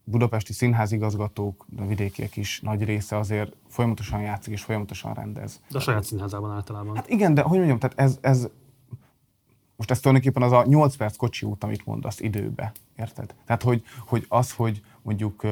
budapesti 0.08 0.52
színházigazgatók, 0.52 1.66
a 1.76 1.86
vidékiek 1.86 2.36
is 2.36 2.60
nagy 2.60 2.84
része 2.84 3.16
azért 3.16 3.56
folyamatosan 3.68 4.20
játszik 4.20 4.52
és 4.52 4.62
folyamatosan 4.62 5.14
rendez. 5.14 5.60
De 5.70 5.78
a 5.78 5.80
saját 5.80 6.04
színházában 6.04 6.50
általában. 6.50 6.96
Hát 6.96 7.08
igen, 7.08 7.34
de 7.34 7.42
hogy 7.42 7.56
mondjam, 7.56 7.78
tehát 7.78 7.98
ez, 7.98 8.18
ez 8.20 8.48
most 9.76 9.90
ez 9.90 10.00
tulajdonképpen 10.00 10.42
az 10.42 10.52
a 10.52 10.64
8 10.66 10.96
perc 10.96 11.16
kocsi 11.16 11.46
út, 11.46 11.64
amit 11.64 11.86
mondasz 11.86 12.20
időbe, 12.20 12.72
érted? 12.96 13.34
Tehát, 13.44 13.62
hogy, 13.62 13.82
hogy 14.06 14.24
az, 14.28 14.52
hogy 14.52 14.82
mondjuk, 15.02 15.42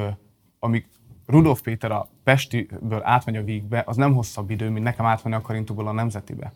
amíg 0.59 0.87
Rudolf 1.27 1.61
Péter 1.61 1.91
a 1.91 2.09
Pestiből 2.25 3.01
átmegy 3.03 3.37
a 3.37 3.45
Vígbe, 3.45 3.83
az 3.87 3.97
nem 3.97 4.15
hosszabb 4.15 4.51
idő, 4.51 4.71
mint 4.71 4.85
nekem 4.85 5.07
átmenni 5.07 5.37
a 5.37 5.41
Karintóból 5.41 5.87
a 5.87 5.93
Nemzetibe. 5.93 6.53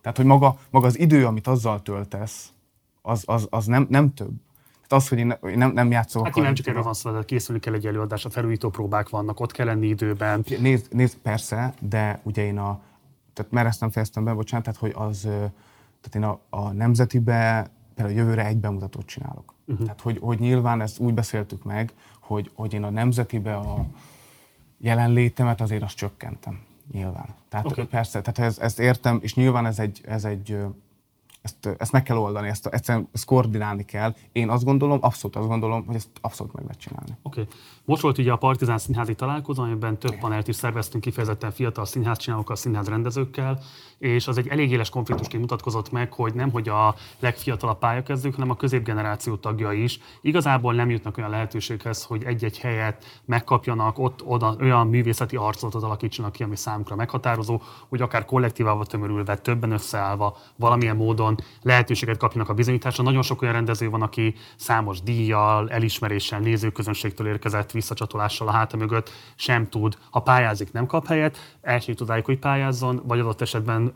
Tehát, 0.00 0.16
hogy 0.16 0.26
maga, 0.26 0.58
maga 0.70 0.86
az 0.86 0.98
idő, 0.98 1.26
amit 1.26 1.46
azzal 1.46 1.82
töltesz, 1.82 2.52
az, 3.02 3.22
az, 3.26 3.46
az 3.50 3.66
nem, 3.66 3.86
nem 3.90 4.14
több. 4.14 4.32
Tehát 4.86 5.02
az, 5.02 5.08
hogy 5.08 5.18
én 5.18 5.58
nem, 5.58 5.72
nem 5.72 5.90
játszok. 5.90 6.24
Hát 6.24 6.34
nem 6.34 6.54
csak 6.54 6.66
erről 6.66 6.82
van 6.82 6.94
szó, 6.94 7.10
készülni 7.24 7.60
kell 7.60 7.74
egy 7.74 7.86
előadás, 7.86 8.24
a 8.24 8.30
felújító 8.30 8.68
próbák 8.68 9.08
vannak, 9.08 9.40
ott 9.40 9.52
kell 9.52 9.66
lenni 9.66 9.86
időben. 9.86 10.44
Nézd, 10.58 10.94
nézd 10.94 11.16
persze, 11.16 11.74
de 11.80 12.20
ugye 12.22 12.44
én 12.44 12.58
a, 12.58 12.80
tehát 13.32 13.52
mert 13.52 13.66
ezt 13.66 13.80
nem 13.80 13.90
fejeztem 13.90 14.24
be, 14.24 14.32
bocsánat, 14.32 14.64
tehát 14.64 14.80
hogy 14.80 15.08
az, 15.08 15.20
tehát 16.00 16.14
én 16.14 16.22
a, 16.22 16.40
a 16.50 16.72
nemzetibe 16.72 17.70
például 17.94 18.16
jövőre 18.16 18.46
egy 18.46 18.56
bemutatót 18.56 19.06
csinálok. 19.06 19.54
Uh-huh. 19.66 19.84
Tehát, 19.84 20.00
hogy, 20.00 20.18
hogy 20.20 20.38
nyilván 20.38 20.80
ezt 20.80 20.98
úgy 20.98 21.14
beszéltük 21.14 21.64
meg, 21.64 21.92
hogy, 22.20 22.50
hogy 22.54 22.72
én 22.72 22.82
a 22.82 22.90
nemzetibe 22.90 23.54
a 23.54 23.86
jelenlétemet 24.78 25.60
azért 25.60 25.82
azt 25.82 25.96
csökkentem. 25.96 26.60
Nyilván. 26.92 27.28
Tehát 27.48 27.66
okay. 27.66 27.84
persze, 27.84 28.20
tehát 28.20 28.50
ez, 28.50 28.58
ezt 28.58 28.78
értem, 28.78 29.18
és 29.22 29.34
nyilván 29.34 29.66
ez 29.66 29.78
egy, 29.78 30.00
ez 30.04 30.24
egy 30.24 30.58
ezt, 31.46 31.76
ezt 31.78 31.92
meg 31.92 32.02
kell 32.02 32.16
oldani, 32.16 32.48
ezt, 32.48 32.66
egyszerűen 32.66 33.08
ezt 33.12 33.24
koordinálni 33.24 33.84
kell. 33.84 34.14
Én 34.32 34.48
azt 34.48 34.64
gondolom, 34.64 34.98
abszolút 35.00 35.36
azt 35.36 35.48
gondolom, 35.48 35.86
hogy 35.86 35.94
ezt 35.94 36.08
abszolút 36.20 36.52
meg 36.52 36.64
lehet 36.64 36.80
csinálni. 36.80 37.10
Oké. 37.22 37.40
Okay. 37.40 37.54
Most 37.84 38.02
volt 38.02 38.18
ugye 38.18 38.32
a 38.32 38.36
Partizán 38.36 38.78
Színházi 38.78 39.14
találkozó, 39.14 39.62
amiben 39.62 39.98
több 39.98 40.18
panelt 40.18 40.48
is 40.48 40.56
szerveztünk 40.56 41.04
kifejezetten 41.04 41.50
fiatal 41.50 41.84
színházcsinálókkal, 41.84 42.56
színházrendezőkkel, 42.56 43.58
és 43.98 44.26
az 44.26 44.38
egy 44.38 44.48
elég 44.48 44.70
éles 44.70 44.90
konfliktusként 44.90 45.42
mutatkozott 45.42 45.90
meg, 45.90 46.12
hogy 46.12 46.34
nem 46.34 46.50
hogy 46.50 46.68
a 46.68 46.94
legfiatalabb 47.18 47.78
pályakezdők, 47.78 48.34
hanem 48.34 48.50
a 48.50 48.56
középgeneráció 48.56 49.36
tagja 49.36 49.72
is 49.72 50.00
igazából 50.20 50.74
nem 50.74 50.90
jutnak 50.90 51.18
olyan 51.18 51.30
lehetőséghez, 51.30 52.04
hogy 52.04 52.24
egy-egy 52.24 52.58
helyet 52.58 53.20
megkapjanak, 53.24 53.98
ott 53.98 54.24
oda, 54.24 54.56
olyan 54.60 54.86
művészeti 54.86 55.36
arcot 55.36 55.74
alakítsanak 55.74 56.32
ki, 56.32 56.42
ami 56.42 56.56
számukra 56.56 56.96
meghatározó, 56.96 57.60
hogy 57.88 58.02
akár 58.02 58.24
kollektívával 58.24 58.86
tömörülve, 58.86 59.36
többen 59.36 59.70
összeállva, 59.70 60.36
valamilyen 60.56 60.96
módon 60.96 61.35
lehetőséget 61.62 62.16
kapjanak 62.16 62.48
a 62.48 62.54
bizonyításra. 62.54 63.02
Nagyon 63.02 63.22
sok 63.22 63.42
olyan 63.42 63.54
rendező 63.54 63.90
van, 63.90 64.02
aki 64.02 64.34
számos 64.56 65.02
díjjal, 65.02 65.70
elismeréssel, 65.70 66.40
nézőközönségtől 66.40 67.26
érkezett 67.26 67.70
visszacsatolással 67.70 68.48
a 68.48 68.50
háta 68.50 68.76
mögött 68.76 69.10
sem 69.34 69.68
tud, 69.68 69.98
ha 70.10 70.20
pályázik, 70.20 70.72
nem 70.72 70.86
kap 70.86 71.06
helyet, 71.06 71.56
el 71.62 71.80
sem 71.80 71.94
odáig, 72.00 72.24
hogy 72.24 72.38
pályázzon, 72.38 73.02
vagy 73.04 73.18
adott 73.18 73.40
esetben 73.40 73.92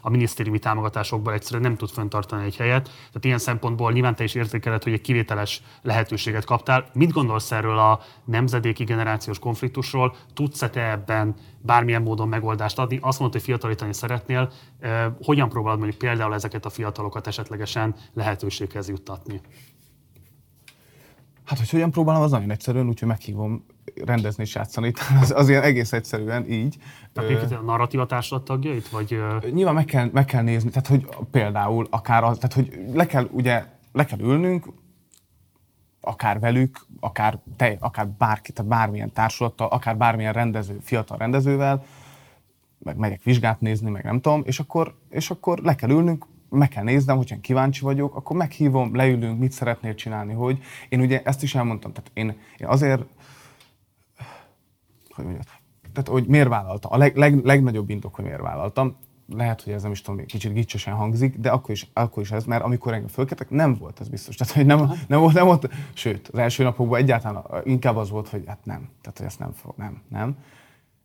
a 0.00 0.10
minisztériumi 0.10 0.58
támogatásokból 0.58 1.32
egyszerűen 1.32 1.62
nem 1.62 1.76
tud 1.76 1.90
föntartani 1.90 2.44
egy 2.44 2.56
helyet. 2.56 2.84
Tehát 2.84 3.24
ilyen 3.24 3.38
szempontból 3.38 3.92
nyilván 3.92 4.14
te 4.14 4.24
is 4.24 4.34
érzékeled, 4.34 4.82
hogy 4.82 4.92
egy 4.92 5.00
kivételes 5.00 5.62
lehetőséget 5.82 6.44
kaptál. 6.44 6.84
Mit 6.92 7.12
gondolsz 7.12 7.52
erről 7.52 7.78
a 7.78 8.00
nemzedéki 8.24 8.84
generációs 8.84 9.38
konfliktusról? 9.38 10.16
Tudsz-e 10.34 10.70
te 10.70 10.90
ebben 10.90 11.34
bármilyen 11.60 12.02
módon 12.02 12.28
megoldást 12.28 12.78
adni? 12.78 12.98
Azt 13.02 13.18
mondod, 13.18 13.36
hogy 13.36 13.46
fiatalítani 13.46 13.92
szeretnél. 13.92 14.50
Hogyan 15.22 15.48
próbálod 15.48 15.78
mondjuk 15.78 15.98
például 15.98 16.34
ezeket 16.34 16.64
a 16.64 16.70
fiatalokat 16.70 17.26
esetlegesen 17.26 17.94
lehetőséghez 18.14 18.88
juttatni? 18.88 19.40
Hát, 21.44 21.58
hogy 21.58 21.70
hogyan 21.70 21.90
próbálom, 21.90 22.22
az 22.22 22.30
nagyon 22.30 22.50
egyszerűen, 22.50 22.88
úgyhogy 22.88 23.08
meghívom 23.08 23.64
rendezni 24.04 24.42
és 24.42 24.54
játszani. 24.54 24.92
Az, 25.20 25.32
az 25.36 25.48
ilyen 25.48 25.62
egész 25.62 25.92
egyszerűen 25.92 26.50
így. 26.50 26.76
Tehát 27.12 27.52
a 27.52 27.60
narratíva 27.60 28.06
társulat 28.06 28.44
tagjait? 28.44 28.88
Vagy... 28.88 29.20
Nyilván 29.52 29.74
meg 29.74 29.84
kell, 29.84 30.08
meg 30.12 30.24
kell 30.24 30.42
nézni, 30.42 30.70
tehát 30.70 30.86
hogy 30.86 31.08
például 31.30 31.86
akár 31.90 32.24
az, 32.24 32.38
tehát 32.38 32.52
hogy 32.52 32.78
le 32.94 33.06
kell 33.06 33.28
ugye, 33.30 33.64
le 33.92 34.04
kell 34.04 34.18
ülnünk, 34.18 34.66
akár 36.08 36.40
velük, 36.40 36.86
akár, 37.00 37.38
te, 37.56 37.76
akár 37.80 38.08
bárki, 38.08 38.52
tehát 38.52 38.70
bármilyen 38.70 39.12
társulattal, 39.12 39.68
akár 39.68 39.96
bármilyen 39.96 40.32
rendező, 40.32 40.78
fiatal 40.82 41.18
rendezővel, 41.18 41.84
meg 42.78 42.96
megyek 42.96 43.22
vizsgát 43.22 43.60
nézni, 43.60 43.90
meg 43.90 44.04
nem 44.04 44.20
tudom, 44.20 44.42
és 44.44 44.58
akkor, 44.58 44.94
és 45.08 45.30
akkor 45.30 45.58
le 45.58 45.74
kell 45.74 45.90
ülnünk, 45.90 46.26
meg 46.50 46.68
kell 46.68 46.82
néznem, 46.82 47.16
hogyha 47.16 47.40
kíváncsi 47.40 47.80
vagyok, 47.84 48.16
akkor 48.16 48.36
meghívom, 48.36 48.94
leülünk, 48.94 49.38
mit 49.38 49.52
szeretnél 49.52 49.94
csinálni, 49.94 50.32
hogy 50.32 50.62
én 50.88 51.00
ugye 51.00 51.22
ezt 51.22 51.42
is 51.42 51.54
elmondtam, 51.54 51.92
tehát 51.92 52.10
én, 52.14 52.36
én 52.56 52.66
azért, 52.66 53.02
hogy 55.08 55.24
mondjam, 55.24 55.44
tehát 55.92 56.08
hogy 56.08 56.26
miért 56.26 56.48
vállaltam, 56.48 56.92
a 56.92 56.96
leg, 56.96 57.16
leg, 57.16 57.44
legnagyobb 57.44 57.90
indok, 57.90 58.14
hogy 58.14 58.24
miért 58.24 58.40
vállaltam, 58.40 58.96
lehet, 59.32 59.62
hogy 59.62 59.72
ez 59.72 59.82
nem 59.82 59.92
is 59.92 60.00
tudom, 60.00 60.26
kicsit 60.26 60.52
gicsösen 60.52 60.94
hangzik, 60.94 61.36
de 61.36 61.50
akkor 61.50 61.70
is, 61.70 61.90
akkor 61.92 62.22
is 62.22 62.30
ez, 62.30 62.44
mert 62.44 62.64
amikor 62.64 62.92
engem 62.92 63.08
fölkértek, 63.08 63.50
nem 63.50 63.74
volt 63.74 64.00
ez 64.00 64.08
biztos. 64.08 64.36
Tehát, 64.36 64.54
hogy 64.54 64.66
nem, 64.66 64.92
nem, 65.08 65.20
volt, 65.20 65.34
nem 65.34 65.46
volt, 65.46 65.68
sőt, 65.92 66.28
az 66.28 66.38
első 66.38 66.62
napokban 66.62 66.98
egyáltalán 66.98 67.44
inkább 67.64 67.96
az 67.96 68.10
volt, 68.10 68.28
hogy 68.28 68.44
hát 68.46 68.64
nem, 68.64 68.88
tehát 69.00 69.18
hogy 69.18 69.26
ezt 69.26 69.38
nem 69.38 69.52
fog, 69.52 69.74
nem, 69.76 70.02
nem. 70.08 70.36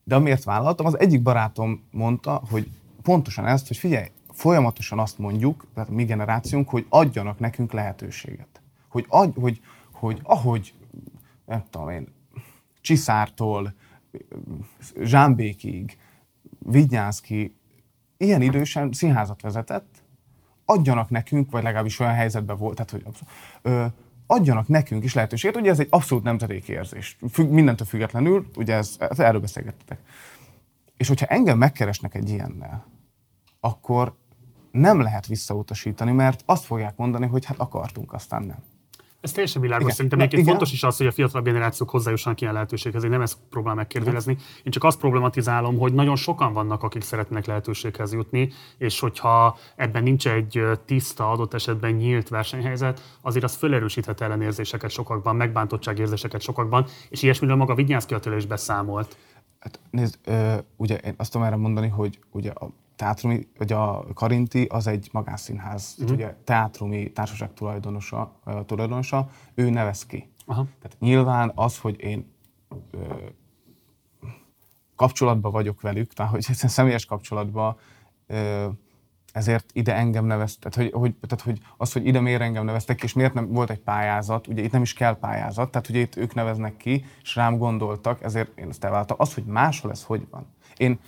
De 0.04 0.16
amiért 0.16 0.44
vállaltam, 0.44 0.86
az 0.86 1.00
egyik 1.00 1.22
barátom 1.22 1.84
mondta, 1.92 2.42
hogy 2.50 2.70
pontosan 3.02 3.46
ezt, 3.46 3.68
hogy 3.68 3.78
figyelj, 3.78 4.08
folyamatosan 4.32 5.00
azt 5.00 5.18
mondjuk, 5.18 5.66
tehát 5.74 5.90
a 5.90 5.94
mi 5.94 6.04
generációnk, 6.04 6.70
hogy 6.70 6.86
adjanak 6.90 7.40
nekünk 7.40 7.72
lehetőséget. 7.72 8.62
Hogy, 8.88 9.06
adj, 9.08 9.40
hogy, 9.40 9.62
hogy 9.92 10.20
ahogy, 10.24 10.74
nem 11.46 11.64
tudom 11.70 11.90
én, 11.90 12.08
Csiszártól, 12.82 13.74
Zsámbékig, 15.02 15.98
Vignyánszki, 16.60 17.56
ilyen 18.24 18.42
idősen 18.42 18.92
színházat 18.92 19.42
vezetett, 19.42 20.04
adjanak 20.66 21.10
nekünk, 21.10 21.52
vagy 21.52 21.64
legalábbis 21.64 22.00
olyan 22.00 22.14
helyzetben 22.14 22.58
volt, 22.58 22.76
tehát 22.76 22.92
hogy 22.92 23.06
ö, 23.62 23.86
adjanak 24.28 24.68
nekünk 24.68 25.04
is 25.04 25.14
lehetőséget. 25.14 25.58
Ugye 25.58 25.70
ez 25.70 25.80
egy 25.80 25.88
abszolút 25.90 26.24
nemzedéki 26.24 26.72
érzés. 26.72 27.18
Függ, 27.32 27.50
mindentől 27.50 27.88
függetlenül, 27.88 28.48
ugye 28.56 28.76
ez, 28.76 28.96
ez 29.00 29.20
erről 29.20 29.40
beszélgettetek. 29.40 30.00
És 30.98 31.08
hogyha 31.08 31.26
engem 31.26 31.58
megkeresnek 31.58 32.16
egy 32.16 32.30
ilyennel, 32.30 32.86
akkor 33.60 34.16
nem 34.72 35.02
lehet 35.02 35.28
visszautasítani, 35.28 36.12
mert 36.12 36.44
azt 36.46 36.66
fogják 36.66 36.98
mondani, 36.98 37.28
hogy 37.28 37.46
hát 37.46 37.58
akartunk, 37.58 38.14
aztán 38.14 38.44
nem. 38.44 38.64
Ez 39.24 39.32
teljesen 39.32 39.62
világos. 39.62 39.84
Igen. 39.84 39.96
Szerintem 39.96 40.20
egyébként 40.20 40.48
fontos 40.48 40.72
is 40.72 40.84
az, 40.84 40.98
hogy 40.98 41.08
a 41.08 41.12
fiatalabb 41.12 41.46
generációk 41.46 41.90
hozzájussanak 41.90 42.42
ilyen 42.42 42.54
lehetőséghez. 42.54 43.04
Én 43.04 43.10
nem 43.10 43.22
ezt 43.22 43.38
próbálom 43.50 43.78
megkérdőjelezni. 43.78 44.38
Én 44.64 44.72
csak 44.72 44.84
azt 44.84 45.00
problematizálom, 45.00 45.78
hogy 45.78 45.94
nagyon 45.94 46.16
sokan 46.16 46.54
vannak, 46.54 46.84
akik 46.84 47.02
szeretnek 47.02 47.46
lehetőséghez 47.46 48.14
jutni, 48.14 48.52
és 48.78 49.00
hogyha 49.00 49.58
ebben 49.76 50.04
nincs 50.04 50.28
egy 50.28 50.62
tiszta, 50.86 51.32
adott 51.32 51.54
esetben 51.54 51.92
nyílt 51.92 52.30
versenyhelyzet, 52.30 53.18
azért 53.22 53.44
az 53.44 53.56
felerősíthet 53.56 54.22
ellenérzéseket 54.22 54.92
sokakban, 54.92 55.36
megbántottságérzéseket 55.36 56.42
sokakban, 56.42 56.86
és 57.10 57.22
ilyesmiről 57.22 57.56
maga 57.56 57.76
Vigyánszki 57.76 58.14
Attila 58.14 58.36
is 58.36 58.46
beszámolt. 58.46 59.18
Hát 59.60 59.80
nézd, 59.90 60.18
ö, 60.26 60.56
ugye 60.76 60.98
én 60.98 61.14
azt 61.18 61.32
tudom 61.32 61.48
erre 61.48 61.56
mondani, 61.56 61.88
hogy 61.88 62.20
ugye 62.32 62.52
a 62.52 62.70
teátrumi, 62.96 63.48
vagy 63.58 63.72
a 63.72 64.06
Karinti 64.14 64.64
az 64.64 64.88
egy 64.88 65.10
magánszínház, 65.12 65.96
uh-huh. 65.98 66.16
ugye 66.16 66.36
teátrumi 66.44 67.12
társaság 67.12 67.54
tulajdonosa, 67.54 68.40
uh, 68.46 68.66
tulajdonosa, 68.66 69.30
ő 69.54 69.70
nevez 69.70 70.06
ki. 70.06 70.32
Aha. 70.46 70.66
Tehát 70.82 71.00
nyilván 71.00 71.52
az, 71.56 71.78
hogy 71.78 72.02
én 72.02 72.32
ö, 72.92 72.98
kapcsolatban 74.96 75.52
vagyok 75.52 75.82
velük, 75.82 76.14
tehát 76.14 76.32
hogy 76.32 76.42
személyes 76.78 77.06
kapcsolatban, 77.06 77.78
ö, 78.28 78.68
ezért 79.32 79.70
ide 79.74 79.96
engem 79.96 80.26
neveztek, 80.26 80.74
tehát 80.74 80.92
hogy, 80.92 81.02
hogy, 81.02 81.16
tehát 81.28 81.44
hogy 81.44 81.60
az, 81.78 81.94
hogy 81.94 82.06
ide 82.06 82.20
miért 82.20 82.42
engem 82.42 82.66
neveztek, 82.66 83.04
és 83.04 83.14
miért 83.14 83.34
nem 83.34 83.52
volt 83.52 83.70
egy 83.70 83.80
pályázat, 83.80 84.48
ugye 84.48 84.64
itt 84.64 84.72
nem 84.72 84.82
is 84.82 84.94
kell 84.94 85.18
pályázat, 85.18 85.72
tehát 85.72 85.90
ugye 85.90 86.00
itt 86.00 86.16
ők 86.16 86.34
neveznek 86.34 86.78
ki, 86.78 87.06
és 87.22 87.36
rám 87.36 87.58
gondoltak, 87.58 88.24
ezért 88.24 88.58
én 88.58 88.70
ezt 88.70 88.84
elváltam. 88.84 89.18
Az, 89.20 89.34
hogy 89.34 89.44
máshol 89.44 89.92
ez 89.92 90.04
hogy 90.04 90.28
van. 90.30 90.46
Én 90.78 91.00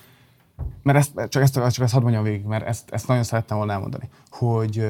mert 0.84 0.98
ezt, 0.98 1.30
csak, 1.30 1.42
ezt, 1.42 1.54
csak 1.54 1.80
ezt 1.80 1.94
hadd 1.94 2.02
mondjam 2.02 2.24
végig, 2.24 2.46
mert 2.46 2.66
ezt, 2.66 2.92
ezt 2.92 3.08
nagyon 3.08 3.24
szerettem 3.24 3.58
volna 3.58 3.72
elmondani, 3.74 4.10
hogy, 4.30 4.88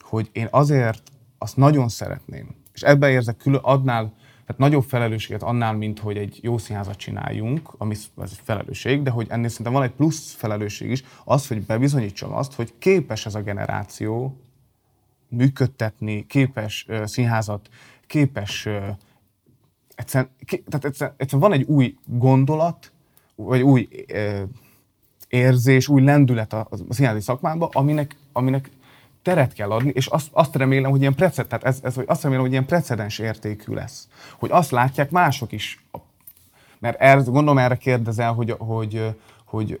hogy 0.00 0.30
én 0.32 0.48
azért 0.50 1.02
azt 1.38 1.56
nagyon 1.56 1.88
szeretném, 1.88 2.54
és 2.72 2.82
ebben 2.82 3.10
érzek 3.10 3.36
külön, 3.36 3.60
adnál, 3.62 4.12
tehát 4.46 4.60
nagyobb 4.60 4.84
felelősséget 4.84 5.42
annál, 5.42 5.72
mint 5.72 5.98
hogy 5.98 6.16
egy 6.16 6.38
jó 6.42 6.58
színházat 6.58 6.96
csináljunk, 6.96 7.74
ami 7.78 7.94
az 8.14 8.30
egy 8.30 8.40
felelősség, 8.44 9.02
de 9.02 9.10
hogy 9.10 9.26
ennél 9.30 9.48
szerintem 9.48 9.72
van 9.72 9.82
egy 9.82 9.90
plusz 9.90 10.32
felelősség 10.32 10.90
is, 10.90 11.04
az, 11.24 11.48
hogy 11.48 11.62
bebizonyítsam 11.62 12.32
azt, 12.32 12.54
hogy 12.54 12.74
képes 12.78 13.26
ez 13.26 13.34
a 13.34 13.42
generáció 13.42 14.40
működtetni, 15.28 16.26
képes 16.26 16.86
uh, 16.88 17.04
színházat, 17.04 17.68
képes 18.06 18.66
uh, 18.66 18.86
egyszerűen, 19.94 20.30
ké, 20.44 20.56
tehát 20.56 20.84
egyszerűen, 20.84 21.16
egyszerűen 21.18 21.50
van 21.50 21.58
egy 21.58 21.66
új 21.66 21.96
gondolat, 22.04 22.92
vagy 23.34 23.62
új 23.62 23.88
uh, 24.12 24.42
érzés, 25.28 25.88
új 25.88 26.02
lendület 26.02 26.52
a, 26.52 26.66
a 26.70 26.92
színházi 26.92 27.20
szakmában, 27.20 27.68
aminek, 27.72 28.16
aminek 28.32 28.70
teret 29.22 29.52
kell 29.52 29.70
adni, 29.70 29.90
és 29.94 30.06
azt, 30.06 30.28
azt 30.32 30.56
remélem, 30.56 30.90
hogy 30.90 31.00
ilyen 31.00 31.14
precedens, 31.14 31.48
tehát 31.48 31.64
ez, 31.64 31.80
ez, 31.82 31.94
hogy 31.94 32.04
azt 32.08 32.22
remélem, 32.22 32.42
hogy 32.42 32.52
ilyen 32.52 32.66
precedens 32.66 33.18
értékű 33.18 33.74
lesz. 33.74 34.08
Hogy 34.38 34.50
azt 34.50 34.70
látják 34.70 35.10
mások 35.10 35.52
is. 35.52 35.84
Mert 36.78 37.00
erre, 37.00 37.20
gondolom 37.20 37.58
erre 37.58 37.76
kérdezel, 37.76 38.32
hogy, 38.32 38.54
hogy, 38.58 39.14
hogy, 39.44 39.80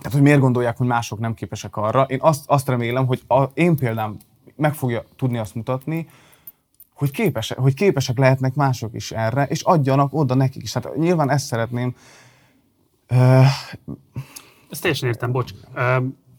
tehát, 0.00 0.12
hogy 0.12 0.22
miért 0.22 0.40
gondolják, 0.40 0.76
hogy 0.76 0.86
mások 0.86 1.18
nem 1.18 1.34
képesek 1.34 1.76
arra. 1.76 2.02
Én 2.02 2.18
azt, 2.20 2.44
azt 2.46 2.68
remélem, 2.68 3.06
hogy 3.06 3.22
a, 3.26 3.42
én 3.54 3.76
példám 3.76 4.16
meg 4.56 4.74
fogja 4.74 5.04
tudni 5.16 5.38
azt 5.38 5.54
mutatni, 5.54 6.08
hogy, 6.94 7.10
képesek, 7.10 7.58
hogy 7.58 7.74
képesek 7.74 8.18
lehetnek 8.18 8.54
mások 8.54 8.94
is 8.94 9.10
erre, 9.10 9.44
és 9.44 9.62
adjanak 9.62 10.14
oda 10.14 10.34
nekik 10.34 10.62
is. 10.62 10.72
Tehát 10.72 10.96
nyilván 10.96 11.30
ezt 11.30 11.46
szeretném, 11.46 11.94
ezt 14.70 14.80
teljesen 14.80 15.08
értem, 15.08 15.32
bocs. 15.32 15.52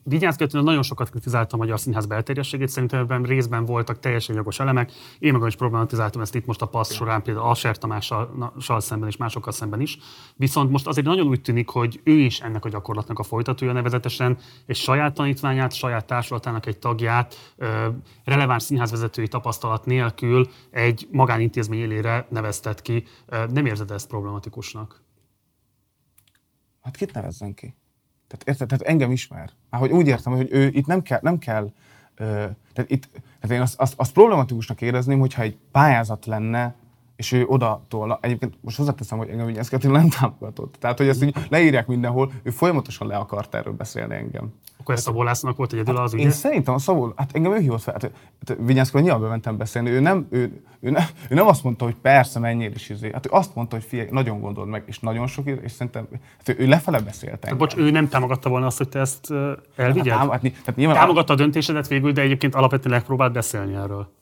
Vigyázgatlanul 0.04 0.68
nagyon 0.68 0.82
sokat 0.82 1.10
kritizáltam 1.10 1.60
a 1.60 1.62
magyar 1.62 1.80
színház 1.80 2.06
belterjességét, 2.06 2.68
szerintem 2.68 3.00
ebben 3.00 3.22
részben 3.22 3.64
voltak 3.64 3.98
teljesen 3.98 4.36
jogos 4.36 4.60
elemek. 4.60 4.92
Én 5.18 5.32
magam 5.32 5.48
is 5.48 5.56
problematizáltam 5.56 6.20
ezt 6.20 6.34
itt 6.34 6.46
most 6.46 6.62
a 6.62 6.66
passz 6.66 6.92
során, 6.92 7.22
például 7.22 7.46
Aser 7.46 7.78
Tamással 7.78 8.80
szemben 8.80 9.08
és 9.08 9.16
másokkal 9.16 9.52
szemben 9.52 9.80
is. 9.80 9.98
Viszont 10.36 10.70
most 10.70 10.86
azért 10.86 11.06
nagyon 11.06 11.26
úgy 11.26 11.40
tűnik, 11.40 11.68
hogy 11.68 12.00
ő 12.04 12.12
is 12.12 12.40
ennek 12.40 12.64
a 12.64 12.68
gyakorlatnak 12.68 13.18
a 13.18 13.22
folytatója 13.22 13.72
nevezetesen, 13.72 14.38
és 14.66 14.78
saját 14.78 15.14
tanítványát, 15.14 15.72
saját 15.72 16.06
társulatának 16.06 16.66
egy 16.66 16.78
tagját 16.78 17.54
releváns 18.24 18.62
színházvezetői 18.62 19.28
tapasztalat 19.28 19.86
nélkül 19.86 20.48
egy 20.70 21.08
magánintézmény 21.10 21.80
élére 21.80 22.26
neveztet 22.30 22.82
ki. 22.82 23.04
Nem 23.52 23.66
érzed 23.66 23.90
ezt 23.90 24.08
problematikusnak? 24.08 25.00
Hát 26.82 26.96
kit 26.96 27.12
nevezzen 27.12 27.54
ki? 27.54 27.74
Tehát, 28.26 28.48
érted? 28.48 28.68
Tehát 28.68 28.82
engem 28.82 29.10
ismer. 29.10 29.50
Már 29.70 29.80
hogy 29.80 29.90
úgy 29.90 30.06
értem, 30.06 30.32
hogy 30.32 30.48
ő 30.50 30.66
itt 30.66 30.86
nem 30.86 31.02
kell, 31.02 31.18
nem 31.22 31.38
kell 31.38 31.70
tehát 32.72 32.90
itt, 32.90 33.08
tehát 33.40 33.56
én 33.56 33.60
azt, 33.60 33.80
azt, 33.80 33.94
azt 33.96 34.12
problematikusnak 34.12 34.80
érezném, 34.80 35.18
hogyha 35.18 35.42
egy 35.42 35.56
pályázat 35.72 36.26
lenne, 36.26 36.74
és 37.16 37.32
ő 37.32 37.44
oda 37.46 37.82
tolna. 37.88 38.18
Egyébként 38.20 38.54
most 38.60 38.76
hozzáteszem, 38.76 39.18
hogy 39.18 39.28
engem 39.28 39.48
ezt 39.56 39.82
nem 39.82 40.08
támogatott. 40.08 40.76
Tehát, 40.78 40.98
hogy 40.98 41.08
ezt 41.08 41.22
így 41.22 41.36
leírják 41.48 41.86
mindenhol, 41.86 42.32
ő 42.42 42.50
folyamatosan 42.50 43.06
le 43.06 43.16
akart 43.16 43.54
erről 43.54 43.72
beszélni 43.72 44.14
engem. 44.14 44.52
Akkor 44.78 44.94
ez 44.94 45.02
Szabó 45.02 45.22
Lászlónak 45.22 45.58
volt 45.58 45.72
egyedül 45.72 45.94
hát 45.94 46.04
az 46.04 46.14
ugye? 46.14 46.22
Én 46.22 46.30
szerintem 46.30 46.74
a 46.74 46.78
Szabó, 46.78 47.12
hát 47.16 47.30
engem 47.32 47.52
ő 47.52 47.58
hívott 47.58 47.82
fel. 47.82 47.92
Hát, 47.92 48.12
hát 48.46 48.58
Vigyázkor 48.60 49.00
nyilván 49.00 49.30
mentem 49.30 49.56
beszélni. 49.56 49.90
Ő 49.90 50.00
nem, 50.00 50.26
ő, 50.30 50.62
ő, 50.80 50.90
nem, 50.90 51.04
ő 51.28 51.34
nem 51.34 51.46
azt 51.46 51.64
mondta, 51.64 51.84
hogy 51.84 51.94
persze, 51.94 52.38
menjél 52.38 52.70
is 52.70 52.88
izé. 52.88 53.10
Hát 53.12 53.26
ő 53.26 53.28
azt 53.32 53.54
mondta, 53.54 53.76
hogy 53.76 53.84
figyelj, 53.84 54.08
nagyon 54.10 54.40
gondold 54.40 54.68
meg, 54.68 54.82
és 54.86 54.98
nagyon 54.98 55.26
sok, 55.26 55.46
és 55.46 55.72
szerintem 55.72 56.06
hát 56.10 56.48
ő, 56.48 56.54
ő 56.58 56.68
lefele 56.68 57.00
beszélt 57.00 57.44
hát, 57.44 57.56
bocs, 57.56 57.76
ő 57.76 57.90
nem 57.90 58.08
támogatta 58.08 58.48
volna 58.48 58.66
azt, 58.66 58.78
hogy 58.78 58.88
te 58.88 58.98
ezt 58.98 59.32
elvigyed? 59.76 60.16
Hát, 60.16 60.30
hát, 60.30 60.42
hát 60.66 60.76
nyilván 60.76 60.96
támogatta 60.96 61.32
a 61.32 61.36
döntésedet 61.36 61.88
végül, 61.88 62.12
de 62.12 62.20
egyébként 62.20 62.54
alapvetően 62.54 62.94
megpróbált 62.94 63.32
beszélni 63.32 63.74
erről. 63.74 64.12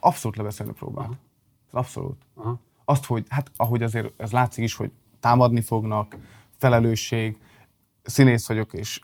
Abszolút 0.00 0.36
lebeszélni 0.36 0.72
próbált. 0.72 1.08
Aha. 1.08 1.29
Abszolút. 1.70 2.16
Aha. 2.34 2.58
Azt, 2.84 3.04
hogy 3.04 3.24
hát 3.28 3.50
ahogy 3.56 3.82
azért 3.82 4.12
ez 4.16 4.30
látszik 4.30 4.64
is, 4.64 4.74
hogy 4.74 4.90
támadni 5.20 5.60
fognak, 5.60 6.16
felelősség, 6.56 7.36
színész 8.02 8.48
vagyok, 8.48 8.72
és 8.72 9.00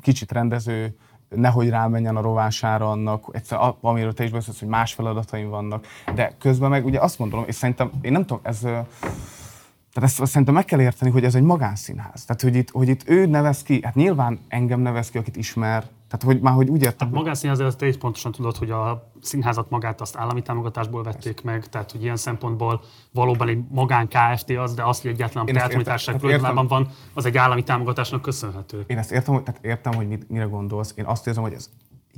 kicsit 0.00 0.32
rendező, 0.32 0.96
nehogy 1.28 1.68
rámenjen 1.68 2.16
a 2.16 2.20
rovására 2.20 2.90
annak, 2.90 3.24
egyszer, 3.32 3.58
amiről 3.80 4.12
te 4.12 4.24
is 4.24 4.30
beszélsz, 4.30 4.58
hogy 4.58 4.68
más 4.68 4.94
feladataim 4.94 5.48
vannak, 5.48 5.86
de 6.14 6.34
közben 6.38 6.70
meg 6.70 6.84
ugye 6.84 7.00
azt 7.00 7.18
gondolom, 7.18 7.44
és 7.48 7.54
szerintem, 7.54 7.90
én 8.00 8.12
nem 8.12 8.26
tudom, 8.26 8.40
ez, 8.42 8.58
tehát 8.58 10.10
ezt, 10.10 10.20
ezt 10.20 10.30
szerintem 10.30 10.54
meg 10.54 10.64
kell 10.64 10.80
érteni, 10.80 11.10
hogy 11.10 11.24
ez 11.24 11.34
egy 11.34 11.42
magánszínház. 11.42 12.24
Tehát, 12.24 12.42
hogy 12.42 12.54
itt, 12.54 12.70
hogy 12.70 12.88
itt 12.88 13.08
ő 13.08 13.26
nevez 13.26 13.62
ki, 13.62 13.80
hát 13.82 13.94
nyilván 13.94 14.38
engem 14.48 14.80
nevez 14.80 15.10
ki, 15.10 15.18
akit 15.18 15.36
ismer, 15.36 15.88
tehát, 16.10 16.24
hogy 16.24 16.40
már 16.40 16.54
hogy 16.54 16.68
úgy 16.68 16.82
értem. 16.82 17.08
Hát 17.08 17.16
magánszínház, 17.16 17.76
te 17.76 17.86
is 17.86 17.96
pontosan 17.96 18.32
tudod, 18.32 18.56
hogy 18.56 18.70
a 18.70 19.12
színházat 19.20 19.70
magát 19.70 20.00
azt 20.00 20.16
állami 20.16 20.42
támogatásból 20.42 21.02
vették 21.02 21.42
meg, 21.42 21.68
tehát 21.68 21.90
hogy 21.90 22.02
ilyen 22.02 22.16
szempontból 22.16 22.80
valóban 23.12 23.48
egy 23.48 23.58
magán 23.68 24.08
KFT 24.08 24.50
az, 24.50 24.74
de 24.74 24.82
azt, 24.82 25.02
hogy 25.02 25.10
egyáltalán 25.10 25.48
a 25.48 25.52
teátrumi 25.52 25.82
társaság 25.82 26.40
hát 26.42 26.68
van, 26.68 26.88
az 27.14 27.24
egy 27.24 27.36
állami 27.36 27.62
támogatásnak 27.62 28.22
köszönhető. 28.22 28.84
Én 28.86 28.98
ezt 28.98 29.12
értem, 29.12 29.34
hogy, 29.34 29.42
tehát 29.42 29.64
értem, 29.64 29.94
hogy 29.94 30.08
mit, 30.08 30.28
mire 30.30 30.44
gondolsz. 30.44 30.92
Én 30.96 31.04
azt 31.04 31.26
érzem, 31.26 31.42
hogy 31.42 31.52
ez 31.52 31.70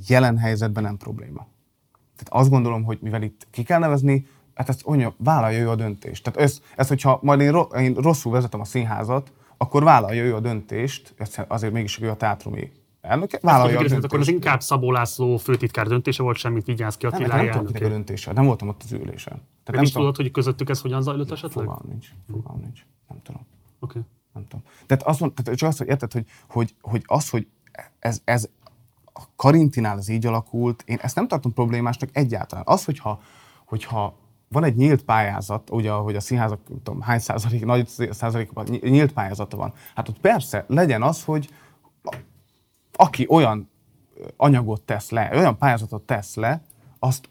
jelen 0.07 0.37
helyzetben 0.37 0.83
nem 0.83 0.97
probléma. 0.97 1.47
Tehát 2.15 2.41
azt 2.41 2.49
gondolom, 2.49 2.83
hogy 2.83 2.97
mivel 3.01 3.21
itt 3.21 3.47
ki 3.51 3.63
kell 3.63 3.79
nevezni, 3.79 4.27
hát 4.53 4.69
ezt 4.69 4.81
anya, 4.85 5.13
vállalja 5.17 5.59
ő 5.59 5.69
a 5.69 5.75
döntést. 5.75 6.23
Tehát 6.23 6.39
ez, 6.39 6.61
ez 6.75 6.87
hogyha 6.87 7.19
majd 7.21 7.39
én, 7.39 7.51
ro, 7.51 7.61
én 7.61 7.93
rosszul 7.93 8.31
vezetem 8.31 8.59
a 8.59 8.65
színházat, 8.65 9.31
akkor 9.57 9.83
vállalja 9.83 10.23
ő 10.23 10.35
a 10.35 10.39
döntést, 10.39 11.15
azért 11.47 11.73
mégis 11.73 12.01
ő 12.01 12.09
a 12.09 12.15
teátrumi 12.15 12.71
elnöke, 13.03 13.39
vállalja 13.41 13.79
a. 13.79 13.99
Akkor 14.01 14.19
az 14.19 14.27
inkább 14.27 14.61
Szabó 14.61 14.91
László 14.91 15.37
főtitkár 15.37 15.87
döntése 15.87 16.23
volt, 16.23 16.37
semmit 16.37 16.65
vigyáz 16.65 16.97
ki 16.97 17.05
Attilája 17.05 17.43
Nem, 17.43 17.63
nem 17.63 17.65
tudom, 17.65 17.85
a 17.85 17.93
döntése, 17.93 18.31
nem 18.31 18.45
voltam 18.45 18.67
ott 18.67 18.81
az 18.83 18.91
ülésen. 18.91 19.33
Tehát 19.33 19.71
nem 19.71 19.83
is 19.83 19.91
tudod, 19.91 20.15
hogy 20.15 20.31
közöttük 20.31 20.69
ez 20.69 20.81
hogyan 20.81 21.01
zajlott 21.01 21.31
esetleg? 21.31 21.65
Fogalm 21.65 21.85
nincs, 21.87 22.07
fogalm 22.31 22.59
nincs, 22.59 22.85
nem 23.07 23.21
tudom. 23.23 23.41
Oké. 23.79 23.99
Okay. 23.99 24.11
Nem 24.33 24.47
tudom. 24.47 24.65
Tehát 24.85 25.03
azt 25.03 25.19
mond, 25.19 25.33
tehát 25.33 25.59
csak 25.59 25.69
azt, 25.69 25.77
hogy 25.77 25.87
érted, 25.87 26.11
hogy, 26.11 26.25
hogy, 26.49 26.75
hogy 26.81 27.01
az, 27.05 27.29
hogy 27.29 27.47
ez, 27.99 28.21
ez 28.23 28.49
a 29.13 29.21
Karintinál 29.35 29.97
ez 29.97 30.09
így 30.09 30.25
alakult, 30.25 30.83
én 30.85 30.97
ezt 31.01 31.15
nem 31.15 31.27
tartom 31.27 31.53
problémásnak 31.53 32.09
egyáltalán. 32.13 32.63
Az, 32.67 32.85
hogyha, 32.85 33.21
hogyha 33.65 34.17
van 34.47 34.63
egy 34.63 34.75
nyílt 34.75 35.03
pályázat, 35.03 35.69
ugye, 35.69 35.91
hogy 35.91 36.15
a 36.15 36.19
színházak, 36.19 36.59
tudom, 36.83 37.01
hány 37.01 37.19
százalék, 37.19 37.65
nagy 37.65 37.87
százalékban 38.11 38.65
nyílt 38.81 39.13
pályázata 39.13 39.57
van. 39.57 39.73
Hát 39.95 40.09
ott 40.09 40.19
persze 40.19 40.65
legyen 40.67 41.01
az, 41.01 41.23
hogy 41.23 41.49
aki 42.93 43.25
olyan 43.29 43.69
anyagot 44.37 44.81
tesz 44.81 45.09
le, 45.09 45.29
olyan 45.33 45.57
pályázatot 45.57 46.01
tesz 46.01 46.35
le, 46.35 46.63
azt, 46.99 47.29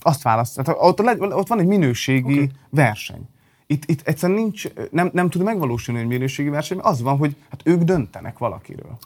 azt 0.00 0.22
választ. 0.22 0.62
Tehát 0.62 0.80
ott, 0.80 1.00
ott 1.20 1.48
van 1.48 1.60
egy 1.60 1.66
minőségi 1.66 2.32
okay. 2.32 2.50
verseny. 2.70 3.28
Itt, 3.66 3.84
itt 3.84 4.00
egyszerűen 4.00 4.38
nincs, 4.38 4.64
nem, 4.90 5.10
nem 5.12 5.30
tud 5.30 5.42
megvalósulni 5.42 6.00
egy 6.00 6.06
minőségi 6.06 6.48
verseny, 6.48 6.76
mert 6.76 6.88
az 6.88 7.02
van, 7.02 7.16
hogy 7.16 7.36
hát 7.50 7.60
ők 7.64 7.82
döntenek 7.82 8.38
valakiről. 8.38 8.98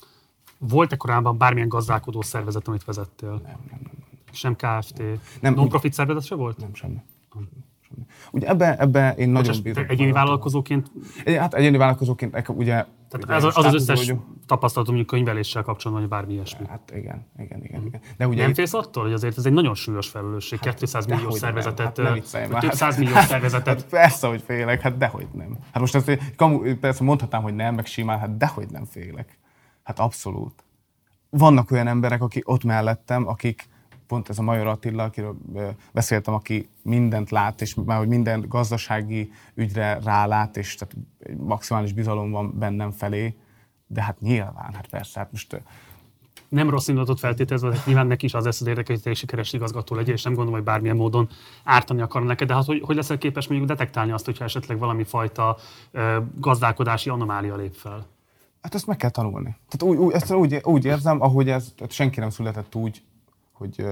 Volt-e 0.58 0.96
korábban 0.96 1.38
bármilyen 1.38 1.68
gazdálkodó 1.68 2.22
szervezet, 2.22 2.68
amit 2.68 2.84
vezettél? 2.84 3.30
Nem, 3.30 3.40
nem, 3.70 3.80
nem. 3.82 3.92
Sem 4.32 4.56
KFT? 4.56 5.02
Nem, 5.40 5.54
Non-profit 5.54 5.92
szervezet 5.92 6.24
se 6.24 6.34
volt? 6.34 6.58
Nem, 6.58 6.74
semmi. 6.74 6.96
Ugye 8.30 8.48
ebbe, 8.48 8.76
ebbe 8.78 9.14
én 9.16 9.28
nagyon 9.28 9.62
bízok. 9.62 9.90
Egyéni 9.90 10.12
vállalkozóként? 10.12 10.90
Hát 11.24 11.54
egyéni 11.54 11.76
vállalkozóként 11.76 12.48
ugye... 12.48 12.72
Tehát 13.08 13.24
ugye, 13.24 13.34
az, 13.34 13.44
az, 13.44 13.64
az 13.64 13.74
összes. 13.74 14.12
Tapasztalatom, 14.48 14.96
hogy 14.96 15.04
könyveléssel 15.04 15.62
kapcsolatban, 15.62 16.08
vagy 16.08 16.18
bármi 16.18 16.32
ilyesmi. 16.32 16.66
Hát 16.68 16.92
igen, 16.94 17.26
igen, 17.38 17.64
igen. 17.64 17.86
igen. 17.86 18.00
De 18.16 18.26
ugye 18.26 18.42
nem 18.42 18.54
félsz 18.54 18.74
attól, 18.74 19.02
hogy 19.02 19.12
azért 19.12 19.38
ez 19.38 19.46
egy 19.46 19.52
nagyon 19.52 19.74
súlyos 19.74 20.08
felelősség, 20.08 20.58
hát, 20.58 20.74
200 20.74 21.06
millió 21.06 21.30
szervezetet, 21.30 21.96
nem, 21.96 22.06
hát 22.06 22.48
nem 22.50 22.60
több 22.60 22.72
100 22.72 22.98
millió 22.98 23.14
szervezetet. 23.14 23.80
Hát 23.80 23.88
persze, 23.88 24.28
hogy 24.28 24.42
félek, 24.42 24.80
hát 24.80 24.96
dehogy 24.96 25.26
nem. 25.32 25.58
Hát 25.72 25.80
most 25.80 25.94
ezt 25.94 26.18
kamu, 26.36 26.76
persze 26.76 27.04
mondhatnám, 27.04 27.42
hogy 27.42 27.54
nem, 27.54 27.74
meg 27.74 27.86
simán, 27.86 28.18
hát 28.18 28.36
dehogy 28.36 28.70
nem 28.70 28.84
félek. 28.84 29.38
Hát 29.82 29.98
abszolút. 29.98 30.64
Vannak 31.30 31.70
olyan 31.70 31.86
emberek, 31.86 32.22
akik 32.22 32.48
ott 32.48 32.64
mellettem, 32.64 33.28
akik, 33.28 33.68
pont 34.06 34.28
ez 34.28 34.38
a 34.38 34.42
Major 34.42 34.66
Attila, 34.66 35.02
akiről 35.02 35.36
beszéltem, 35.92 36.34
aki 36.34 36.68
mindent 36.82 37.30
lát, 37.30 37.60
és 37.60 37.74
már 37.74 37.98
hogy 37.98 38.08
minden 38.08 38.44
gazdasági 38.48 39.30
ügyre 39.54 39.98
rálát, 40.04 40.56
és 40.56 40.74
tehát 40.74 40.94
maximális 41.38 41.92
bizalom 41.92 42.30
van 42.30 42.58
bennem 42.58 42.90
felé, 42.90 43.36
de 43.88 44.02
hát 44.02 44.20
nyilván, 44.20 44.72
hát 44.74 44.86
persze, 44.86 45.18
hát 45.18 45.32
most 45.32 45.62
nem 46.48 46.70
rossz 46.70 46.88
indulatot 46.88 47.18
feltételezve, 47.18 47.68
hogy 47.68 47.80
nyilván 47.84 48.06
neki 48.06 48.24
is 48.24 48.34
az 48.34 48.44
lesz 48.44 48.60
az 48.60 48.66
érdeke, 48.66 48.92
hogy 48.92 49.02
te 49.02 49.10
egy 49.10 49.16
sikeres 49.16 49.52
igazgató 49.52 49.94
legyél, 49.94 50.14
és 50.14 50.22
nem 50.22 50.32
gondolom, 50.32 50.58
hogy 50.58 50.68
bármilyen 50.68 50.96
módon 50.96 51.28
ártani 51.64 52.00
akar 52.00 52.22
neked, 52.22 52.48
de 52.48 52.54
hát 52.54 52.64
hogy, 52.64 52.82
hogy 52.84 52.96
leszel 52.96 53.18
képes 53.18 53.48
mondjuk 53.48 53.70
detektálni 53.70 54.12
azt, 54.12 54.24
hogyha 54.24 54.44
esetleg 54.44 54.78
valami 54.78 55.04
fajta 55.04 55.56
gazdálkodási 56.34 57.10
anomália 57.10 57.56
lép 57.56 57.74
fel? 57.74 58.06
Hát 58.62 58.74
ezt 58.74 58.86
meg 58.86 58.96
kell 58.96 59.10
tanulni. 59.10 59.56
Tehát 59.68 59.96
úgy, 59.96 60.04
úgy, 60.04 60.12
ezt 60.12 60.32
úgy, 60.32 60.60
úgy 60.62 60.84
érzem, 60.84 61.20
ahogy 61.20 61.48
ez, 61.48 61.74
senki 61.88 62.20
nem 62.20 62.30
született 62.30 62.74
úgy, 62.74 63.02
hogy 63.52 63.84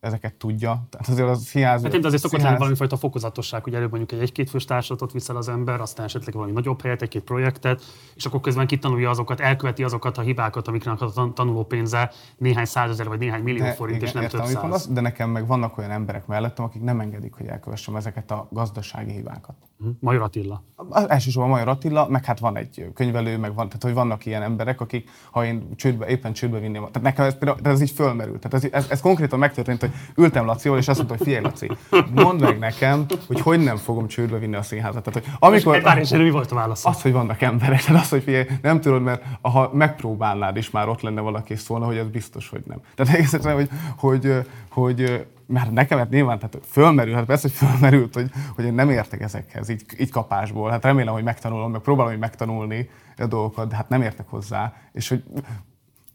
ezeket 0.00 0.34
tudja. 0.34 0.86
Tehát 0.90 1.08
azért 1.08 1.28
az 1.28 1.50
hiáz... 1.50 1.82
Hát 1.82 2.04
azért 2.04 2.22
szokott 2.22 2.40
lenni 2.40 2.58
valami 2.58 2.76
fajta 2.76 2.96
fokozatosság, 2.96 3.62
hogy 3.62 3.74
előbb 3.74 3.90
mondjuk 3.90 4.12
egy 4.12 4.20
egy-két 4.20 4.50
fős 4.50 4.64
társadalmat 4.64 5.14
viszel 5.14 5.36
az 5.36 5.48
ember, 5.48 5.80
aztán 5.80 6.06
esetleg 6.06 6.34
valami 6.34 6.52
nagyobb 6.52 6.82
helyet, 6.82 7.02
egy-két 7.02 7.22
projektet, 7.22 7.82
és 8.14 8.26
akkor 8.26 8.40
közben 8.40 8.66
kitanulja 8.66 9.10
azokat, 9.10 9.40
elköveti 9.40 9.82
azokat 9.82 10.18
a 10.18 10.20
hibákat, 10.20 10.68
amiknek 10.68 11.00
a 11.00 11.32
tanuló 11.32 11.64
pénze 11.64 12.12
néhány 12.36 12.64
százezer 12.64 13.08
vagy 13.08 13.18
néhány 13.18 13.42
millió 13.42 13.62
de, 13.62 13.72
forint, 13.72 13.96
igen, 13.96 14.08
és 14.08 14.14
nem 14.14 14.22
értem, 14.22 14.40
több 14.40 14.48
száz. 14.48 14.62
Mondasz, 14.62 14.88
de 14.88 15.00
nekem 15.00 15.30
meg 15.30 15.46
vannak 15.46 15.78
olyan 15.78 15.90
emberek 15.90 16.26
mellettem, 16.26 16.64
akik 16.64 16.82
nem 16.82 17.00
engedik, 17.00 17.34
hogy 17.34 17.46
elkövessem 17.46 17.96
ezeket 17.96 18.30
a 18.30 18.48
gazdasági 18.50 19.12
hibákat. 19.12 19.56
Mhm. 19.76 19.90
Major 20.00 20.22
Attila. 20.22 20.64
Elsősorban 21.06 21.50
Major 21.50 21.68
Attila, 21.68 22.08
meg 22.08 22.24
hát 22.24 22.38
van 22.38 22.56
egy 22.56 22.90
könyvelő, 22.94 23.38
meg 23.38 23.54
van, 23.54 23.66
tehát 23.66 23.82
hogy 23.82 23.94
vannak 23.94 24.26
ilyen 24.26 24.42
emberek, 24.42 24.80
akik, 24.80 25.10
ha 25.30 25.44
én 25.44 25.76
csődbe, 25.76 26.06
éppen 26.06 26.32
csődbe 26.32 26.58
vinném, 26.58 26.80
tehát 26.80 27.02
nekem 27.02 27.24
ez, 27.24 27.38
például, 27.38 27.58
ez 27.62 27.80
így 27.80 27.90
fölmerült. 27.90 28.40
Tehát 28.40 28.64
ez, 28.64 28.72
ez, 28.72 28.90
ez 28.90 29.00
konkrétan 29.00 29.38
megtörtént, 29.38 29.87
hogy 29.88 30.24
ültem 30.24 30.44
Lacival, 30.44 30.78
és 30.78 30.88
azt 30.88 30.98
mondta, 30.98 31.16
hogy 31.16 31.26
figyelj 31.26 31.44
Laci, 31.44 31.70
mondd 32.14 32.42
meg 32.42 32.58
nekem, 32.58 33.06
hogy 33.26 33.40
hogy 33.40 33.60
nem 33.60 33.76
fogom 33.76 34.06
csődbe 34.06 34.38
vinni 34.38 34.56
a 34.56 34.62
színházat. 34.62 35.02
Tehát, 35.02 35.22
hogy 35.22 35.32
amikor, 35.38 35.82
Most, 35.82 36.12
mi 36.12 36.30
volt 36.30 36.52
a 36.52 36.54
válasz? 36.54 36.86
Az, 36.86 37.02
hogy 37.02 37.12
vannak 37.12 37.42
emberek, 37.42 37.84
tehát 37.84 38.02
az, 38.02 38.08
hogy 38.08 38.22
figyelj, 38.22 38.46
nem 38.62 38.80
tudod, 38.80 39.02
mert 39.02 39.22
ha 39.40 39.70
megpróbálnád, 39.72 40.56
és 40.56 40.70
már 40.70 40.88
ott 40.88 41.00
lenne 41.00 41.20
valaki 41.20 41.56
szólna, 41.56 41.86
hogy 41.86 41.96
ez 41.96 42.08
biztos, 42.08 42.48
hogy 42.48 42.62
nem. 42.66 42.80
Tehát 42.94 43.14
egész 43.14 43.32
hogy, 43.44 43.68
hogy, 43.96 44.32
hogy 44.70 45.26
mert 45.48 45.70
nekem 45.70 45.98
hát 45.98 46.10
nyilván 46.10 46.38
tehát 46.38 46.58
fölmerül, 46.66 47.14
hát 47.14 47.24
persze, 47.24 47.48
hogy 47.48 47.68
fölmerült, 47.68 48.14
hogy, 48.14 48.30
hogy 48.54 48.64
én 48.64 48.74
nem 48.74 48.90
értek 48.90 49.20
ezekhez, 49.20 49.68
így, 49.68 49.84
így 49.98 50.10
kapásból. 50.10 50.70
Hát 50.70 50.84
remélem, 50.84 51.14
hogy 51.14 51.22
megtanulom, 51.22 51.70
meg 51.70 51.80
próbálom 51.80 52.10
hogy 52.10 52.20
megtanulni 52.20 52.88
a 53.16 53.26
dolgokat, 53.26 53.68
de 53.68 53.76
hát 53.76 53.88
nem 53.88 54.02
értek 54.02 54.28
hozzá. 54.28 54.72
És 54.92 55.08
hogy 55.08 55.22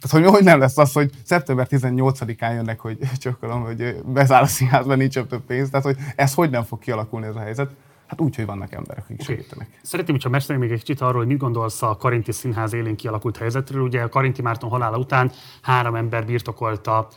tehát, 0.04 0.26
hogy, 0.26 0.36
hogy 0.36 0.44
nem 0.44 0.60
lesz 0.60 0.78
az, 0.78 0.94
hogy 0.94 1.10
szeptember 1.24 1.68
18-án 1.70 2.54
jönnek, 2.54 2.80
hogy 2.80 2.98
csökkolom, 3.18 3.64
hogy 3.64 3.96
bezáll 4.06 4.42
a 4.42 4.48
színházban, 4.48 4.98
nincs 4.98 5.20
több 5.20 5.42
pénz. 5.48 5.70
Tehát, 5.70 5.86
hogy 5.86 5.98
ez 6.16 6.34
hogy 6.34 6.50
nem 6.50 6.64
fog 6.64 6.80
kialakulni 6.80 7.28
ez 7.28 7.36
a 7.36 7.40
helyzet. 7.40 7.70
Hát 8.14 8.22
úgy, 8.22 8.36
hogy 8.36 8.46
vannak 8.46 8.74
emberek, 8.74 9.04
akik 9.04 9.22
okay. 9.22 9.36
segítenek. 9.36 9.68
Szeretném, 9.82 10.16
hogyha 10.16 10.30
mesélni 10.30 10.62
még 10.62 10.72
egy 10.72 10.80
kicsit 10.80 11.02
arról, 11.02 11.18
hogy 11.18 11.28
mit 11.28 11.38
gondolsz 11.38 11.82
a 11.82 11.98
Karinti 11.98 12.32
Színház 12.32 12.74
élén 12.74 12.96
kialakult 12.96 13.38
helyzetről. 13.38 13.82
Ugye 13.82 14.02
a 14.02 14.10
Karinti 14.10 14.42
Márton 14.42 14.70
halála 14.70 14.98
után 14.98 15.32
három 15.62 15.96
ember 15.96 16.26
birtokolta 16.26 17.08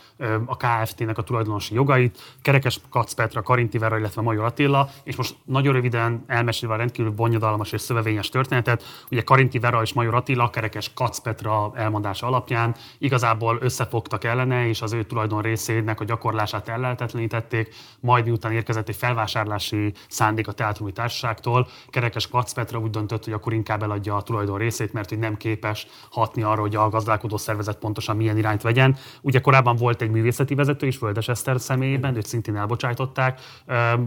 a 0.47 0.57
KFT-nek 0.57 1.19
a 1.19 1.23
tulajdonosi 1.23 1.75
jogait, 1.75 2.37
Kerekes 2.43 2.81
Kac 2.91 3.13
Petra, 3.13 3.43
Karinti 3.43 3.79
Vera, 3.79 3.99
illetve 3.99 4.23
Major 4.23 4.45
Attila, 4.45 4.89
és 5.05 5.17
most 5.17 5.37
nagyon 5.45 5.73
röviden 5.73 6.25
elmesélve 6.27 6.75
a 6.75 6.77
rendkívül 6.77 7.13
bonyodalmas 7.13 7.73
és 7.73 7.81
szövevényes 7.81 8.29
történetet, 8.29 8.83
ugye 9.11 9.23
Karinti 9.23 9.59
Vera 9.59 9.83
és 9.83 9.93
Major 9.93 10.15
Attila, 10.15 10.51
Kerekes 10.51 10.93
Kac 10.95 11.19
Petra 11.19 11.73
elmondása 11.75 12.27
alapján 12.27 12.75
igazából 12.99 13.59
összefogtak 13.61 14.25
ellene, 14.25 14.69
és 14.69 14.83
az 14.83 14.93
ő 14.93 15.03
tulajdon 15.03 15.43
részének 15.43 16.01
a 16.01 16.05
gyakorlását 16.05 16.69
ellehetetlenítették, 16.69 17.75
majd 18.01 18.25
miután 18.25 18.53
érkezett 18.53 18.89
egy 18.89 18.97
felvásárlási 18.97 19.93
szándék 20.09 20.49
a 20.49 20.53
teátrumi 20.87 20.93
társaságtól, 20.93 21.69
Kerekes 21.89 22.29
Kac 22.29 22.53
Petra 22.53 22.79
úgy 22.79 22.91
döntött, 22.91 23.25
hogy 23.25 23.33
akkor 23.33 23.53
inkább 23.53 23.83
eladja 23.83 24.17
a 24.17 24.23
tulajdon 24.23 24.59
részét, 24.59 24.93
mert 24.93 25.09
hogy 25.09 25.19
nem 25.19 25.37
képes 25.37 25.87
hatni 26.11 26.43
arra, 26.43 26.61
hogy 26.61 26.77
a 26.77 26.89
gazdálkodó 26.89 27.37
szervezet 27.37 27.79
pontosan 27.79 28.17
milyen 28.17 28.37
irányt 28.37 28.63
vegyen. 28.63 28.97
Ugye 29.23 29.41
korábban 29.41 29.77
volt 29.77 30.03
egy 30.03 30.11
művészeti 30.11 30.55
vezető 30.55 30.87
is, 30.87 30.99
Völdes 30.99 31.29
Eszter 31.29 31.61
személyében, 31.61 32.17
őt 32.17 32.27
szintén 32.27 32.57
elbocsájtották. 32.57 33.41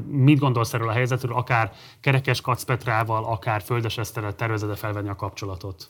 Mit 0.08 0.40
gondolsz 0.40 0.74
erről 0.74 0.90
a 0.90 0.92
helyzetről, 0.92 1.34
akár 1.34 1.72
Kerekes 2.02 2.42
Kac 2.42 2.64
Petrával, 2.64 3.26
akár 3.26 3.62
Földes 3.62 3.98
Eszterrel 3.98 4.36
tervezed 4.36 4.78
felvenni 4.78 5.10
a 5.10 5.16
kapcsolatot? 5.16 5.90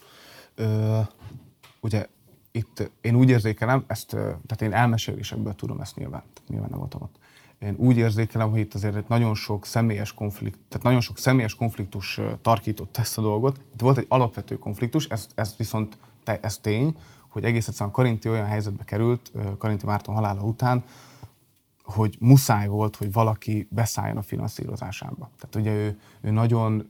Ö, 0.56 1.00
ugye 1.80 2.08
itt 2.52 2.92
én 3.02 3.16
úgy 3.16 3.30
érzékelem, 3.30 3.84
ezt, 3.88 4.10
tehát 4.10 4.62
én 4.62 4.74
elmesélésekből 4.74 5.54
tudom 5.54 5.80
ezt 5.80 5.96
nyilván, 5.96 6.24
tehát 6.34 6.50
nyilván 6.50 6.70
nem 6.70 6.80
voltam 6.80 7.02
ott. 7.02 7.18
Én 7.60 7.76
úgy 7.78 7.97
érzékelem, 7.97 8.49
hogy 8.49 8.60
itt 8.60 8.74
azért 8.74 9.07
nagyon 9.07 9.36
sok 9.36 9.66
személyes 9.66 10.14
konfliktus, 10.14 10.62
tehát 10.68 10.86
nagyon 10.86 11.01
sok 11.01 11.18
személyes 11.18 11.55
konfliktus 11.55 12.20
tarkított 12.41 12.97
ezt 12.97 13.18
a 13.18 13.22
dolgot. 13.22 13.62
Itt 13.74 13.82
volt 13.82 13.97
egy 13.97 14.05
alapvető 14.10 14.57
konfliktus, 14.57 15.07
ez, 15.07 15.28
ez 15.36 15.55
viszont 15.57 15.97
te, 16.24 16.39
ez 16.41 16.57
tény, 16.57 16.95
hogy 17.30 17.43
egész 17.43 17.68
egyszerűen 17.68 17.91
Karinti 17.91 18.30
olyan 18.30 18.45
helyzetbe 18.45 18.84
került, 18.84 19.32
Karinti 19.57 19.86
Márton 19.86 20.16
halála 20.16 20.41
után, 20.41 20.84
hogy 21.84 22.16
muszáj 22.20 22.68
volt, 22.68 22.95
hogy 22.95 23.12
valaki 23.12 23.68
beszálljon 23.72 24.18
a 24.18 24.22
finanszírozásába. 24.22 25.30
Tehát 25.39 25.55
ugye 25.55 25.74
ő, 25.74 25.99
ő 26.22 26.32
nagyon 26.32 26.88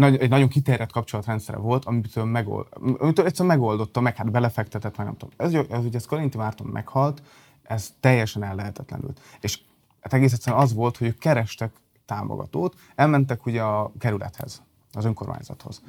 egy 0.00 0.28
nagyon 0.28 0.48
kiterjedt 0.48 0.92
kapcsolatrendszere 0.92 1.58
volt, 1.58 1.84
amitől, 1.84 2.24
megold, 2.24 2.66
amitől 2.98 3.26
egyszerűen 3.26 3.56
megoldotta, 3.56 4.00
meg 4.00 4.16
hát 4.16 4.30
belefektetett, 4.30 4.96
meg 4.96 5.06
nem 5.06 5.16
tudom. 5.16 5.34
Ez, 5.36 5.54
ez 5.70 5.84
ugye 5.84 5.96
ez 5.96 6.06
Karinti 6.06 6.36
Márton 6.36 6.66
meghalt, 6.66 7.22
ez 7.68 7.94
teljesen 8.00 8.42
ellehetetlenült. 8.42 9.20
És 9.40 9.60
hát 10.00 10.12
egész 10.12 10.32
egyszerűen 10.32 10.62
az 10.62 10.74
volt, 10.74 10.96
hogy 10.96 11.06
ők 11.06 11.18
kerestek 11.18 11.72
támogatót, 12.04 12.74
elmentek 12.94 13.46
ugye 13.46 13.62
a 13.62 13.92
kerülethez, 13.98 14.62
az 14.92 15.04
önkormányzathoz 15.04 15.82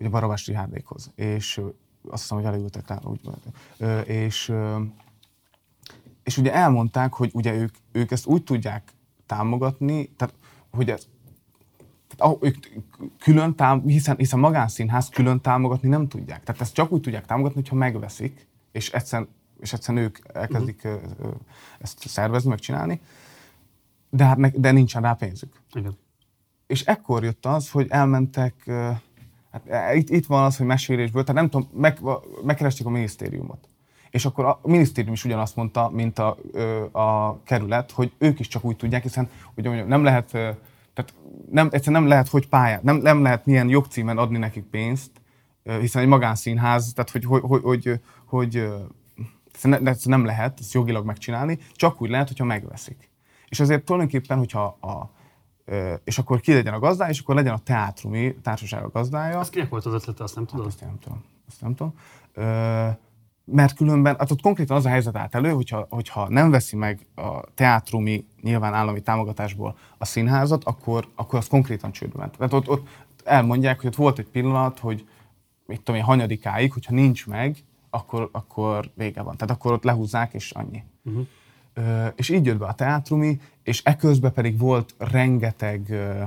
ugye 0.00 0.08
Barabás 0.08 0.46
Rihádékhoz, 0.46 1.10
és 1.14 1.60
azt 2.08 2.22
hiszem, 2.22 2.36
hogy 2.36 2.46
elültek 2.46 2.88
rá, 2.88 2.98
úgy 3.02 3.20
és, 4.06 4.52
és 6.22 6.38
ugye 6.38 6.54
elmondták, 6.54 7.12
hogy 7.12 7.30
ugye 7.34 7.54
ők, 7.54 7.74
ők 7.92 8.10
ezt 8.10 8.26
úgy 8.26 8.44
tudják 8.44 8.92
támogatni, 9.26 10.06
tehát 10.16 10.34
hogy 10.70 10.90
ez, 10.90 11.08
tehát, 12.16 12.36
ők 12.40 12.56
külön 13.18 13.54
tám, 13.54 13.82
hiszen, 13.82 14.16
hiszen 14.16 14.38
magánszínház 14.38 15.08
külön 15.08 15.40
támogatni 15.40 15.88
nem 15.88 16.08
tudják. 16.08 16.42
Tehát 16.42 16.60
ezt 16.60 16.74
csak 16.74 16.92
úgy 16.92 17.00
tudják 17.00 17.26
támogatni, 17.26 17.60
hogyha 17.60 17.76
megveszik, 17.76 18.46
és 18.72 18.90
egyszerűen 18.90 19.28
és 19.60 19.72
egyszerűen 19.72 20.04
ők 20.04 20.18
elkezdik 20.32 20.82
uh-huh. 20.84 21.34
ezt 21.78 22.08
szervezni, 22.08 22.48
megcsinálni, 22.48 23.00
de 24.10 24.24
hát 24.24 24.36
ne, 24.36 24.48
de 24.48 24.70
nincsen 24.70 25.02
rá 25.02 25.12
pénzük. 25.12 25.52
Igen. 25.72 25.96
És 26.66 26.82
ekkor 26.84 27.24
jött 27.24 27.46
az, 27.46 27.70
hogy 27.70 27.86
elmentek, 27.88 28.54
hát 29.52 29.66
e, 29.66 29.94
itt, 29.94 30.10
itt 30.10 30.26
van 30.26 30.44
az, 30.44 30.56
hogy 30.56 30.66
mesélésből, 30.66 31.24
tehát 31.24 31.40
nem 31.40 31.50
tudom, 31.50 31.68
meg, 31.80 31.98
megkeresték 32.44 32.86
a 32.86 32.90
minisztériumot. 32.90 33.68
És 34.10 34.24
akkor 34.24 34.44
a 34.44 34.60
minisztérium 34.62 35.12
is 35.12 35.24
ugyanazt 35.24 35.56
mondta, 35.56 35.90
mint 35.90 36.18
a, 36.18 36.36
a 36.92 37.40
kerület, 37.42 37.90
hogy 37.90 38.12
ők 38.18 38.38
is 38.38 38.48
csak 38.48 38.64
úgy 38.64 38.76
tudják, 38.76 39.02
hiszen 39.02 39.30
ugye 39.54 39.84
nem 39.84 40.04
lehet, 40.04 40.30
tehát 40.92 41.14
nem, 41.50 41.68
egyszerűen 41.70 42.00
nem 42.00 42.10
lehet, 42.10 42.28
hogy 42.28 42.48
pályát, 42.48 42.82
nem, 42.82 42.96
nem 42.96 43.22
lehet 43.22 43.46
milyen 43.46 43.68
jogcímen 43.68 44.18
adni 44.18 44.38
nekik 44.38 44.64
pénzt, 44.64 45.10
hiszen 45.64 46.02
egy 46.02 46.08
magánszínház, 46.08 46.92
tehát 46.94 47.10
hogy, 47.10 47.24
hogy, 47.24 47.42
hogy, 47.42 47.62
hogy, 47.62 48.00
hogy 48.24 48.68
ezt 49.64 50.06
nem 50.06 50.24
lehet 50.24 50.60
ezt 50.60 50.72
jogilag 50.72 51.04
megcsinálni, 51.04 51.58
csak 51.72 52.02
úgy 52.02 52.10
lehet, 52.10 52.28
hogyha 52.28 52.44
megveszik. 52.44 53.10
És 53.48 53.60
ezért 53.60 53.84
tulajdonképpen, 53.84 54.38
hogyha 54.38 54.64
a, 54.64 55.10
és 56.04 56.18
akkor 56.18 56.40
ki 56.40 56.52
legyen 56.52 56.74
a 56.74 56.78
gazdája, 56.78 57.10
és 57.10 57.20
akkor 57.20 57.34
legyen 57.34 57.54
a 57.54 57.58
teátrumi 57.58 58.34
társaság 58.42 58.84
a 58.84 58.90
gazdája. 58.90 59.38
Az 59.38 59.50
kinek 59.50 59.68
volt 59.68 59.86
az 59.86 59.92
ötlete, 59.92 60.22
azt 60.22 60.34
nem 60.34 60.46
tudod? 60.46 60.64
Hát 60.64 60.72
azt 60.72 60.80
nem 60.80 60.98
tudom. 60.98 61.24
Azt 61.48 61.60
nem 61.60 61.74
tudom. 61.74 61.94
Mert 63.44 63.74
különben, 63.74 64.16
hát 64.18 64.30
ott 64.30 64.40
konkrétan 64.40 64.76
az 64.76 64.84
a 64.84 64.88
helyzet 64.88 65.16
állt 65.16 65.34
elő, 65.34 65.50
hogyha, 65.50 65.86
hogyha 65.90 66.28
nem 66.28 66.50
veszi 66.50 66.76
meg 66.76 67.06
a 67.14 67.40
teátrumi, 67.54 68.26
nyilván 68.40 68.74
állami 68.74 69.00
támogatásból 69.00 69.76
a 69.98 70.04
színházat, 70.04 70.64
akkor, 70.64 71.08
akkor 71.14 71.38
az 71.38 71.46
konkrétan 71.46 71.92
csődbe 71.92 72.18
ment. 72.18 72.36
Tehát 72.36 72.52
ott, 72.52 72.68
ott 72.68 72.88
elmondják, 73.24 73.80
hogy 73.80 73.86
ott 73.86 73.94
volt 73.96 74.18
egy 74.18 74.28
pillanat, 74.28 74.78
hogy 74.78 75.08
mit 75.66 75.82
tudom 75.82 76.00
én, 76.00 76.06
hanyadikáig, 76.06 76.72
hogyha 76.72 76.94
nincs 76.94 77.26
meg, 77.26 77.56
akkor, 77.90 78.28
akkor 78.32 78.90
vége 78.94 79.22
van. 79.22 79.36
Tehát 79.36 79.54
akkor 79.54 79.72
ott 79.72 79.84
lehúzzák, 79.84 80.34
és 80.34 80.50
annyi. 80.50 80.82
Uh-huh. 81.04 81.26
Ö, 81.74 82.06
és 82.16 82.28
így 82.28 82.46
jött 82.46 82.58
be 82.58 82.66
a 82.66 82.74
teátrumi, 82.74 83.40
és 83.62 83.82
eközben 83.84 84.32
pedig 84.32 84.58
volt 84.58 84.94
rengeteg 84.98 85.90
ö, 85.90 86.22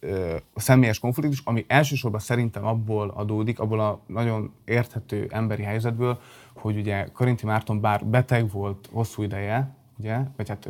ö, 0.00 0.36
személyes 0.54 0.98
konfliktus, 0.98 1.40
ami 1.44 1.64
elsősorban 1.68 2.20
szerintem 2.20 2.66
abból 2.66 3.08
adódik, 3.08 3.60
abból 3.60 3.80
a 3.80 4.00
nagyon 4.06 4.52
érthető 4.64 5.26
emberi 5.30 5.62
helyzetből, 5.62 6.20
hogy 6.54 6.76
ugye 6.76 7.08
Karinti 7.12 7.46
Márton 7.46 7.80
bár 7.80 8.04
beteg 8.06 8.50
volt 8.50 8.88
hosszú 8.92 9.22
ideje, 9.22 9.74
ugye, 9.98 10.18
vagy 10.36 10.48
hát 10.48 10.68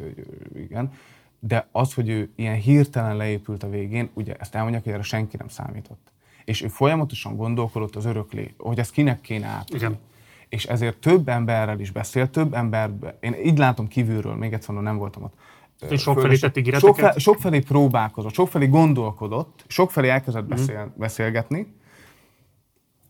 igen, 0.55 0.93
de 1.41 1.69
az, 1.73 1.95
hogy 1.95 2.09
ő 2.09 2.31
ilyen 2.37 2.57
hirtelen 2.57 3.17
leépült 3.17 3.63
a 3.63 3.71
végén, 3.71 4.11
ugye 4.15 4.35
ezt 4.35 4.55
elmondják, 4.55 4.85
hogy 4.85 4.93
erre 4.93 5.03
senki 5.03 5.37
nem 5.37 5.49
számított 5.49 6.15
és 6.47 6.63
ő 6.63 6.69
folyamatosan 6.69 7.37
gondolkodott 7.37 7.97
az 7.97 8.05
öröklé, 8.05 8.55
hogy 8.59 8.79
ezt 8.79 8.91
kinek 8.91 9.21
kéne 9.21 9.47
át. 9.47 9.71
Igen. 9.71 9.99
És 10.49 10.65
ezért 10.65 10.97
több 10.97 11.29
emberrel 11.29 11.81
is 11.81 11.91
beszélt, 11.91 12.31
több 12.31 12.55
ember, 12.55 12.91
én 13.21 13.35
így 13.45 13.59
látom 13.59 13.89
kívülről, 13.89 14.35
még 14.35 14.53
egyszer 14.53 14.75
mondom, 14.75 14.93
nem 14.93 14.99
voltam 14.99 15.23
ott. 15.23 15.35
És 15.91 16.01
sokfelé 16.01 16.37
tett 16.37 16.57
ígéreteket? 16.57 17.19
Sok, 17.19 17.39
felé 17.39 17.59
próbálkozott, 17.59 18.33
sokfelé 18.33 18.67
gondolkodott, 18.67 19.65
sokfelé 19.67 20.09
elkezdett 20.09 20.45
mm. 20.45 20.49
beszél, 20.49 20.93
beszélgetni, 20.97 21.75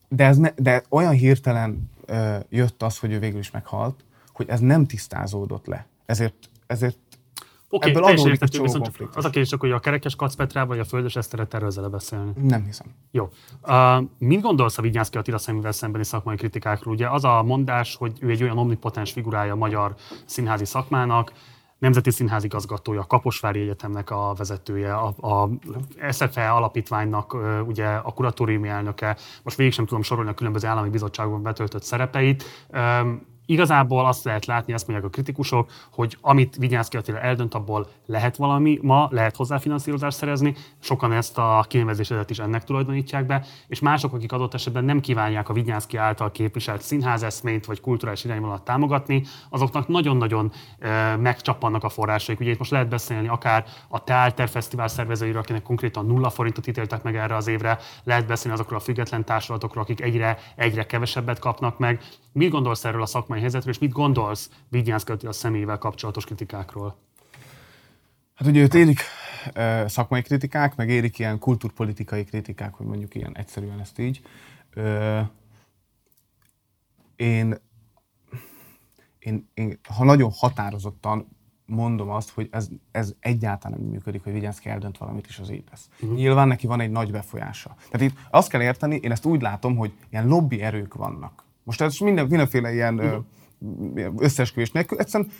de, 0.08 0.24
ez 0.24 0.36
ne, 0.36 0.50
de 0.56 0.82
olyan 0.88 1.12
hirtelen 1.12 1.90
uh, 2.08 2.36
jött 2.48 2.82
az, 2.82 2.98
hogy 2.98 3.12
ő 3.12 3.18
végül 3.18 3.38
is 3.38 3.50
meghalt, 3.50 4.04
hogy 4.32 4.48
ez 4.48 4.60
nem 4.60 4.86
tisztázódott 4.86 5.66
le. 5.66 5.86
Ezért, 6.06 6.48
ezért 6.66 6.98
okay, 7.68 7.90
Ebből 7.90 8.04
adódik 8.04 8.42
egy 8.42 8.60
viszont 8.60 8.90
Az 9.14 9.24
a 9.24 9.30
kérdés, 9.30 9.54
hogy 9.58 9.70
a 9.70 9.78
kerekes 9.78 10.16
Kacpetrával 10.16 10.68
vagy 10.68 10.78
a 10.78 10.84
földes 10.84 11.16
Eszteret 11.16 11.48
tervezel 11.48 11.88
beszélni? 11.88 12.30
Nem 12.42 12.64
hiszem. 12.64 12.86
Jó. 13.10 13.28
Uh, 13.62 14.04
mit 14.18 14.40
gondolsz 14.40 14.78
a 14.78 14.82
Vigyánszki 14.82 15.18
Attila 15.18 15.38
szemével 15.38 15.72
szembeni 15.72 16.04
szakmai 16.04 16.36
kritikákról? 16.36 16.94
Ugye 16.94 17.08
az 17.08 17.24
a 17.24 17.42
mondás, 17.42 17.94
hogy 17.94 18.12
ő 18.20 18.30
egy 18.30 18.42
olyan 18.42 18.58
omnipotens 18.58 19.12
figurája 19.12 19.52
a 19.52 19.56
magyar 19.56 19.94
színházi 20.24 20.64
szakmának, 20.64 21.32
Nemzeti 21.78 22.10
Színházi 22.10 22.46
igazgatója, 22.46 23.04
Kaposvári 23.06 23.60
Egyetemnek 23.60 24.10
a 24.10 24.34
vezetője, 24.36 24.94
a, 24.94 25.14
a 25.20 25.48
SFE 26.10 26.50
alapítványnak 26.50 27.36
ugye 27.66 27.86
a 27.86 28.12
kuratóriumi 28.12 28.68
elnöke, 28.68 29.16
most 29.42 29.56
végig 29.56 29.72
sem 29.72 29.86
tudom 29.86 30.02
sorolni 30.02 30.30
a 30.30 30.34
különböző 30.34 30.68
állami 30.68 30.88
bizottságokban 30.88 31.42
betöltött 31.42 31.82
szerepeit. 31.82 32.44
Igazából 33.46 34.06
azt 34.06 34.24
lehet 34.24 34.46
látni, 34.46 34.72
azt 34.72 34.86
mondják 34.86 35.08
a 35.08 35.12
kritikusok, 35.12 35.70
hogy 35.92 36.18
amit 36.20 36.56
Vigyánszki 36.56 36.96
Attila 36.96 37.20
eldönt, 37.20 37.54
abból 37.54 37.88
lehet 38.06 38.36
valami 38.36 38.78
ma, 38.82 39.08
lehet 39.10 39.36
hozzá 39.36 39.58
finanszírozást 39.58 40.16
szerezni, 40.16 40.54
sokan 40.78 41.12
ezt 41.12 41.38
a 41.38 41.64
kinevezésedet 41.68 42.30
is 42.30 42.38
ennek 42.38 42.64
tulajdonítják 42.64 43.26
be, 43.26 43.44
és 43.68 43.80
mások, 43.80 44.12
akik 44.12 44.32
adott 44.32 44.54
esetben 44.54 44.84
nem 44.84 45.00
kívánják 45.00 45.48
a 45.48 45.52
Vigyánszki 45.52 45.96
által 45.96 46.30
képviselt 46.30 46.82
színházeszményt 46.82 47.66
vagy 47.66 47.80
kulturális 47.80 48.24
irányvonalat 48.24 48.64
támogatni, 48.64 49.22
azoknak 49.50 49.88
nagyon-nagyon 49.88 50.52
e, 50.78 51.16
megcsappannak 51.16 51.84
a 51.84 51.88
forrásaik. 51.88 52.40
Ugye 52.40 52.50
itt 52.50 52.58
most 52.58 52.70
lehet 52.70 52.88
beszélni 52.88 53.28
akár 53.28 53.64
a 53.88 54.04
Teálter 54.04 54.48
Fesztivál 54.48 54.88
szervezőiről, 54.88 55.40
akinek 55.40 55.62
konkrétan 55.62 56.06
nulla 56.06 56.30
forintot 56.30 56.66
ítéltek 56.66 57.02
meg 57.02 57.16
erre 57.16 57.36
az 57.36 57.46
évre, 57.46 57.78
lehet 58.04 58.26
beszélni 58.26 58.56
azokról 58.56 58.78
a 58.78 58.82
független 58.82 59.24
társulatokról, 59.24 59.82
akik 59.82 60.00
egyre, 60.00 60.38
egyre 60.56 60.86
kevesebbet 60.86 61.38
kapnak 61.38 61.78
meg. 61.78 62.02
Mit 62.36 62.50
gondolsz 62.50 62.84
erről 62.84 63.02
a 63.02 63.06
szakmai 63.06 63.40
helyzetről, 63.40 63.72
és 63.72 63.78
mit 63.78 63.92
gondolsz 63.92 64.50
Vigyánszki 64.68 65.26
a 65.26 65.32
személyével 65.32 65.78
kapcsolatos 65.78 66.24
kritikákról? 66.24 66.96
Hát 68.34 68.48
ugye 68.48 68.60
őt 68.60 68.74
érik 68.74 69.00
uh, 69.54 69.86
szakmai 69.86 70.22
kritikák, 70.22 70.76
meg 70.76 70.88
érik 70.88 71.18
ilyen 71.18 71.38
kulturpolitikai 71.38 72.24
kritikák, 72.24 72.74
hogy 72.74 72.86
mondjuk 72.86 73.14
ilyen 73.14 73.36
egyszerűen 73.36 73.80
ezt 73.80 73.98
így. 73.98 74.20
Uh, 74.76 75.20
én, 77.16 77.58
én, 79.18 79.48
én, 79.54 79.80
ha 79.96 80.04
nagyon 80.04 80.30
határozottan 80.34 81.28
mondom 81.66 82.08
azt, 82.08 82.30
hogy 82.30 82.48
ez, 82.50 82.68
ez 82.90 83.14
egyáltalán 83.20 83.78
nem 83.80 83.88
működik, 83.88 84.22
hogy 84.22 84.32
Vigyánszki 84.32 84.68
eldönt 84.68 84.98
valamit, 84.98 85.26
és 85.26 85.38
az 85.38 85.50
így 85.50 85.64
lesz. 85.70 85.88
Uh-huh. 86.00 86.18
Nyilván 86.18 86.48
neki 86.48 86.66
van 86.66 86.80
egy 86.80 86.90
nagy 86.90 87.10
befolyása. 87.10 87.74
Tehát 87.90 88.12
itt 88.12 88.18
azt 88.30 88.48
kell 88.48 88.62
érteni, 88.62 88.96
én 88.96 89.10
ezt 89.10 89.24
úgy 89.24 89.40
látom, 89.40 89.76
hogy 89.76 89.92
ilyen 90.10 90.26
lobby 90.26 90.60
erők 90.60 90.94
vannak. 90.94 91.44
Most 91.66 91.80
ez 91.80 91.98
minden, 91.98 92.26
mindenféle 92.26 92.72
ilyen 92.72 92.98
uh-huh. 92.98 94.14
összeesküvés 94.16 94.70
nélkül, 94.70 94.98
egyszerűen, 94.98 95.30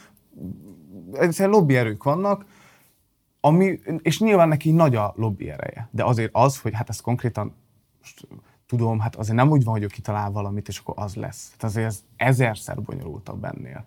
egyszerűen 1.13 1.55
lobby 1.55 1.77
erők 1.77 2.03
vannak, 2.03 2.45
ami, 3.41 3.81
és 4.03 4.21
nyilván 4.21 4.49
neki 4.49 4.71
nagy 4.71 4.95
a 4.95 5.13
lobby 5.17 5.51
ereje. 5.51 5.89
De 5.91 6.05
azért 6.05 6.31
az, 6.35 6.61
hogy 6.61 6.75
hát 6.75 6.89
ez 6.89 7.01
konkrétan 7.01 7.55
most, 7.99 8.27
tudom, 8.67 8.99
hát 8.99 9.17
azért 9.17 9.37
nem 9.37 9.51
úgy 9.51 9.65
van, 9.65 9.75
hogy 9.75 9.83
ő 9.83 9.87
kitalál 9.87 10.31
valamit, 10.31 10.69
és 10.69 10.79
akkor 10.79 10.95
az 10.97 11.15
lesz. 11.15 11.51
Hát 11.51 11.65
azért 11.65 11.87
ez 11.87 12.05
ezerszer 12.17 12.83
bonyolultabb 12.83 13.45
ennél. 13.45 13.87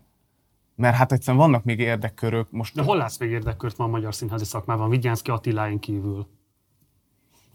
Mert 0.75 0.95
hát 0.95 1.11
egyszerűen 1.11 1.43
vannak 1.43 1.63
még 1.63 1.79
érdekkörök. 1.79 2.51
Most 2.51 2.75
De 2.75 2.81
hol 2.81 2.97
látsz 2.97 3.17
még 3.17 3.29
érdekkört 3.29 3.77
ma 3.77 3.85
a 3.85 3.87
magyar 3.87 4.15
színházi 4.15 4.45
szakmában, 4.45 4.89
Vigyánszki 4.89 5.31
Attiláin 5.31 5.79
kívül? 5.79 6.27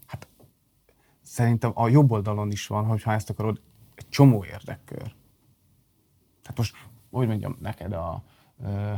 Hát 0.05 0.27
szerintem 1.21 1.71
a 1.73 1.87
jobb 1.87 2.11
oldalon 2.11 2.51
is 2.51 2.67
van, 2.67 2.85
hogyha 2.85 3.11
ezt 3.11 3.29
akarod, 3.29 3.61
egy 3.95 4.09
csomó 4.09 4.45
érdekkör. 4.45 5.13
Tehát 6.41 6.57
most, 6.57 6.75
hogy 7.11 7.27
mondjam 7.27 7.57
neked, 7.61 7.93
a, 7.93 8.23
ö, 8.63 8.93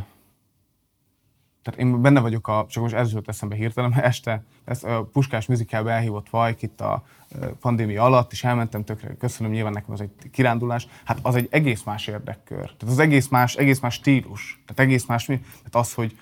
tehát 1.68 1.80
én 1.80 2.02
benne 2.02 2.20
vagyok 2.20 2.48
a, 2.48 2.66
csak 2.70 2.84
most 2.84 2.96
ez 2.96 3.10
jutott 3.10 3.28
eszembe 3.28 3.56
hirtelen, 3.56 3.90
mert 3.90 4.06
este 4.06 4.44
ez 4.66 4.84
a 4.84 5.04
Puskás 5.04 5.46
műzikelbe 5.46 5.92
elhívott 5.92 6.30
Vajk 6.30 6.62
itt 6.62 6.82
a 6.82 7.06
pandémia 7.60 8.04
alatt, 8.04 8.32
és 8.32 8.44
elmentem 8.44 8.84
tökre, 8.84 9.16
köszönöm, 9.16 9.52
nyilván 9.52 9.74
nekem 9.74 9.92
az 9.92 10.02
egy 10.02 10.12
kirándulás, 10.32 10.88
hát 11.04 11.20
az 11.22 11.36
egy 11.36 11.48
egész 11.52 11.84
más 11.84 12.08
érdekkör. 12.08 12.66
Tehát 12.66 12.84
az 12.94 13.00
egész 13.00 13.28
más, 13.28 13.56
egész 13.56 13.80
más 13.80 13.94
stílus. 13.94 14.64
Tehát 14.66 14.80
egész 14.90 15.06
más, 15.06 15.26
tehát 15.26 15.42
az, 15.72 15.94
hogy 15.94 16.18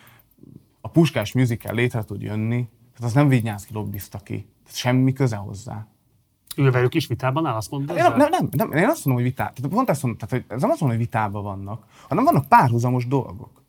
a 0.81 0.87
Puskás 0.87 1.31
műzikel 1.31 1.73
létre 1.73 2.03
tud 2.03 2.21
jönni, 2.21 2.69
tehát 2.93 3.09
az 3.09 3.13
nem 3.13 3.27
Vignyánszki 3.27 3.73
lobbizta 3.73 4.19
ki. 4.19 4.47
Tehát 4.63 4.77
semmi 4.77 5.13
köze 5.13 5.35
hozzá. 5.35 5.87
Ő 6.57 6.71
velük 6.71 6.93
is 6.93 7.07
vitában 7.07 7.45
áll, 7.45 7.55
azt 7.55 7.71
mondod? 7.71 7.95
Nem, 7.95 8.17
nem, 8.17 8.29
nem, 8.29 8.49
nem, 8.51 8.71
én 8.71 8.87
azt 8.87 9.05
mondom, 9.05 9.23
hogy 9.23 9.31
vitában. 9.31 9.53
Tehát 9.53 9.71
pont 9.71 9.89
azt 9.89 10.03
mondom, 10.03 10.27
tehát, 10.27 10.45
hogy 10.47 10.59
nem 10.59 10.69
azt 10.69 10.79
mondom, 10.79 10.97
hogy 10.97 11.07
vitában 11.07 11.43
vannak, 11.43 11.83
hanem 12.07 12.23
vannak 12.23 12.47
párhuzamos 12.47 13.07
dolgok. 13.07 13.63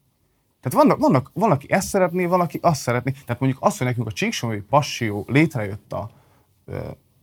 Tehát 0.61 0.87
vannak, 0.87 0.99
vannak, 0.99 1.31
valaki 1.33 1.73
ezt 1.73 1.89
szeretné, 1.89 2.25
valaki 2.25 2.59
azt 2.63 2.81
szeretné. 2.81 3.11
Tehát 3.11 3.41
mondjuk 3.41 3.63
azt, 3.63 3.79
hogy 3.79 3.87
nekünk 3.87 4.07
a 4.07 4.13
Csíksomói 4.13 4.61
Passió 4.61 5.25
létrejött 5.27 5.93
a 5.93 6.11
ö, 6.65 6.79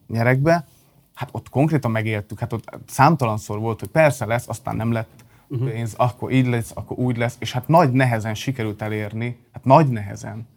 nyerekbe, 0.07 0.67
hát 1.13 1.29
ott 1.31 1.49
konkrétan 1.49 1.91
megéltük, 1.91 2.39
hát 2.39 2.53
ott 2.53 2.77
számtalanszor 2.85 3.59
volt, 3.59 3.79
hogy 3.79 3.89
persze 3.89 4.25
lesz, 4.25 4.47
aztán 4.47 4.75
nem 4.75 4.91
lett 4.91 5.23
uh-huh. 5.47 5.69
pénz, 5.69 5.93
akkor 5.97 6.31
így 6.31 6.47
lesz, 6.47 6.71
akkor 6.73 6.97
úgy 6.97 7.17
lesz, 7.17 7.35
és 7.39 7.51
hát 7.51 7.67
nagy 7.67 7.91
nehezen 7.91 8.35
sikerült 8.35 8.81
elérni, 8.81 9.37
hát 9.51 9.63
nagy 9.63 9.87
nehezen. 9.87 10.47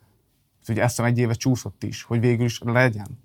Ez 0.63 0.69
ugye 0.69 0.83
ezt 0.83 1.01
egy 1.01 1.19
éve 1.19 1.35
csúszott 1.35 1.83
is, 1.83 2.03
hogy 2.03 2.21
végül 2.21 2.45
is 2.45 2.61
legyen. 2.65 3.25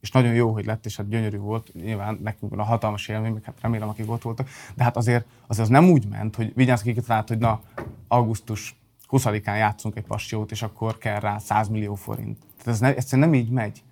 És 0.00 0.10
nagyon 0.10 0.34
jó, 0.34 0.52
hogy 0.52 0.64
lett, 0.64 0.86
és 0.86 0.96
hát 0.96 1.08
gyönyörű 1.08 1.38
volt, 1.38 1.70
nyilván 1.74 2.18
nekünk 2.22 2.58
a 2.58 2.62
hatalmas 2.62 3.08
élmény, 3.08 3.32
meg 3.32 3.44
hát 3.44 3.60
remélem, 3.60 3.88
akik 3.88 4.10
ott 4.10 4.22
voltak, 4.22 4.48
de 4.74 4.82
hát 4.82 4.96
azért, 4.96 5.26
az 5.46 5.68
nem 5.68 5.90
úgy 5.90 6.06
ment, 6.08 6.36
hogy 6.36 6.52
Vigyánszki 6.54 6.92
kitalált, 6.92 7.28
hogy 7.28 7.38
na, 7.38 7.60
augusztus 8.08 8.76
20-án 9.10 9.56
játszunk 9.56 9.96
egy 9.96 10.04
passiót, 10.04 10.50
és 10.50 10.62
akkor 10.62 10.98
kell 10.98 11.20
rá 11.20 11.38
100 11.38 11.68
millió 11.68 11.94
forint. 11.94 12.38
Tehát 12.38 12.66
ez 12.66 12.80
ne, 12.80 12.94
egyszerűen 12.94 13.28
nem 13.28 13.38
így 13.38 13.50
megy. 13.50 13.82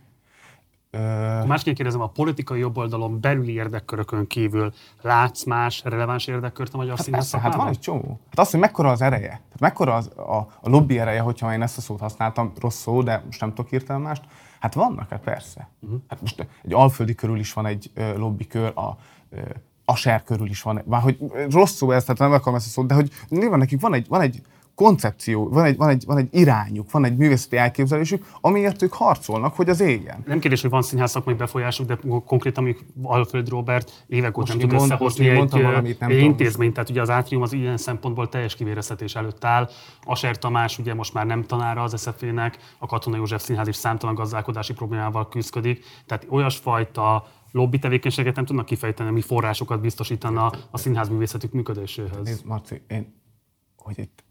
Másként 1.47 1.77
kérdezem, 1.77 2.01
a 2.01 2.07
politikai 2.07 2.59
jobboldalon 2.59 3.21
belüli 3.21 3.53
érdekkörökön 3.53 4.27
kívül 4.27 4.73
látsz 5.03 5.45
más 5.45 5.83
releváns 5.85 6.27
érdekkört 6.27 6.75
a 6.75 6.77
magyar 6.77 6.97
hát 6.97 7.05
színház 7.05 7.31
hát 7.31 7.55
van 7.55 7.69
egy 7.69 7.79
csomó. 7.79 8.21
Hát 8.29 8.39
az, 8.39 8.51
hogy 8.51 8.61
mekkora 8.61 8.91
az 8.91 9.03
ereje, 9.03 9.29
tehát 9.29 9.61
mekkora 9.61 9.95
az, 9.95 10.11
a, 10.17 10.37
a 10.61 10.69
lobby 10.69 10.99
ereje, 10.99 11.21
hogyha 11.21 11.53
én 11.53 11.63
ezt 11.63 11.79
a 11.79 11.81
szót 11.81 12.01
használtam, 12.01 12.53
rossz 12.61 12.81
szó, 12.81 13.03
de 13.03 13.23
most 13.25 13.41
nem 13.41 13.55
tudok 13.55 13.73
írtani 13.73 14.03
mást. 14.03 14.25
Hát 14.61 14.75
vannak, 14.75 15.09
hát 15.09 15.21
persze. 15.21 15.69
Uh-huh. 15.81 16.01
Hát 16.09 16.21
most 16.21 16.47
egy 16.65 16.73
alföldi 16.73 17.15
körül 17.15 17.39
is 17.39 17.53
van 17.53 17.67
egy 17.67 17.91
uh, 17.97 18.17
lobbykör, 18.17 18.73
a 18.75 18.99
uh, 19.29 19.41
Aser 19.85 20.23
körül 20.23 20.49
is 20.49 20.63
van, 20.63 20.83
már 20.87 21.01
hogy 21.01 21.19
rossz 21.51 21.73
szó 21.73 21.91
ez, 21.91 22.05
tehát 22.05 22.21
nem 22.21 22.33
akarom 22.33 22.55
ezt 22.55 22.67
a 22.67 22.71
szót, 22.71 22.87
de 22.87 22.95
hogy 22.95 23.11
nyilván 23.29 23.59
nekik 23.59 23.81
van 23.81 23.95
egy, 23.95 24.09
van 24.09 24.21
egy 24.21 24.43
koncepció, 24.77 25.49
van 25.49 25.65
egy, 25.65 25.77
van, 25.77 25.89
egy, 25.89 26.05
van 26.07 26.17
egy 26.17 26.29
irányuk, 26.31 26.91
van 26.91 27.05
egy 27.05 27.17
művészeti 27.17 27.57
elképzelésük, 27.57 28.27
amiért 28.41 28.83
ők 28.83 28.93
harcolnak, 28.93 29.55
hogy 29.55 29.69
az 29.69 29.81
éljen. 29.81 30.23
Nem 30.27 30.39
kérdés, 30.39 30.61
hogy 30.61 30.71
van 30.71 30.83
színház 30.83 31.11
szakmai 31.11 31.35
befolyásuk, 31.35 31.87
de 31.87 31.99
konkrétan 32.25 32.65
amik 32.65 32.85
Alföld 33.03 33.49
Robert 33.49 34.05
évek 34.07 34.39
óta 34.39 34.55
nem 34.55 34.69
tud 34.69 34.73
összehozni 34.73 35.29
egy, 35.29 35.51
valamit, 35.51 36.01
nem 36.01 36.11
egy 36.11 36.19
intézményt. 36.19 36.75
Tehát 36.75 36.91
ugye 36.91 37.01
az 37.01 37.11
átrium 37.11 37.43
az 37.43 37.53
ilyen 37.53 37.77
szempontból 37.77 38.29
teljes 38.29 38.55
kivéreztetés 38.55 39.15
előtt 39.15 39.45
áll. 39.45 39.71
Aser 40.05 40.39
Tamás 40.39 40.79
ugye 40.79 40.95
most 40.95 41.15
már 41.15 41.27
nem 41.27 41.45
tanára 41.45 41.83
az 41.83 42.01
SZF-nek, 42.01 42.59
a 42.79 42.87
Katona 42.87 43.17
József 43.17 43.43
Színház 43.43 43.69
is 43.69 43.77
számtalan 43.77 44.15
gazdálkodási 44.15 44.73
problémával 44.73 45.29
küzdik. 45.29 45.85
Tehát 46.07 46.27
olyasfajta 46.29 47.27
lobby 47.53 47.79
tevékenységet 47.79 48.37
nem 48.37 48.45
tudnak 48.45 48.67
kifejteni, 48.67 49.09
ami 49.09 49.21
forrásokat 49.21 49.81
biztosítana 49.81 50.53
a 50.71 50.79
színház 50.79 51.09
művészetük 51.09 51.53
működéséhez. 51.53 52.25
Nézd, 52.25 52.47
Marci, 52.47 52.83
én, 52.89 53.23
hogy 53.77 53.99
itt 53.99 54.26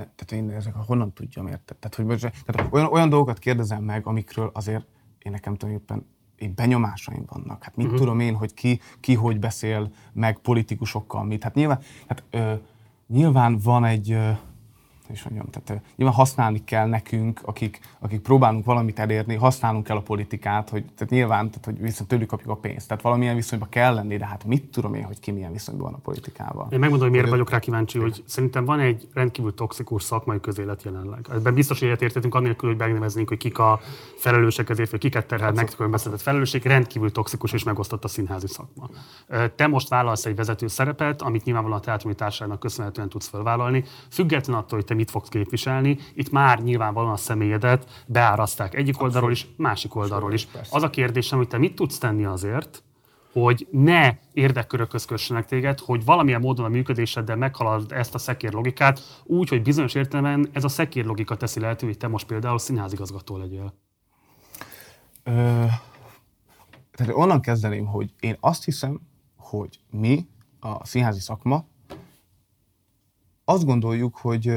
ne, 0.00 0.06
tehát 0.14 0.44
én 0.44 0.56
ezek 0.56 0.74
honnan 0.74 1.12
tudjam, 1.12 1.46
érted? 1.46 1.76
Tehát, 1.76 1.94
hogy 1.94 2.04
most, 2.04 2.20
tehát 2.44 2.72
olyan, 2.72 2.86
olyan 2.86 3.08
dolgokat 3.08 3.38
kérdezem 3.38 3.84
meg, 3.84 4.06
amikről 4.06 4.50
azért 4.54 4.86
én 5.18 5.32
nekem 5.32 5.54
tulajdonképpen 5.54 6.06
én 6.36 6.52
benyomásaim 6.54 7.24
vannak. 7.26 7.64
Hát 7.64 7.76
mit 7.76 7.86
uh-huh. 7.86 8.00
tudom 8.00 8.20
én, 8.20 8.34
hogy 8.34 8.54
ki, 8.54 8.80
ki 9.00 9.14
hogy 9.14 9.38
beszél 9.38 9.92
meg 10.12 10.38
politikusokkal, 10.38 11.24
mit. 11.24 11.42
Hát 11.42 11.54
nyilván, 11.54 11.80
hát, 12.06 12.24
ö, 12.30 12.54
nyilván 13.06 13.58
van 13.58 13.84
egy, 13.84 14.10
ö, 14.10 14.30
is 15.12 15.22
mondjam, 15.22 15.46
tehát 15.50 15.82
nyilván 15.96 16.16
használni 16.16 16.64
kell 16.64 16.86
nekünk, 16.86 17.40
akik, 17.44 17.80
akik 17.98 18.20
próbálunk 18.20 18.64
valamit 18.64 18.98
elérni, 18.98 19.34
használnunk 19.34 19.84
kell 19.84 19.96
a 19.96 20.02
politikát, 20.02 20.70
hogy 20.70 20.84
tehát 20.84 21.12
nyilván, 21.12 21.50
tehát, 21.50 21.64
hogy 21.64 21.80
viszont 21.80 22.08
tőlük 22.08 22.28
kapjuk 22.28 22.50
a 22.50 22.56
pénzt. 22.56 22.88
Tehát 22.88 23.02
valamilyen 23.02 23.34
viszonyban 23.34 23.68
kell 23.68 23.94
lenni, 23.94 24.16
de 24.16 24.26
hát 24.26 24.44
mit 24.44 24.64
tudom 24.64 24.94
én, 24.94 25.04
hogy 25.04 25.20
ki 25.20 25.30
milyen 25.30 25.52
viszonyban 25.52 25.84
van 25.84 25.94
a 25.94 26.02
politikával. 26.02 26.68
Én 26.70 26.78
megmondom, 26.78 27.00
hogy 27.00 27.10
miért 27.10 27.28
hogy 27.28 27.38
vagyok 27.38 27.50
rá 27.50 27.58
kíváncsi, 27.58 27.98
hogy 27.98 28.22
szerintem 28.26 28.64
van 28.64 28.80
egy 28.80 29.08
rendkívül 29.14 29.54
toxikus 29.54 30.02
szakmai 30.02 30.40
közélet 30.40 30.82
jelenleg. 30.82 31.26
Ebben 31.32 31.54
biztos, 31.54 31.78
hogy 31.78 31.88
értetünk 31.88 32.34
annélkül, 32.34 32.68
hogy 32.68 32.78
megneveznénk, 32.78 33.28
hogy 33.28 33.38
kik 33.38 33.58
a 33.58 33.80
felelősek 34.16 34.68
ezért, 34.68 34.90
vagy 34.90 35.00
kiket 35.00 35.26
terhel 35.26 35.52
megkülönböztetett 35.52 36.20
felelősség, 36.20 36.64
rendkívül 36.64 37.12
toxikus 37.12 37.52
és 37.52 37.62
megosztott 37.62 38.04
a 38.04 38.08
színházi 38.08 38.46
szakma. 38.46 38.88
Te 39.56 39.66
most 39.66 39.88
vállalsz 39.88 40.26
egy 40.26 40.36
vezető 40.36 40.66
szerepet, 40.66 41.22
amit 41.22 41.44
nyilvánvalóan 41.44 41.80
a 41.80 41.84
teátrumi 41.84 42.14
társaságnak 42.14 42.60
köszönhetően 42.60 43.08
tudsz 43.08 43.28
felvállalni, 43.28 43.84
független 44.10 44.56
attól, 44.56 44.78
hogy 44.78 44.86
te 44.86 44.94
mit 45.00 45.10
fogsz 45.10 45.28
képviselni. 45.28 45.98
Itt 46.14 46.30
már 46.30 46.62
nyilvánvalóan 46.62 47.12
a 47.12 47.16
személyedet 47.16 48.04
beáraszták 48.06 48.74
egyik 48.74 49.02
oldalról 49.02 49.30
is, 49.30 49.46
másik 49.56 49.94
oldalról 49.94 50.32
is. 50.32 50.48
Az 50.70 50.82
a 50.82 50.90
kérdésem, 50.90 51.38
hogy 51.38 51.48
te 51.48 51.58
mit 51.58 51.74
tudsz 51.74 51.98
tenni 51.98 52.24
azért, 52.24 52.82
hogy 53.32 53.66
ne 53.70 54.16
érdekkörökhöz 54.32 55.04
kössenek 55.04 55.46
téged, 55.46 55.78
hogy 55.78 56.04
valamilyen 56.04 56.40
módon 56.40 56.64
a 56.64 56.68
működéseddel 56.68 57.36
meghalad 57.36 57.92
ezt 57.92 58.14
a 58.14 58.18
szekér 58.18 58.52
logikát, 58.52 59.22
úgy, 59.24 59.48
hogy 59.48 59.62
bizonyos 59.62 59.94
értelemben 59.94 60.50
ez 60.52 60.64
a 60.64 60.68
szekér 60.68 61.04
logika 61.04 61.36
teszi 61.36 61.60
lehetővé, 61.60 61.92
hogy 61.92 62.00
te 62.00 62.08
most 62.08 62.26
például 62.26 62.58
színházigazgató 62.58 63.36
legyél. 63.36 63.74
Ö, 65.22 65.64
tehát 66.92 67.12
onnan 67.12 67.40
kezdeném, 67.40 67.86
hogy 67.86 68.12
én 68.20 68.36
azt 68.40 68.64
hiszem, 68.64 69.00
hogy 69.36 69.80
mi, 69.90 70.26
a 70.60 70.86
színházi 70.86 71.20
szakma, 71.20 71.64
azt 73.50 73.64
gondoljuk, 73.64 74.16
hogy 74.16 74.48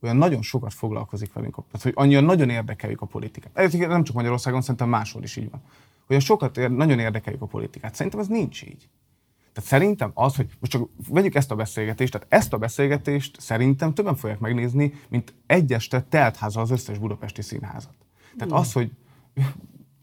olyan 0.00 0.16
nagyon 0.16 0.42
sokat 0.42 0.74
foglalkozik 0.74 1.32
velünk, 1.32 1.54
tehát 1.54 1.82
hogy 1.82 1.92
annyira 1.94 2.20
nagyon 2.20 2.50
érdekeljük 2.50 3.00
a 3.00 3.06
politikát. 3.06 3.58
Ez 3.58 3.72
nem 3.72 4.04
csak 4.04 4.14
Magyarországon, 4.14 4.60
szerintem 4.60 4.88
máshol 4.88 5.22
is 5.22 5.36
így 5.36 5.50
van. 5.50 5.60
Hogy 6.06 6.20
sokat 6.20 6.56
ér, 6.56 6.70
nagyon 6.70 6.98
érdekeljük 6.98 7.42
a 7.42 7.46
politikát. 7.46 7.94
Szerintem 7.94 8.20
ez 8.20 8.26
nincs 8.26 8.62
így. 8.62 8.88
Tehát 9.52 9.70
szerintem 9.70 10.10
az, 10.14 10.36
hogy 10.36 10.46
most 10.58 10.72
csak 10.72 10.88
vegyük 11.08 11.34
ezt 11.34 11.50
a 11.50 11.54
beszélgetést, 11.54 12.12
tehát 12.12 12.26
ezt 12.30 12.52
a 12.52 12.58
beszélgetést 12.58 13.40
szerintem 13.40 13.94
többen 13.94 14.16
fogják 14.16 14.38
megnézni, 14.38 14.92
mint 15.08 15.34
egy 15.46 15.72
este 15.72 16.02
teltháza 16.08 16.60
az 16.60 16.70
összes 16.70 16.98
budapesti 16.98 17.42
színházat. 17.42 17.94
Tehát 18.36 18.52
az, 18.52 18.72
hogy 18.72 18.90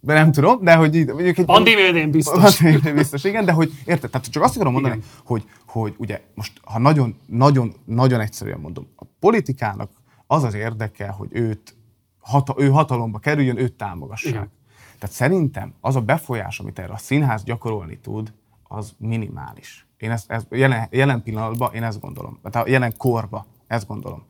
de 0.05 0.13
nem 0.13 0.31
tudom, 0.31 0.63
de 0.63 0.75
hogy 0.75 0.95
így... 0.95 1.07
Mondjuk 1.07 1.37
egy, 1.37 1.45
Pandémián 1.45 2.11
biztos. 2.11 2.57
Pandémián 2.57 2.95
biztos, 2.95 3.23
igen, 3.23 3.45
de 3.45 3.51
hogy 3.51 3.71
érted, 3.85 4.09
tehát 4.09 4.27
csak 4.27 4.43
azt 4.43 4.55
akarom 4.55 4.73
mondani, 4.73 4.99
hogy, 5.23 5.43
hogy 5.79 5.95
ugye 5.97 6.21
most, 6.33 6.59
ha 6.63 6.79
nagyon, 6.79 7.15
nagyon, 7.25 7.73
nagyon 7.85 8.19
egyszerűen 8.19 8.59
mondom, 8.59 8.87
a 8.95 9.03
politikának 9.19 9.91
az 10.27 10.43
az 10.43 10.53
érdeke, 10.53 11.07
hogy 11.07 11.29
őt, 11.31 11.75
hata, 12.19 12.55
ő 12.57 12.69
hatalomba 12.69 13.19
kerüljön, 13.19 13.57
őt 13.57 13.73
támogassák. 13.73 14.33
Igen. 14.33 14.51
Tehát 14.99 15.15
szerintem 15.15 15.73
az 15.81 15.95
a 15.95 16.01
befolyás, 16.01 16.59
amit 16.59 16.79
erre 16.79 16.93
a 16.93 16.97
színház 16.97 17.43
gyakorolni 17.43 17.97
tud, 17.97 18.33
az 18.63 18.95
minimális. 18.97 19.87
Én 19.97 20.11
ezt, 20.11 20.31
ezt 20.31 20.47
jelen, 20.49 20.87
jelen 20.91 21.23
pillanatban 21.23 21.73
én 21.73 21.83
ezt 21.83 21.99
gondolom. 21.99 22.39
Tehát 22.51 22.67
jelen 22.67 22.93
korba 22.97 23.45
ezt 23.67 23.87
gondolom. 23.87 24.23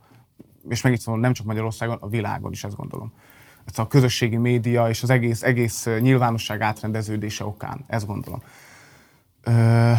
És 0.69 0.81
megint 0.81 1.05
mondom, 1.05 1.23
nem 1.23 1.33
csak 1.33 1.45
Magyarországon, 1.45 1.97
a 1.99 2.07
világon 2.07 2.51
is 2.51 2.63
ezt 2.63 2.75
gondolom 2.75 3.13
ez 3.65 3.79
a 3.79 3.87
közösségi 3.87 4.37
média 4.37 4.89
és 4.89 5.03
az 5.03 5.09
egész, 5.09 5.43
egész 5.43 5.85
nyilvánosság 5.99 6.61
átrendeződése 6.61 7.45
okán. 7.45 7.83
Ezt 7.87 8.05
gondolom. 8.05 8.41
Ö, 9.43 9.91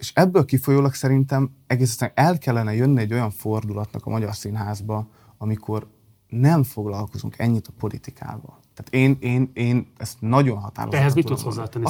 és 0.00 0.12
ebből 0.14 0.44
kifolyólag 0.44 0.94
szerintem 0.94 1.50
egészen 1.66 2.10
el 2.14 2.38
kellene 2.38 2.74
jönni 2.74 3.00
egy 3.00 3.12
olyan 3.12 3.30
fordulatnak 3.30 4.06
a 4.06 4.10
Magyar 4.10 4.34
Színházba, 4.34 5.08
amikor 5.38 5.86
nem 6.28 6.62
foglalkozunk 6.62 7.38
ennyit 7.38 7.66
a 7.66 7.72
politikával. 7.78 8.58
Tehát 8.74 8.94
én, 8.94 9.16
én, 9.20 9.50
én 9.52 9.92
ezt 9.96 10.20
nagyon 10.20 10.58
határozottan 10.58 11.00
Ehhez 11.00 11.14
mit 11.14 11.26
tudsz 11.26 11.42
hozzátenni 11.42 11.84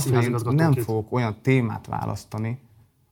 Nem 0.51 0.75
fogok 0.75 1.13
olyan 1.13 1.37
témát 1.43 1.87
választani, 1.87 2.61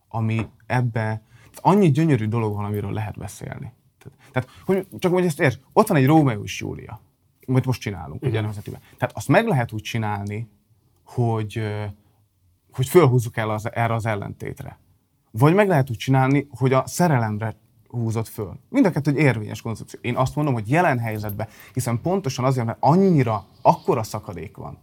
ami 0.08 0.46
ebbe... 0.66 1.22
Annyi 1.54 1.90
gyönyörű 1.90 2.26
dolog 2.26 2.54
van, 2.54 2.64
amiről 2.64 2.92
lehet 2.92 3.18
beszélni. 3.18 3.72
Tehát, 3.98 4.18
tehát 4.32 4.48
hogy 4.64 4.86
csak 4.98 5.12
hogy 5.12 5.24
ezt 5.24 5.40
érts, 5.40 5.58
ott 5.72 5.88
van 5.88 5.96
egy 5.96 6.06
Rómeó 6.06 6.42
és 6.42 6.60
Júlia 6.60 7.00
amit 7.48 7.64
most 7.64 7.80
csinálunk, 7.80 8.22
ugye 8.22 8.40
nemzetiben. 8.40 8.80
Tehát 8.98 9.16
azt 9.16 9.28
meg 9.28 9.46
lehet 9.46 9.72
úgy 9.72 9.82
csinálni, 9.82 10.48
hogy, 11.04 11.62
hogy 12.72 12.88
fölhúzzuk 12.88 13.36
el 13.36 13.50
az, 13.50 13.72
erre 13.72 13.94
az 13.94 14.06
ellentétre. 14.06 14.78
Vagy 15.30 15.54
meg 15.54 15.68
lehet 15.68 15.90
úgy 15.90 15.96
csinálni, 15.96 16.48
hogy 16.50 16.72
a 16.72 16.86
szerelemre 16.86 17.56
húzott 17.88 18.28
föl. 18.28 18.58
Mind 18.68 18.86
a 18.86 18.90
kettő 18.90 19.10
egy 19.10 19.16
érvényes 19.16 19.62
koncepció. 19.62 20.00
Én 20.02 20.16
azt 20.16 20.34
mondom, 20.34 20.54
hogy 20.54 20.70
jelen 20.70 20.98
helyzetben, 20.98 21.48
hiszen 21.72 22.00
pontosan 22.00 22.44
azért, 22.44 22.66
mert 22.66 22.78
annyira, 22.80 23.46
akkora 23.62 24.02
szakadék 24.02 24.56
van. 24.56 24.78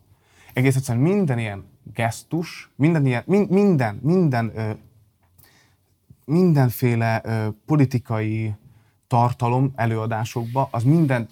Egész 0.54 0.76
egyszerűen 0.76 1.04
minden 1.04 1.39
ilyen 1.39 1.64
gesztus, 1.93 2.72
minden 2.76 3.06
ilyen, 3.06 3.24
min, 3.26 3.48
minden, 3.50 4.00
minden, 4.02 4.52
ö, 4.56 4.72
mindenféle 6.26 7.22
ö, 7.24 7.48
politikai 7.66 8.54
tartalom 9.08 9.72
előadásokba, 9.76 10.68
az 10.72 10.84
minden 10.84 11.30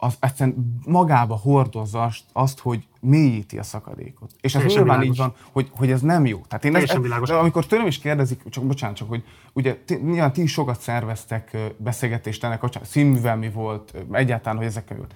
az 0.00 0.16
egyszerűen 0.20 0.80
magába 0.86 1.36
hordozza 1.36 2.10
azt, 2.32 2.58
hogy 2.58 2.86
mélyíti 3.00 3.58
a 3.58 3.62
szakadékot. 3.62 4.30
És 4.40 4.54
ez 4.54 4.64
nyilván 4.64 4.84
világos. 4.84 5.06
így 5.06 5.16
van, 5.16 5.34
hogy, 5.52 5.70
hogy 5.72 5.90
ez 5.90 6.00
nem 6.00 6.26
jó. 6.26 6.40
Tehát 6.48 6.64
én 6.64 6.76
ez, 6.76 6.90
ez, 7.22 7.30
amikor 7.30 7.66
tőlem 7.66 7.86
is 7.86 7.98
kérdezik, 7.98 8.48
csak 8.48 8.64
bocsánat, 8.64 8.96
csak 8.96 9.08
hogy 9.08 9.24
ugye 9.52 9.76
ti, 9.84 9.94
nyilván 9.94 10.32
ti 10.32 10.42
is 10.42 10.52
sokat 10.52 10.80
szerveztek 10.80 11.56
beszélgetést 11.76 12.44
ennek 12.44 12.58
kapcsán, 12.58 12.84
színművel 12.84 13.36
mi 13.36 13.50
volt, 13.50 13.94
egyáltalán, 14.12 14.56
hogy 14.58 14.66
ezekkel 14.66 14.96
volt. 14.96 15.14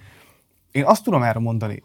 Én 0.71 0.85
azt 0.85 1.03
tudom 1.03 1.23
erre 1.23 1.39
mondani, 1.39 1.83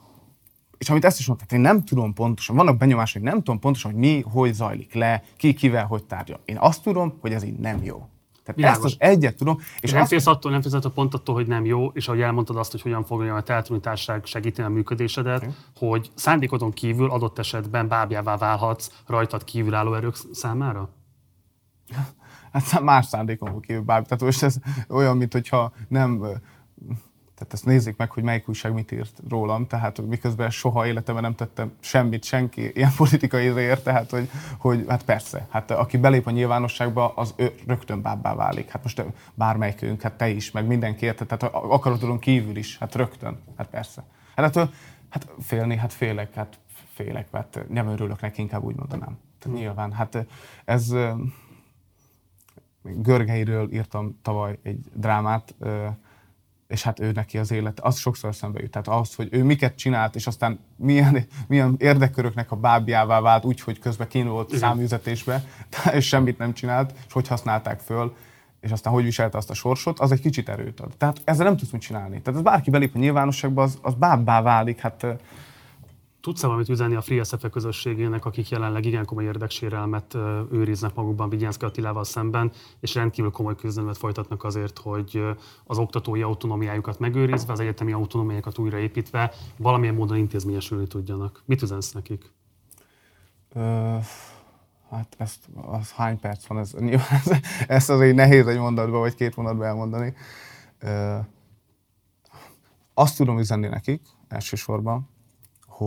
és 0.78 0.90
amit 0.90 1.04
ezt 1.04 1.18
is 1.18 1.26
mondtam, 1.26 1.58
én 1.58 1.60
nem 1.60 1.84
tudom 1.84 2.14
pontosan, 2.14 2.56
vannak 2.56 2.76
benyomások, 2.76 3.22
hogy 3.22 3.30
nem 3.30 3.38
tudom 3.38 3.60
pontosan, 3.60 3.90
hogy 3.90 4.00
mi, 4.00 4.20
hogy 4.20 4.52
zajlik 4.52 4.94
le, 4.94 5.22
ki 5.36 5.52
kivel, 5.52 5.86
hogy 5.86 6.04
tárgya. 6.04 6.40
Én 6.44 6.56
azt 6.58 6.82
tudom, 6.82 7.18
hogy 7.20 7.32
ez 7.32 7.42
így 7.42 7.58
nem 7.58 7.82
jó. 7.82 8.08
Tehát 8.54 8.76
Világos. 8.76 8.92
ezt 8.92 9.00
az 9.00 9.08
egyet 9.08 9.36
tudom. 9.36 9.58
És 9.80 9.92
nem 9.92 10.04
félsz 10.04 10.26
attól, 10.26 10.50
nem 10.50 10.60
félsz 10.60 10.74
attól 10.74 10.92
pont 10.92 11.14
attól, 11.14 11.34
hogy 11.34 11.46
nem 11.46 11.64
jó, 11.64 11.86
és 11.86 12.08
ahogy 12.08 12.20
elmondtad 12.20 12.56
azt, 12.56 12.70
hogy 12.70 12.82
hogyan 12.82 13.04
fogja 13.04 13.34
a 13.34 13.42
teátrumi 13.42 13.80
társaság 13.80 14.24
segíteni 14.24 14.68
a 14.68 14.70
működésedet, 14.70 15.42
okay. 15.42 15.54
hogy 15.78 16.10
szándékodon 16.14 16.70
kívül 16.70 17.10
adott 17.10 17.38
esetben 17.38 17.88
bábjává 17.88 18.36
válhatsz 18.36 18.90
rajtad 19.06 19.44
kívülálló 19.44 19.94
erők 19.94 20.16
számára? 20.32 20.88
Hát 22.52 22.80
más 22.80 23.06
szándékon 23.06 23.60
kívül 23.60 23.82
báb. 23.82 24.04
Tehát 24.04 24.22
most 24.22 24.42
ez 24.42 24.56
olyan, 24.88 25.16
mint 25.16 25.32
hogyha 25.32 25.72
nem 25.88 26.22
tehát 27.40 27.54
ezt 27.54 27.64
nézzék 27.64 27.96
meg, 27.96 28.10
hogy 28.10 28.22
melyik 28.22 28.48
újság 28.48 28.72
mit 28.72 28.92
írt 28.92 29.22
rólam, 29.28 29.66
tehát 29.66 30.06
miközben 30.06 30.50
soha 30.50 30.86
életemben 30.86 31.22
nem 31.22 31.34
tettem 31.34 31.72
semmit 31.80 32.24
senki 32.24 32.70
ilyen 32.74 32.92
politikai 32.96 33.44
ért, 33.44 33.84
tehát 33.84 34.10
hogy, 34.10 34.30
hogy 34.58 34.84
hát 34.88 35.02
persze, 35.02 35.46
hát 35.50 35.70
aki 35.70 35.96
belép 35.96 36.26
a 36.26 36.30
nyilvánosságba, 36.30 37.14
az 37.14 37.34
ő 37.36 37.54
rögtön 37.66 38.02
bábbá 38.02 38.34
válik. 38.34 38.70
Hát 38.70 38.82
most 38.82 39.04
bármelyikünk, 39.34 40.00
hát 40.02 40.12
te 40.12 40.28
is, 40.28 40.50
meg 40.50 40.66
mindenki 40.66 41.04
érte, 41.04 41.24
tehát 41.24 41.54
akaratodon 41.54 42.18
kívül 42.18 42.56
is, 42.56 42.78
hát 42.78 42.94
rögtön, 42.94 43.38
hát 43.56 43.66
persze. 43.66 44.04
Hát, 44.36 44.56
hát, 44.56 44.70
hát 45.08 45.28
félni, 45.40 45.76
hát 45.76 45.92
félek, 45.92 46.34
hát 46.34 46.58
félek, 46.94 47.28
hát 47.32 47.64
nem 47.68 47.88
örülök 47.88 48.20
neki, 48.20 48.40
inkább 48.40 48.62
úgy 48.62 48.76
mondanám. 48.76 49.18
Tehát 49.38 49.58
nyilván, 49.58 49.92
hát 49.92 50.26
ez 50.64 50.94
Görgeiről 52.82 53.72
írtam 53.72 54.18
tavaly 54.22 54.58
egy 54.62 54.80
drámát, 54.94 55.54
és 56.70 56.82
hát 56.82 57.00
ő 57.00 57.12
neki 57.12 57.38
az 57.38 57.50
élet, 57.50 57.80
az 57.80 57.98
sokszor 57.98 58.34
szembe 58.34 58.60
jut. 58.60 58.70
Tehát 58.70 58.88
az, 58.88 59.14
hogy 59.14 59.28
ő 59.30 59.44
miket 59.44 59.76
csinált, 59.76 60.14
és 60.14 60.26
aztán 60.26 60.60
milyen, 60.76 61.26
milyen 61.48 61.74
érdekköröknek 61.78 62.50
a 62.50 62.56
bábjává 62.56 63.20
vált, 63.20 63.44
úgy, 63.44 63.60
hogy 63.60 63.78
közben 63.78 64.08
kín 64.08 64.28
volt 64.28 64.56
száműzetésbe, 64.56 65.44
és 65.92 66.06
semmit 66.06 66.38
nem 66.38 66.52
csinált, 66.52 66.94
és 67.06 67.12
hogy 67.12 67.28
használták 67.28 67.80
föl, 67.80 68.14
és 68.60 68.70
aztán 68.70 68.92
hogy 68.92 69.04
viselte 69.04 69.38
azt 69.38 69.50
a 69.50 69.54
sorsot, 69.54 69.98
az 69.98 70.12
egy 70.12 70.20
kicsit 70.20 70.48
erőt 70.48 70.80
ad. 70.80 70.96
Tehát 70.96 71.20
ezzel 71.24 71.44
nem 71.44 71.56
tudsz 71.56 71.70
mit 71.70 71.80
csinálni. 71.80 72.20
Tehát 72.22 72.40
ez 72.40 72.44
bárki 72.44 72.70
belép 72.70 72.94
a 72.94 72.98
nyilvánosságba, 72.98 73.62
az, 73.62 73.78
az 73.82 73.94
bábbá 73.94 74.42
válik. 74.42 74.80
Hát 74.80 75.06
Tudsz-e 76.20 76.46
valamit 76.46 76.68
üzenni 76.68 76.94
a 76.94 77.00
Free 77.00 77.24
SFE 77.24 77.48
közösségének, 77.48 78.24
akik 78.24 78.48
jelenleg 78.48 78.84
igen 78.84 79.04
komoly 79.04 79.24
érdeksérelmet 79.24 80.14
őriznek 80.52 80.94
magukban 80.94 81.28
Vigyánszki 81.28 81.64
Attilával 81.64 82.04
szemben, 82.04 82.52
és 82.80 82.94
rendkívül 82.94 83.30
komoly 83.30 83.54
küzdelmet 83.54 83.96
folytatnak 83.96 84.44
azért, 84.44 84.78
hogy 84.78 85.22
az 85.64 85.78
oktatói 85.78 86.22
autonómiájukat 86.22 86.98
megőrizve, 86.98 87.52
az 87.52 87.60
egyetemi 87.60 87.92
autonómiájukat 87.92 88.58
újraépítve 88.58 89.32
valamilyen 89.56 89.94
módon 89.94 90.16
intézményesülni 90.16 90.86
tudjanak. 90.86 91.42
Mit 91.44 91.62
üzensz 91.62 91.92
nekik? 91.92 92.32
Ö, 93.54 93.96
hát 94.90 95.14
ezt, 95.18 95.48
az 95.54 95.92
hány 95.92 96.20
perc 96.20 96.46
van, 96.46 96.58
ez, 96.58 96.74
ez, 96.74 97.38
ezt 97.66 97.90
azért 97.90 98.14
nehéz 98.14 98.46
egy 98.46 98.58
mondatba, 98.58 98.98
vagy 98.98 99.14
két 99.14 99.36
mondatba 99.36 99.66
elmondani. 99.66 100.14
Ö, 100.78 101.16
azt 102.94 103.16
tudom 103.16 103.38
üzenni 103.38 103.68
nekik 103.68 104.02
elsősorban, 104.28 105.08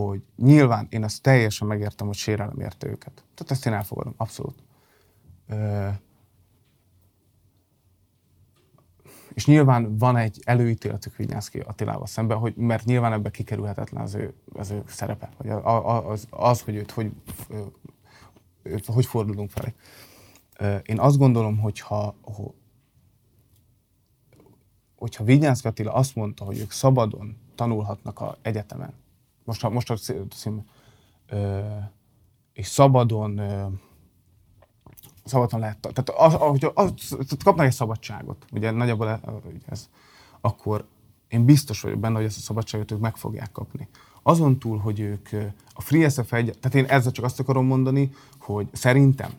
hogy 0.02 0.22
nyilván 0.36 0.86
én 0.90 1.04
azt 1.04 1.22
teljesen 1.22 1.68
megértem, 1.68 2.06
hogy 2.06 2.16
sérelem 2.16 2.60
érte 2.60 2.86
őket. 2.86 3.12
Tehát 3.34 3.50
ezt 3.52 3.66
én 3.66 3.72
elfogadom, 3.72 4.14
abszolút. 4.16 4.62
Ö, 5.48 5.88
és 9.34 9.46
nyilván 9.46 9.98
van 9.98 10.16
egy 10.16 10.42
előítéletük 10.44 11.16
Vinyánszki 11.16 11.58
Attilával 11.58 12.06
szemben, 12.06 12.38
hogy, 12.38 12.54
mert 12.56 12.84
nyilván 12.84 13.12
ebbe 13.12 13.30
kikerülhetetlen 13.30 14.02
az 14.02 14.14
ő, 14.14 14.34
az 14.52 14.70
ő 14.70 14.82
szerepe, 14.86 15.28
vagy 15.36 15.48
az, 15.48 16.26
az, 16.30 16.60
hogy 16.60 16.74
őt 16.74 16.90
hogy, 16.90 17.12
őt, 18.62 18.86
hogy 18.86 19.06
fordulunk 19.06 19.50
felé. 19.50 19.74
Én 20.82 21.00
azt 21.00 21.18
gondolom, 21.18 21.58
hogyha, 21.58 22.14
hogyha 24.96 25.24
Vinyánszki 25.24 25.66
Attila 25.66 25.92
azt 25.92 26.14
mondta, 26.14 26.44
hogy 26.44 26.58
ők 26.58 26.70
szabadon 26.70 27.36
tanulhatnak 27.54 28.20
a 28.20 28.36
egyetemen, 28.42 28.92
most, 29.44 29.68
most 29.68 29.90
a 29.90 29.96
cím, 30.30 30.64
ö, 31.28 31.60
és 32.52 32.66
szabadon, 32.66 33.38
ö, 33.38 33.66
szabadon 35.24 35.60
lehet, 35.60 35.78
tehát 35.80 36.10
az, 36.10 36.34
az, 36.40 36.70
az, 36.74 37.16
az, 37.18 37.36
kapnak 37.44 37.66
egy 37.66 37.72
szabadságot, 37.72 38.44
ugye 38.52 38.70
nagyjából 38.70 39.20
ez, 39.66 39.88
akkor 40.40 40.86
én 41.28 41.44
biztos 41.44 41.80
vagyok 41.80 41.98
benne, 41.98 42.16
hogy 42.16 42.24
ezt 42.24 42.36
a 42.36 42.40
szabadságot 42.40 42.90
ők 42.90 43.00
meg 43.00 43.16
fogják 43.16 43.52
kapni. 43.52 43.88
Azon 44.22 44.58
túl, 44.58 44.78
hogy 44.78 45.00
ők 45.00 45.28
a 45.74 45.80
FreeSF 45.80 46.32
egy, 46.32 46.58
tehát 46.60 46.74
én 46.74 46.84
ezzel 46.84 47.12
csak 47.12 47.24
azt 47.24 47.40
akarom 47.40 47.66
mondani, 47.66 48.10
hogy 48.38 48.68
szerintem 48.72 49.30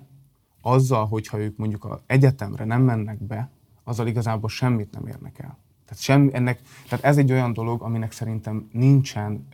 azzal, 0.61 1.05
hogyha 1.07 1.39
ők 1.39 1.57
mondjuk 1.57 1.85
az 1.85 1.99
egyetemre 2.05 2.65
nem 2.65 2.81
mennek 2.81 3.23
be, 3.23 3.49
azzal 3.83 4.07
igazából 4.07 4.49
semmit 4.49 4.91
nem 4.91 5.07
érnek 5.07 5.39
el. 5.39 5.57
Tehát, 5.85 6.03
semmi, 6.03 6.29
ennek, 6.33 6.61
tehát 6.89 7.05
ez 7.05 7.17
egy 7.17 7.31
olyan 7.31 7.53
dolog, 7.53 7.81
aminek 7.81 8.11
szerintem 8.11 8.69
nincsen 8.71 9.47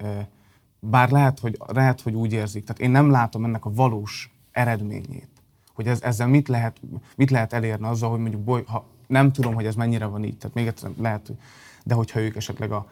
bár 0.82 1.10
lehet 1.10 1.40
hogy, 1.40 1.58
lehet, 1.68 2.02
hogy 2.02 2.14
úgy 2.14 2.34
érzik. 2.34 2.64
Tehát 2.64 2.82
én 2.82 2.90
nem 2.90 3.10
látom 3.10 3.44
ennek 3.44 3.66
a 3.66 3.74
valós 3.74 4.34
eredményét. 4.52 5.30
Hogy 5.74 5.88
ez, 5.88 6.02
ezzel 6.02 6.28
mit 6.28 6.48
lehet, 6.48 6.82
mit 7.16 7.30
lehet 7.30 7.54
elérni 7.54 7.88
azzal, 7.88 8.10
hogy 8.10 8.20
mondjuk 8.20 8.42
boly, 8.42 8.64
ha 8.68 8.86
nem 9.08 9.32
tudom, 9.32 9.54
hogy 9.54 9.66
ez 9.66 9.76
mennyire 9.76 10.06
van 10.06 10.24
így, 10.24 10.38
tehát 10.38 10.56
még 10.56 10.68
egyszer 10.68 10.92
lehet, 10.98 11.28
hogy, 11.28 11.38
de 11.84 11.94
hogyha 11.94 12.20
ők 12.20 12.36
esetleg 12.36 12.72
a 12.72 12.92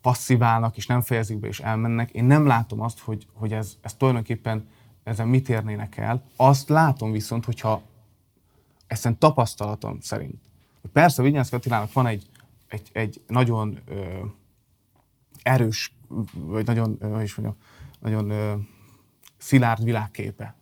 passziválnak 0.00 0.76
és 0.76 0.86
nem 0.86 1.00
fejezik 1.00 1.38
be 1.38 1.48
és 1.48 1.60
elmennek, 1.60 2.10
én 2.10 2.24
nem 2.24 2.46
látom 2.46 2.80
azt, 2.80 2.98
hogy, 2.98 3.26
hogy 3.32 3.52
ez, 3.52 3.76
ez 3.80 3.94
tulajdonképpen 3.94 4.68
ezen 5.02 5.28
mit 5.28 5.48
érnének 5.48 5.96
el. 5.96 6.22
Azt 6.36 6.68
látom 6.68 7.12
viszont, 7.12 7.44
hogyha 7.44 7.82
ezen 8.86 9.18
tapasztalatom 9.18 10.00
szerint. 10.00 10.40
Persze 10.92 11.22
Vigyánszki 11.22 11.54
Attilának 11.54 11.92
van 11.92 12.06
egy, 12.06 12.26
egy, 12.68 12.90
egy 12.92 13.22
nagyon 13.26 13.78
ö, 13.86 14.24
erős 15.42 15.92
vagy 16.34 16.66
nagyon, 16.66 16.98
hogy 17.00 17.22
is 17.22 17.34
mondjam, 17.34 17.62
nagyon 18.00 18.32
szilárd 19.36 19.84
világképe. 19.84 20.54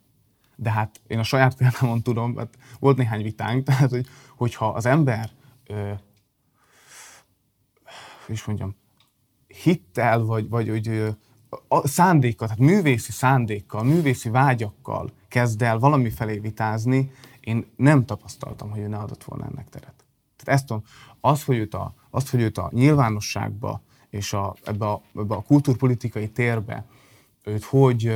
De 0.56 0.70
hát 0.70 1.00
én 1.06 1.18
a 1.18 1.22
saját 1.22 1.56
példámon 1.56 2.02
tudom, 2.02 2.36
hát 2.36 2.58
volt 2.78 2.96
néhány 2.96 3.22
vitánk, 3.22 3.64
tehát 3.66 3.90
hogy, 3.90 4.06
hogyha 4.36 4.68
az 4.68 4.86
ember, 4.86 5.30
ö, 5.66 5.92
is 8.28 8.44
mondjam, 8.44 8.76
hittel, 9.46 10.20
vagy, 10.22 10.48
vagy 10.48 10.68
hogy 10.68 10.88
ö, 10.88 11.08
a 11.68 11.88
szándékkal, 11.88 12.48
tehát 12.48 12.62
művészi 12.62 13.12
szándékkal, 13.12 13.84
művészi 13.84 14.28
vágyakkal 14.28 15.10
kezd 15.28 15.62
el 15.62 15.78
valami 15.78 16.10
felé 16.10 16.38
vitázni, 16.38 17.12
én 17.40 17.66
nem 17.76 18.04
tapasztaltam, 18.04 18.70
hogy 18.70 18.80
ő 18.80 18.86
ne 18.86 18.96
adott 18.96 19.24
volna 19.24 19.44
ennek 19.44 19.68
teret. 19.68 20.04
Tehát 20.36 20.60
ezt 20.60 20.66
tudom, 20.66 20.82
az, 21.20 21.44
hogy 21.44 21.56
őt 21.56 21.74
a, 21.74 21.94
az, 22.10 22.30
hogy 22.30 22.40
őt 22.40 22.58
a 22.58 22.70
nyilvánosságba 22.72 23.82
és 24.10 24.32
a, 24.32 24.54
ebbe, 24.64 24.86
a, 24.86 25.02
ebbe 25.16 25.34
a 25.34 25.40
kultúrpolitikai 25.40 26.28
térbe 26.28 26.84
őt 27.44 27.64
hogy 27.64 28.12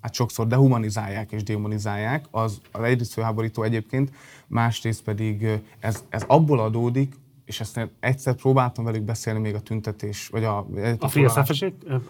hát 0.00 0.14
sokszor 0.14 0.46
dehumanizálják 0.46 1.32
és 1.32 1.42
demonizálják, 1.42 2.24
az, 2.30 2.60
az 2.72 2.82
egyrészt 2.82 3.12
főháborító 3.12 3.62
egyébként, 3.62 4.12
másrészt 4.46 5.02
pedig 5.02 5.48
ez, 5.78 6.04
ez 6.08 6.24
abból 6.26 6.60
adódik, 6.60 7.14
és 7.44 7.60
ezt 7.60 7.90
egyszer 8.00 8.34
próbáltam 8.34 8.84
velük 8.84 9.02
beszélni 9.02 9.40
még 9.40 9.54
a 9.54 9.60
tüntetés, 9.60 10.28
vagy 10.28 10.44
a... 10.44 10.66
A 10.98 11.08
Free 11.08 11.28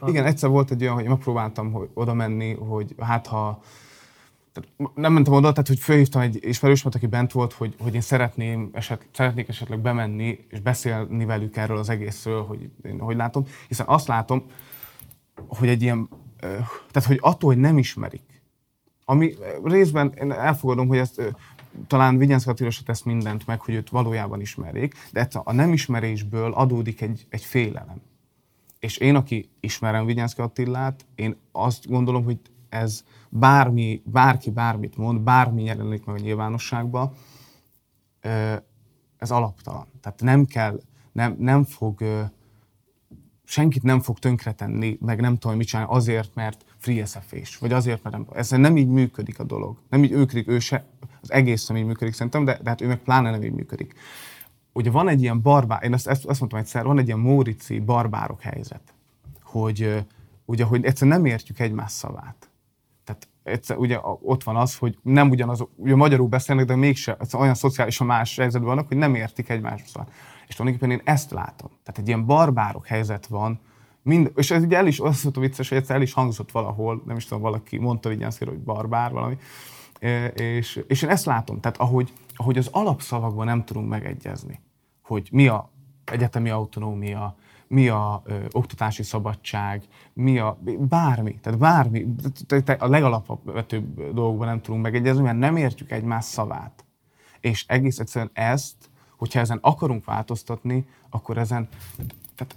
Igen, 0.06 0.24
egyszer 0.24 0.50
volt 0.50 0.70
egy 0.70 0.82
olyan, 0.82 0.94
hogy 0.94 1.04
megpróbáltam 1.04 1.72
hogy 1.72 1.88
oda 1.94 2.14
menni, 2.14 2.54
hogy 2.54 2.94
hát 2.98 3.26
ha 3.26 3.62
tehát 4.52 4.94
nem 4.94 5.12
mentem 5.12 5.32
oda, 5.32 5.50
tehát 5.50 5.68
hogy 5.68 5.78
felhívtam 5.78 6.20
egy 6.20 6.38
ismerősömet, 6.40 6.94
aki 6.94 7.06
bent 7.06 7.32
volt, 7.32 7.52
hogy, 7.52 7.74
hogy 7.78 7.94
én 7.94 8.00
szeretném, 8.00 8.70
eset, 8.72 9.08
szeretnék 9.12 9.48
esetleg 9.48 9.78
bemenni 9.78 10.38
és 10.48 10.60
beszélni 10.60 11.24
velük 11.24 11.56
erről 11.56 11.76
az 11.76 11.88
egészről, 11.88 12.42
hogy 12.42 12.70
én 12.82 12.98
hogy 12.98 13.16
látom, 13.16 13.46
hiszen 13.68 13.86
azt 13.88 14.06
látom, 14.06 14.44
hogy 15.48 15.68
egy 15.68 15.82
ilyen, 15.82 16.08
tehát 16.90 17.08
hogy 17.08 17.18
attól, 17.20 17.52
hogy 17.52 17.60
nem 17.60 17.78
ismerik, 17.78 18.42
ami 19.04 19.34
részben 19.62 20.12
én 20.20 20.32
elfogadom, 20.32 20.88
hogy 20.88 20.98
ezt 20.98 21.34
talán 21.86 22.16
Vigyánszka 22.16 22.50
Attila 22.50 22.70
tesz 22.84 23.02
mindent 23.02 23.46
meg, 23.46 23.60
hogy 23.60 23.74
őt 23.74 23.90
valójában 23.90 24.40
ismerjék, 24.40 24.94
de 25.12 25.28
a 25.32 25.52
nem 25.52 25.72
ismerésből 25.72 26.52
adódik 26.52 27.00
egy, 27.00 27.26
egy 27.28 27.44
félelem. 27.44 28.02
És 28.78 28.96
én, 28.96 29.14
aki 29.14 29.50
ismerem 29.60 30.06
Vigyánszka 30.06 30.42
Attilát, 30.42 31.06
én 31.14 31.36
azt 31.52 31.88
gondolom, 31.88 32.24
hogy 32.24 32.38
ez 32.70 33.04
bármi, 33.28 34.02
bárki 34.04 34.50
bármit 34.50 34.96
mond, 34.96 35.20
bármi 35.20 35.64
jelenik 35.64 36.04
meg 36.04 36.14
a 36.14 36.18
nyilvánosságban, 36.18 37.12
ez 39.16 39.30
alaptalan. 39.30 39.86
Tehát 40.00 40.20
nem 40.20 40.44
kell, 40.44 40.80
nem, 41.12 41.36
nem 41.38 41.64
fog, 41.64 42.02
senkit 43.44 43.82
nem 43.82 44.00
fog 44.00 44.18
tönkretenni, 44.18 44.98
meg 45.00 45.20
nem 45.20 45.36
tudom 45.36 45.56
mit 45.56 45.66
csinálni 45.66 45.92
azért, 45.92 46.34
mert 46.34 46.64
free 46.76 47.04
sf 47.04 47.58
vagy 47.60 47.72
azért, 47.72 48.02
mert 48.02 48.16
nem. 48.16 48.26
Ez 48.32 48.50
nem 48.50 48.76
így 48.76 48.88
működik 48.88 49.38
a 49.38 49.44
dolog. 49.44 49.76
Nem 49.88 50.04
így 50.04 50.10
működik, 50.10 50.48
ő 50.48 50.58
se, 50.58 50.84
az 51.20 51.32
egész 51.32 51.66
nem 51.66 51.76
így 51.76 51.84
működik 51.84 52.14
szerintem, 52.14 52.44
de, 52.44 52.58
de 52.62 52.68
hát 52.68 52.80
ő 52.80 52.86
meg 52.86 52.98
pláne 52.98 53.30
nem 53.30 53.42
így 53.42 53.52
működik. 53.52 53.94
Ugye 54.72 54.90
van 54.90 55.08
egy 55.08 55.22
ilyen 55.22 55.42
barbár, 55.42 55.82
én 55.82 55.92
ezt, 55.92 56.06
ezt, 56.06 56.24
azt 56.24 56.40
mondtam 56.40 56.60
egyszer, 56.60 56.84
van 56.84 56.98
egy 56.98 57.06
ilyen 57.06 57.18
mórici 57.18 57.78
barbárok 57.78 58.40
helyzet, 58.40 58.94
hogy 59.42 60.04
ugye, 60.44 60.64
hogy 60.64 60.84
egyszerűen 60.84 61.20
nem 61.20 61.26
értjük 61.26 61.58
egymás 61.58 61.92
szavát 61.92 62.49
egyszer, 63.42 63.76
ugye 63.76 63.98
ott 64.02 64.42
van 64.42 64.56
az, 64.56 64.76
hogy 64.76 64.98
nem 65.02 65.30
ugyanaz, 65.30 65.66
ugye 65.76 65.94
magyarul 65.94 66.28
beszélnek, 66.28 66.64
de 66.64 66.76
mégse 66.76 67.16
olyan 67.36 67.54
szociálisan 67.54 68.06
más 68.06 68.36
helyzetben 68.36 68.68
vannak, 68.68 68.88
hogy 68.88 68.96
nem 68.96 69.14
értik 69.14 69.48
egymással. 69.48 70.08
És 70.46 70.54
tulajdonképpen 70.54 70.98
én 70.98 71.02
ezt 71.04 71.30
látom. 71.30 71.68
Tehát 71.68 71.98
egy 72.00 72.06
ilyen 72.06 72.26
barbárok 72.26 72.86
helyzet 72.86 73.26
van, 73.26 73.60
mind, 74.02 74.32
és 74.36 74.50
ez 74.50 74.62
ugye 74.62 74.76
el 74.76 74.86
is, 74.86 75.00
az 75.00 75.22
volt 75.22 75.36
vicces, 75.36 75.68
hogy 75.68 75.78
egyszer 75.78 75.96
el 75.96 76.02
is 76.02 76.12
hangzott 76.12 76.50
valahol, 76.50 77.02
nem 77.06 77.16
is 77.16 77.24
tudom, 77.24 77.42
valaki 77.42 77.78
mondta 77.78 78.08
Vigyánszkér, 78.08 78.48
hogy 78.48 78.58
barbár 78.58 79.12
valami, 79.12 79.36
és, 80.34 80.84
és 80.86 81.02
én 81.02 81.10
ezt 81.10 81.24
látom, 81.24 81.60
tehát 81.60 81.76
ahogy, 81.76 82.12
ahogy 82.34 82.58
az 82.58 82.68
alapszavakban 82.72 83.46
nem 83.46 83.64
tudunk 83.64 83.88
megegyezni, 83.88 84.60
hogy 85.02 85.28
mi 85.32 85.48
a 85.48 85.70
egyetemi 86.04 86.50
autonómia, 86.50 87.36
mi 87.70 87.88
a 87.88 88.22
ö, 88.24 88.38
oktatási 88.50 89.02
szabadság, 89.02 89.82
mi 90.12 90.38
a 90.38 90.58
bármi, 90.78 91.38
tehát 91.42 91.58
bármi, 91.58 92.06
a 92.78 92.86
legalapvetőbb 92.86 94.12
dolgokban 94.12 94.46
nem 94.46 94.60
tudunk 94.60 94.82
megegyezni, 94.82 95.22
mert 95.22 95.38
nem 95.38 95.56
értjük 95.56 95.90
egymás 95.90 96.24
szavát. 96.24 96.84
És 97.40 97.64
egész 97.68 97.98
egyszerűen 97.98 98.30
ezt, 98.32 98.74
hogyha 99.16 99.40
ezen 99.40 99.58
akarunk 99.60 100.04
változtatni, 100.04 100.86
akkor 101.10 101.38
ezen, 101.38 101.68
tehát 102.34 102.54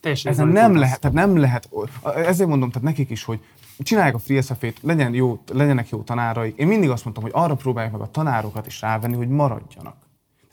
Teljesen 0.00 0.32
ezen 0.32 0.48
nem 0.48 0.76
lehet, 0.76 1.00
tehát 1.00 1.16
nem 1.16 1.36
lehet, 1.36 1.68
ezért 2.04 2.48
mondom, 2.48 2.70
tehát 2.70 2.88
nekik 2.88 3.10
is, 3.10 3.24
hogy 3.24 3.44
csinálják 3.78 4.14
a 4.14 4.18
free 4.18 4.42
SF-ét, 4.42 4.78
legyen 4.82 5.14
jó, 5.14 5.42
legyenek 5.52 5.88
jó 5.88 6.02
tanáraik. 6.02 6.56
Én 6.56 6.66
mindig 6.66 6.90
azt 6.90 7.04
mondtam, 7.04 7.24
hogy 7.24 7.32
arra 7.34 7.54
próbálják 7.54 7.92
meg 7.92 8.00
a 8.00 8.10
tanárokat 8.10 8.66
is 8.66 8.80
rávenni, 8.80 9.16
hogy 9.16 9.28
maradjanak. 9.28 9.96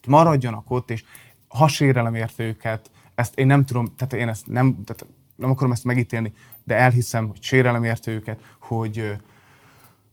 Tehát 0.02 0.08
maradjanak 0.08 0.72
ott, 0.72 0.92
és 0.92 1.04
ha 1.48 1.68
sérelem 1.68 2.16
érte 2.16 2.44
őket, 2.44 2.92
ezt 3.16 3.38
én 3.38 3.48
nem 3.48 3.66
tudom, 3.66 3.96
tehát 3.96 4.14
én 4.14 4.28
ezt 4.28 4.48
nem, 4.48 4.84
tehát 4.84 5.14
nem 5.36 5.50
akarom 5.50 5.72
ezt 5.72 5.84
megítélni, 5.84 6.34
de 6.64 6.76
elhiszem, 6.76 7.28
hogy 7.28 7.44
sérelem 7.44 7.84
érte 7.84 8.12
őket, 8.12 8.56
hogy, 8.60 9.16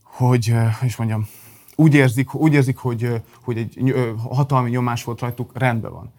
hogy, 0.03 0.55
is 0.83 0.97
mondjam, 0.97 1.29
úgy 1.77 1.95
érzik, 1.95 2.35
úgy 2.35 2.53
érzik 2.53 2.77
hogy, 2.77 3.23
hogy 3.43 3.59
egy 3.59 3.95
hatalmi 4.29 4.71
nyomás 4.71 5.05
volt 5.05 5.21
rajtuk, 5.21 5.59
rendben 5.59 5.93
van. 5.93 6.13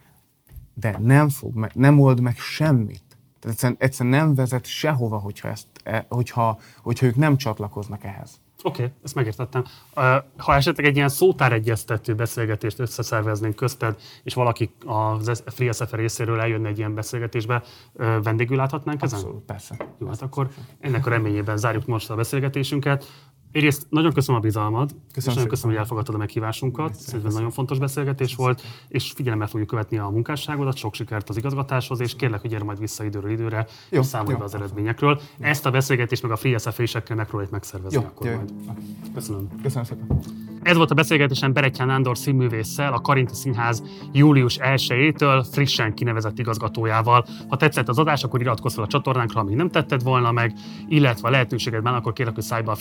De 0.73 0.97
nem 0.99 1.29
fog 1.29 1.55
meg, 1.55 1.71
nem 1.73 1.99
old 1.99 2.19
meg 2.19 2.38
semmit. 2.38 3.03
Tehát 3.39 3.55
egyszerűen, 3.55 3.77
egyszerűen 3.79 4.15
nem 4.15 4.36
vezet 4.36 4.65
sehova, 4.65 5.17
hogyha, 5.17 5.47
ezt, 5.47 5.67
e- 5.84 6.05
hogyha, 6.09 6.59
hogyha 6.82 7.05
ők 7.05 7.15
nem 7.15 7.38
csatlakoznak 7.38 8.03
ehhez. 8.03 8.39
Oké, 8.64 8.84
okay, 8.84 8.95
ezt 9.03 9.16
megértettem. 9.16 9.64
Ha 10.38 10.55
esetleg 10.55 10.86
egy 10.86 10.95
ilyen 10.95 11.09
szótáregyeztető 11.09 12.16
beszélgetést 12.16 12.80
összeszerveznénk 12.80 13.55
közted, 13.55 13.99
és 14.24 14.34
valaki 14.34 14.76
az 14.86 15.43
Free 15.45 15.72
SFR 15.72 15.95
részéről 15.95 16.39
eljönne 16.39 16.68
egy 16.68 16.78
ilyen 16.78 16.93
beszélgetésbe, 16.93 17.64
vendégül 18.24 18.57
láthatnánk 18.57 19.01
ezen? 19.01 19.20
Abszolút, 19.20 19.43
persze. 19.43 19.76
Jó, 19.99 20.07
hát 20.07 20.22
akkor 20.22 20.49
ennek 20.80 21.05
a 21.05 21.09
reményében 21.09 21.57
zárjuk 21.57 21.86
most 21.86 22.09
a 22.09 22.16
beszélgetésünket. 22.16 23.05
Egyrészt 23.52 23.86
nagyon 23.89 24.14
köszönöm 24.14 24.39
a 24.39 24.43
bizalmad, 24.43 24.89
és 24.89 25.16
nagyon 25.16 25.34
szépen. 25.34 25.47
köszönöm, 25.47 25.72
hogy 25.72 25.82
elfogadtad 25.82 26.16
a 26.16 26.18
meghívásunkat. 26.18 26.95
Szerintem 26.95 27.34
nagyon 27.34 27.52
fontos 27.52 27.80
beszélgetés 27.80 28.36
volt, 28.36 28.62
és 28.88 29.12
figyelemmel 29.12 29.47
fogjuk 29.47 29.68
követni 29.70 29.97
a 29.97 30.10
munkásságodat, 30.10 30.76
sok 30.76 30.93
sikert 30.93 31.30
az 31.30 31.38
igazgatáshoz, 31.38 31.99
és 31.99 32.16
kérlek, 32.16 32.41
hogy 32.41 32.49
gyere 32.49 32.64
majd 32.64 32.80
vissza 32.80 33.04
időről 33.04 33.32
időre, 33.32 33.68
Jó, 33.89 33.99
és 33.99 34.06
számolj 34.06 34.32
jó. 34.32 34.38
be 34.38 34.43
az 34.43 34.56
eredményekről. 34.56 35.22
Ezt 35.39 35.66
a 35.66 35.72
beszélgetést 35.72 36.22
meg 36.22 36.32
a 36.32 36.36
Free 36.36 36.58
SFA-sekkel 36.58 37.16
megpróbáljuk 37.16 37.52
megszervezni 37.54 37.99
Jó, 37.99 38.06
akkor 38.06 38.26
jó, 38.28 38.32
jó. 38.32 38.38
majd. 38.38 38.52
Köszönöm. 39.14 39.47
Köszönöm 39.62 39.84
szépen. 39.84 40.20
Ez 40.64 40.76
volt 40.78 40.91
a 40.91 40.93
beszélgetésem 40.93 41.54
Berettyán 41.54 41.88
Nándor 41.88 42.18
színművésszel, 42.18 42.93
a 42.93 43.02
Karinti 43.02 43.34
Színház 43.34 43.84
július 44.12 44.58
1-től 44.62 45.45
frissen 45.52 45.93
kinevezett 45.93 46.39
igazgatójával. 46.39 47.26
Ha 47.47 47.58
tetszett 47.58 47.89
az 47.89 47.99
adás, 47.99 48.24
akkor 48.24 48.41
iratkozz 48.41 48.74
fel 48.76 48.84
a 48.84 48.88
csatornánkra, 48.88 49.39
amíg 49.39 49.56
nem 49.56 49.70
tetted 49.70 50.04
volna 50.04 50.32
meg, 50.32 50.54
illetve 50.88 51.28
a 51.28 51.32
lehetőséged 51.32 51.84
van, 51.84 51.93
akkor 51.93 52.14
kérlek, 52.14 52.36
hogy 52.36 52.43
szállj 52.43 52.64
be 52.64 52.72
a 52.72 52.76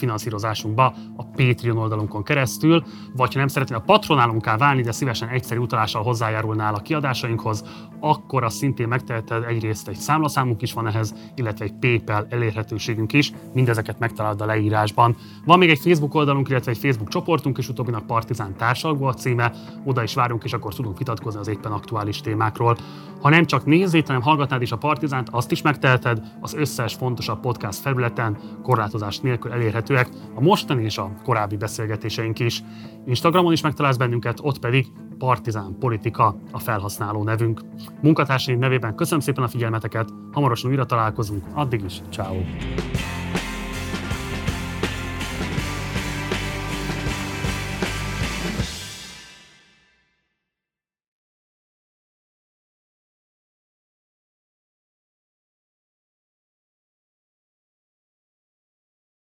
finanszírozásunkba 0.61 0.93
a 1.15 1.23
Patreon 1.23 1.77
oldalunkon 1.77 2.23
keresztül, 2.23 2.83
vagy 3.15 3.33
ha 3.33 3.39
nem 3.39 3.47
szeretnél 3.47 3.77
a 3.77 3.81
patronálunká 3.81 4.57
válni, 4.57 4.81
de 4.81 4.91
szívesen 4.91 5.29
egyszerű 5.29 5.59
utalással 5.59 6.03
hozzájárulnál 6.03 6.73
a 6.73 6.81
kiadásainkhoz, 6.81 7.63
akkor 7.99 8.43
azt 8.43 8.57
szintén 8.57 8.87
megteheted, 8.87 9.43
egyrészt 9.43 9.87
egy 9.87 9.95
számlaszámunk 9.95 10.61
is 10.61 10.73
van 10.73 10.87
ehhez, 10.87 11.13
illetve 11.35 11.65
egy 11.65 11.73
PayPal 11.79 12.25
elérhetőségünk 12.29 13.13
is, 13.13 13.31
mindezeket 13.53 13.99
megtalálod 13.99 14.41
a 14.41 14.45
leírásban. 14.45 15.15
Van 15.45 15.57
még 15.57 15.69
egy 15.69 15.79
Facebook 15.79 16.13
oldalunk, 16.13 16.49
illetve 16.49 16.71
egy 16.71 16.77
Facebook 16.77 17.09
csoportunk, 17.09 17.57
és 17.57 17.69
utóbbinak 17.69 18.05
Partizán 18.05 18.55
társalgó 18.57 19.05
a 19.05 19.13
címe, 19.13 19.51
oda 19.85 20.03
is 20.03 20.13
várunk, 20.13 20.43
és 20.43 20.53
akkor 20.53 20.73
tudunk 20.73 20.97
vitatkozni 20.97 21.39
az 21.39 21.47
éppen 21.47 21.71
aktuális 21.71 22.21
témákról. 22.21 22.77
Ha 23.21 23.29
nem 23.29 23.45
csak 23.45 23.65
nézzéd, 23.65 24.07
hanem 24.07 24.21
hallgatnád 24.21 24.61
is 24.61 24.71
a 24.71 24.77
Partizánt, 24.77 25.29
azt 25.29 25.51
is 25.51 25.61
megteheted, 25.61 26.21
az 26.39 26.53
összes 26.53 26.93
fontosabb 26.93 27.39
podcast 27.39 27.79
felületen 27.79 28.37
korlátozás 28.63 29.19
nélkül 29.19 29.51
elérhetőek, 29.51 30.09
a 30.35 30.41
mostani 30.51 30.83
és 30.83 30.97
a 30.97 31.11
korábbi 31.23 31.57
beszélgetéseink 31.57 32.39
is. 32.39 32.63
Instagramon 33.05 33.51
is 33.51 33.61
megtalálsz 33.61 33.97
bennünket, 33.97 34.39
ott 34.41 34.59
pedig 34.59 34.87
Partizán 35.17 35.75
Politika 35.79 36.35
a 36.51 36.59
felhasználó 36.59 37.23
nevünk. 37.23 37.61
Munkatársaim 38.01 38.59
nevében 38.59 38.95
köszönöm 38.95 39.19
szépen 39.19 39.43
a 39.43 39.47
figyelmeteket, 39.47 40.09
hamarosan 40.31 40.69
újra 40.69 40.85
találkozunk, 40.85 41.43
addig 41.53 41.83
is, 41.83 42.01
ciao. 42.09 42.35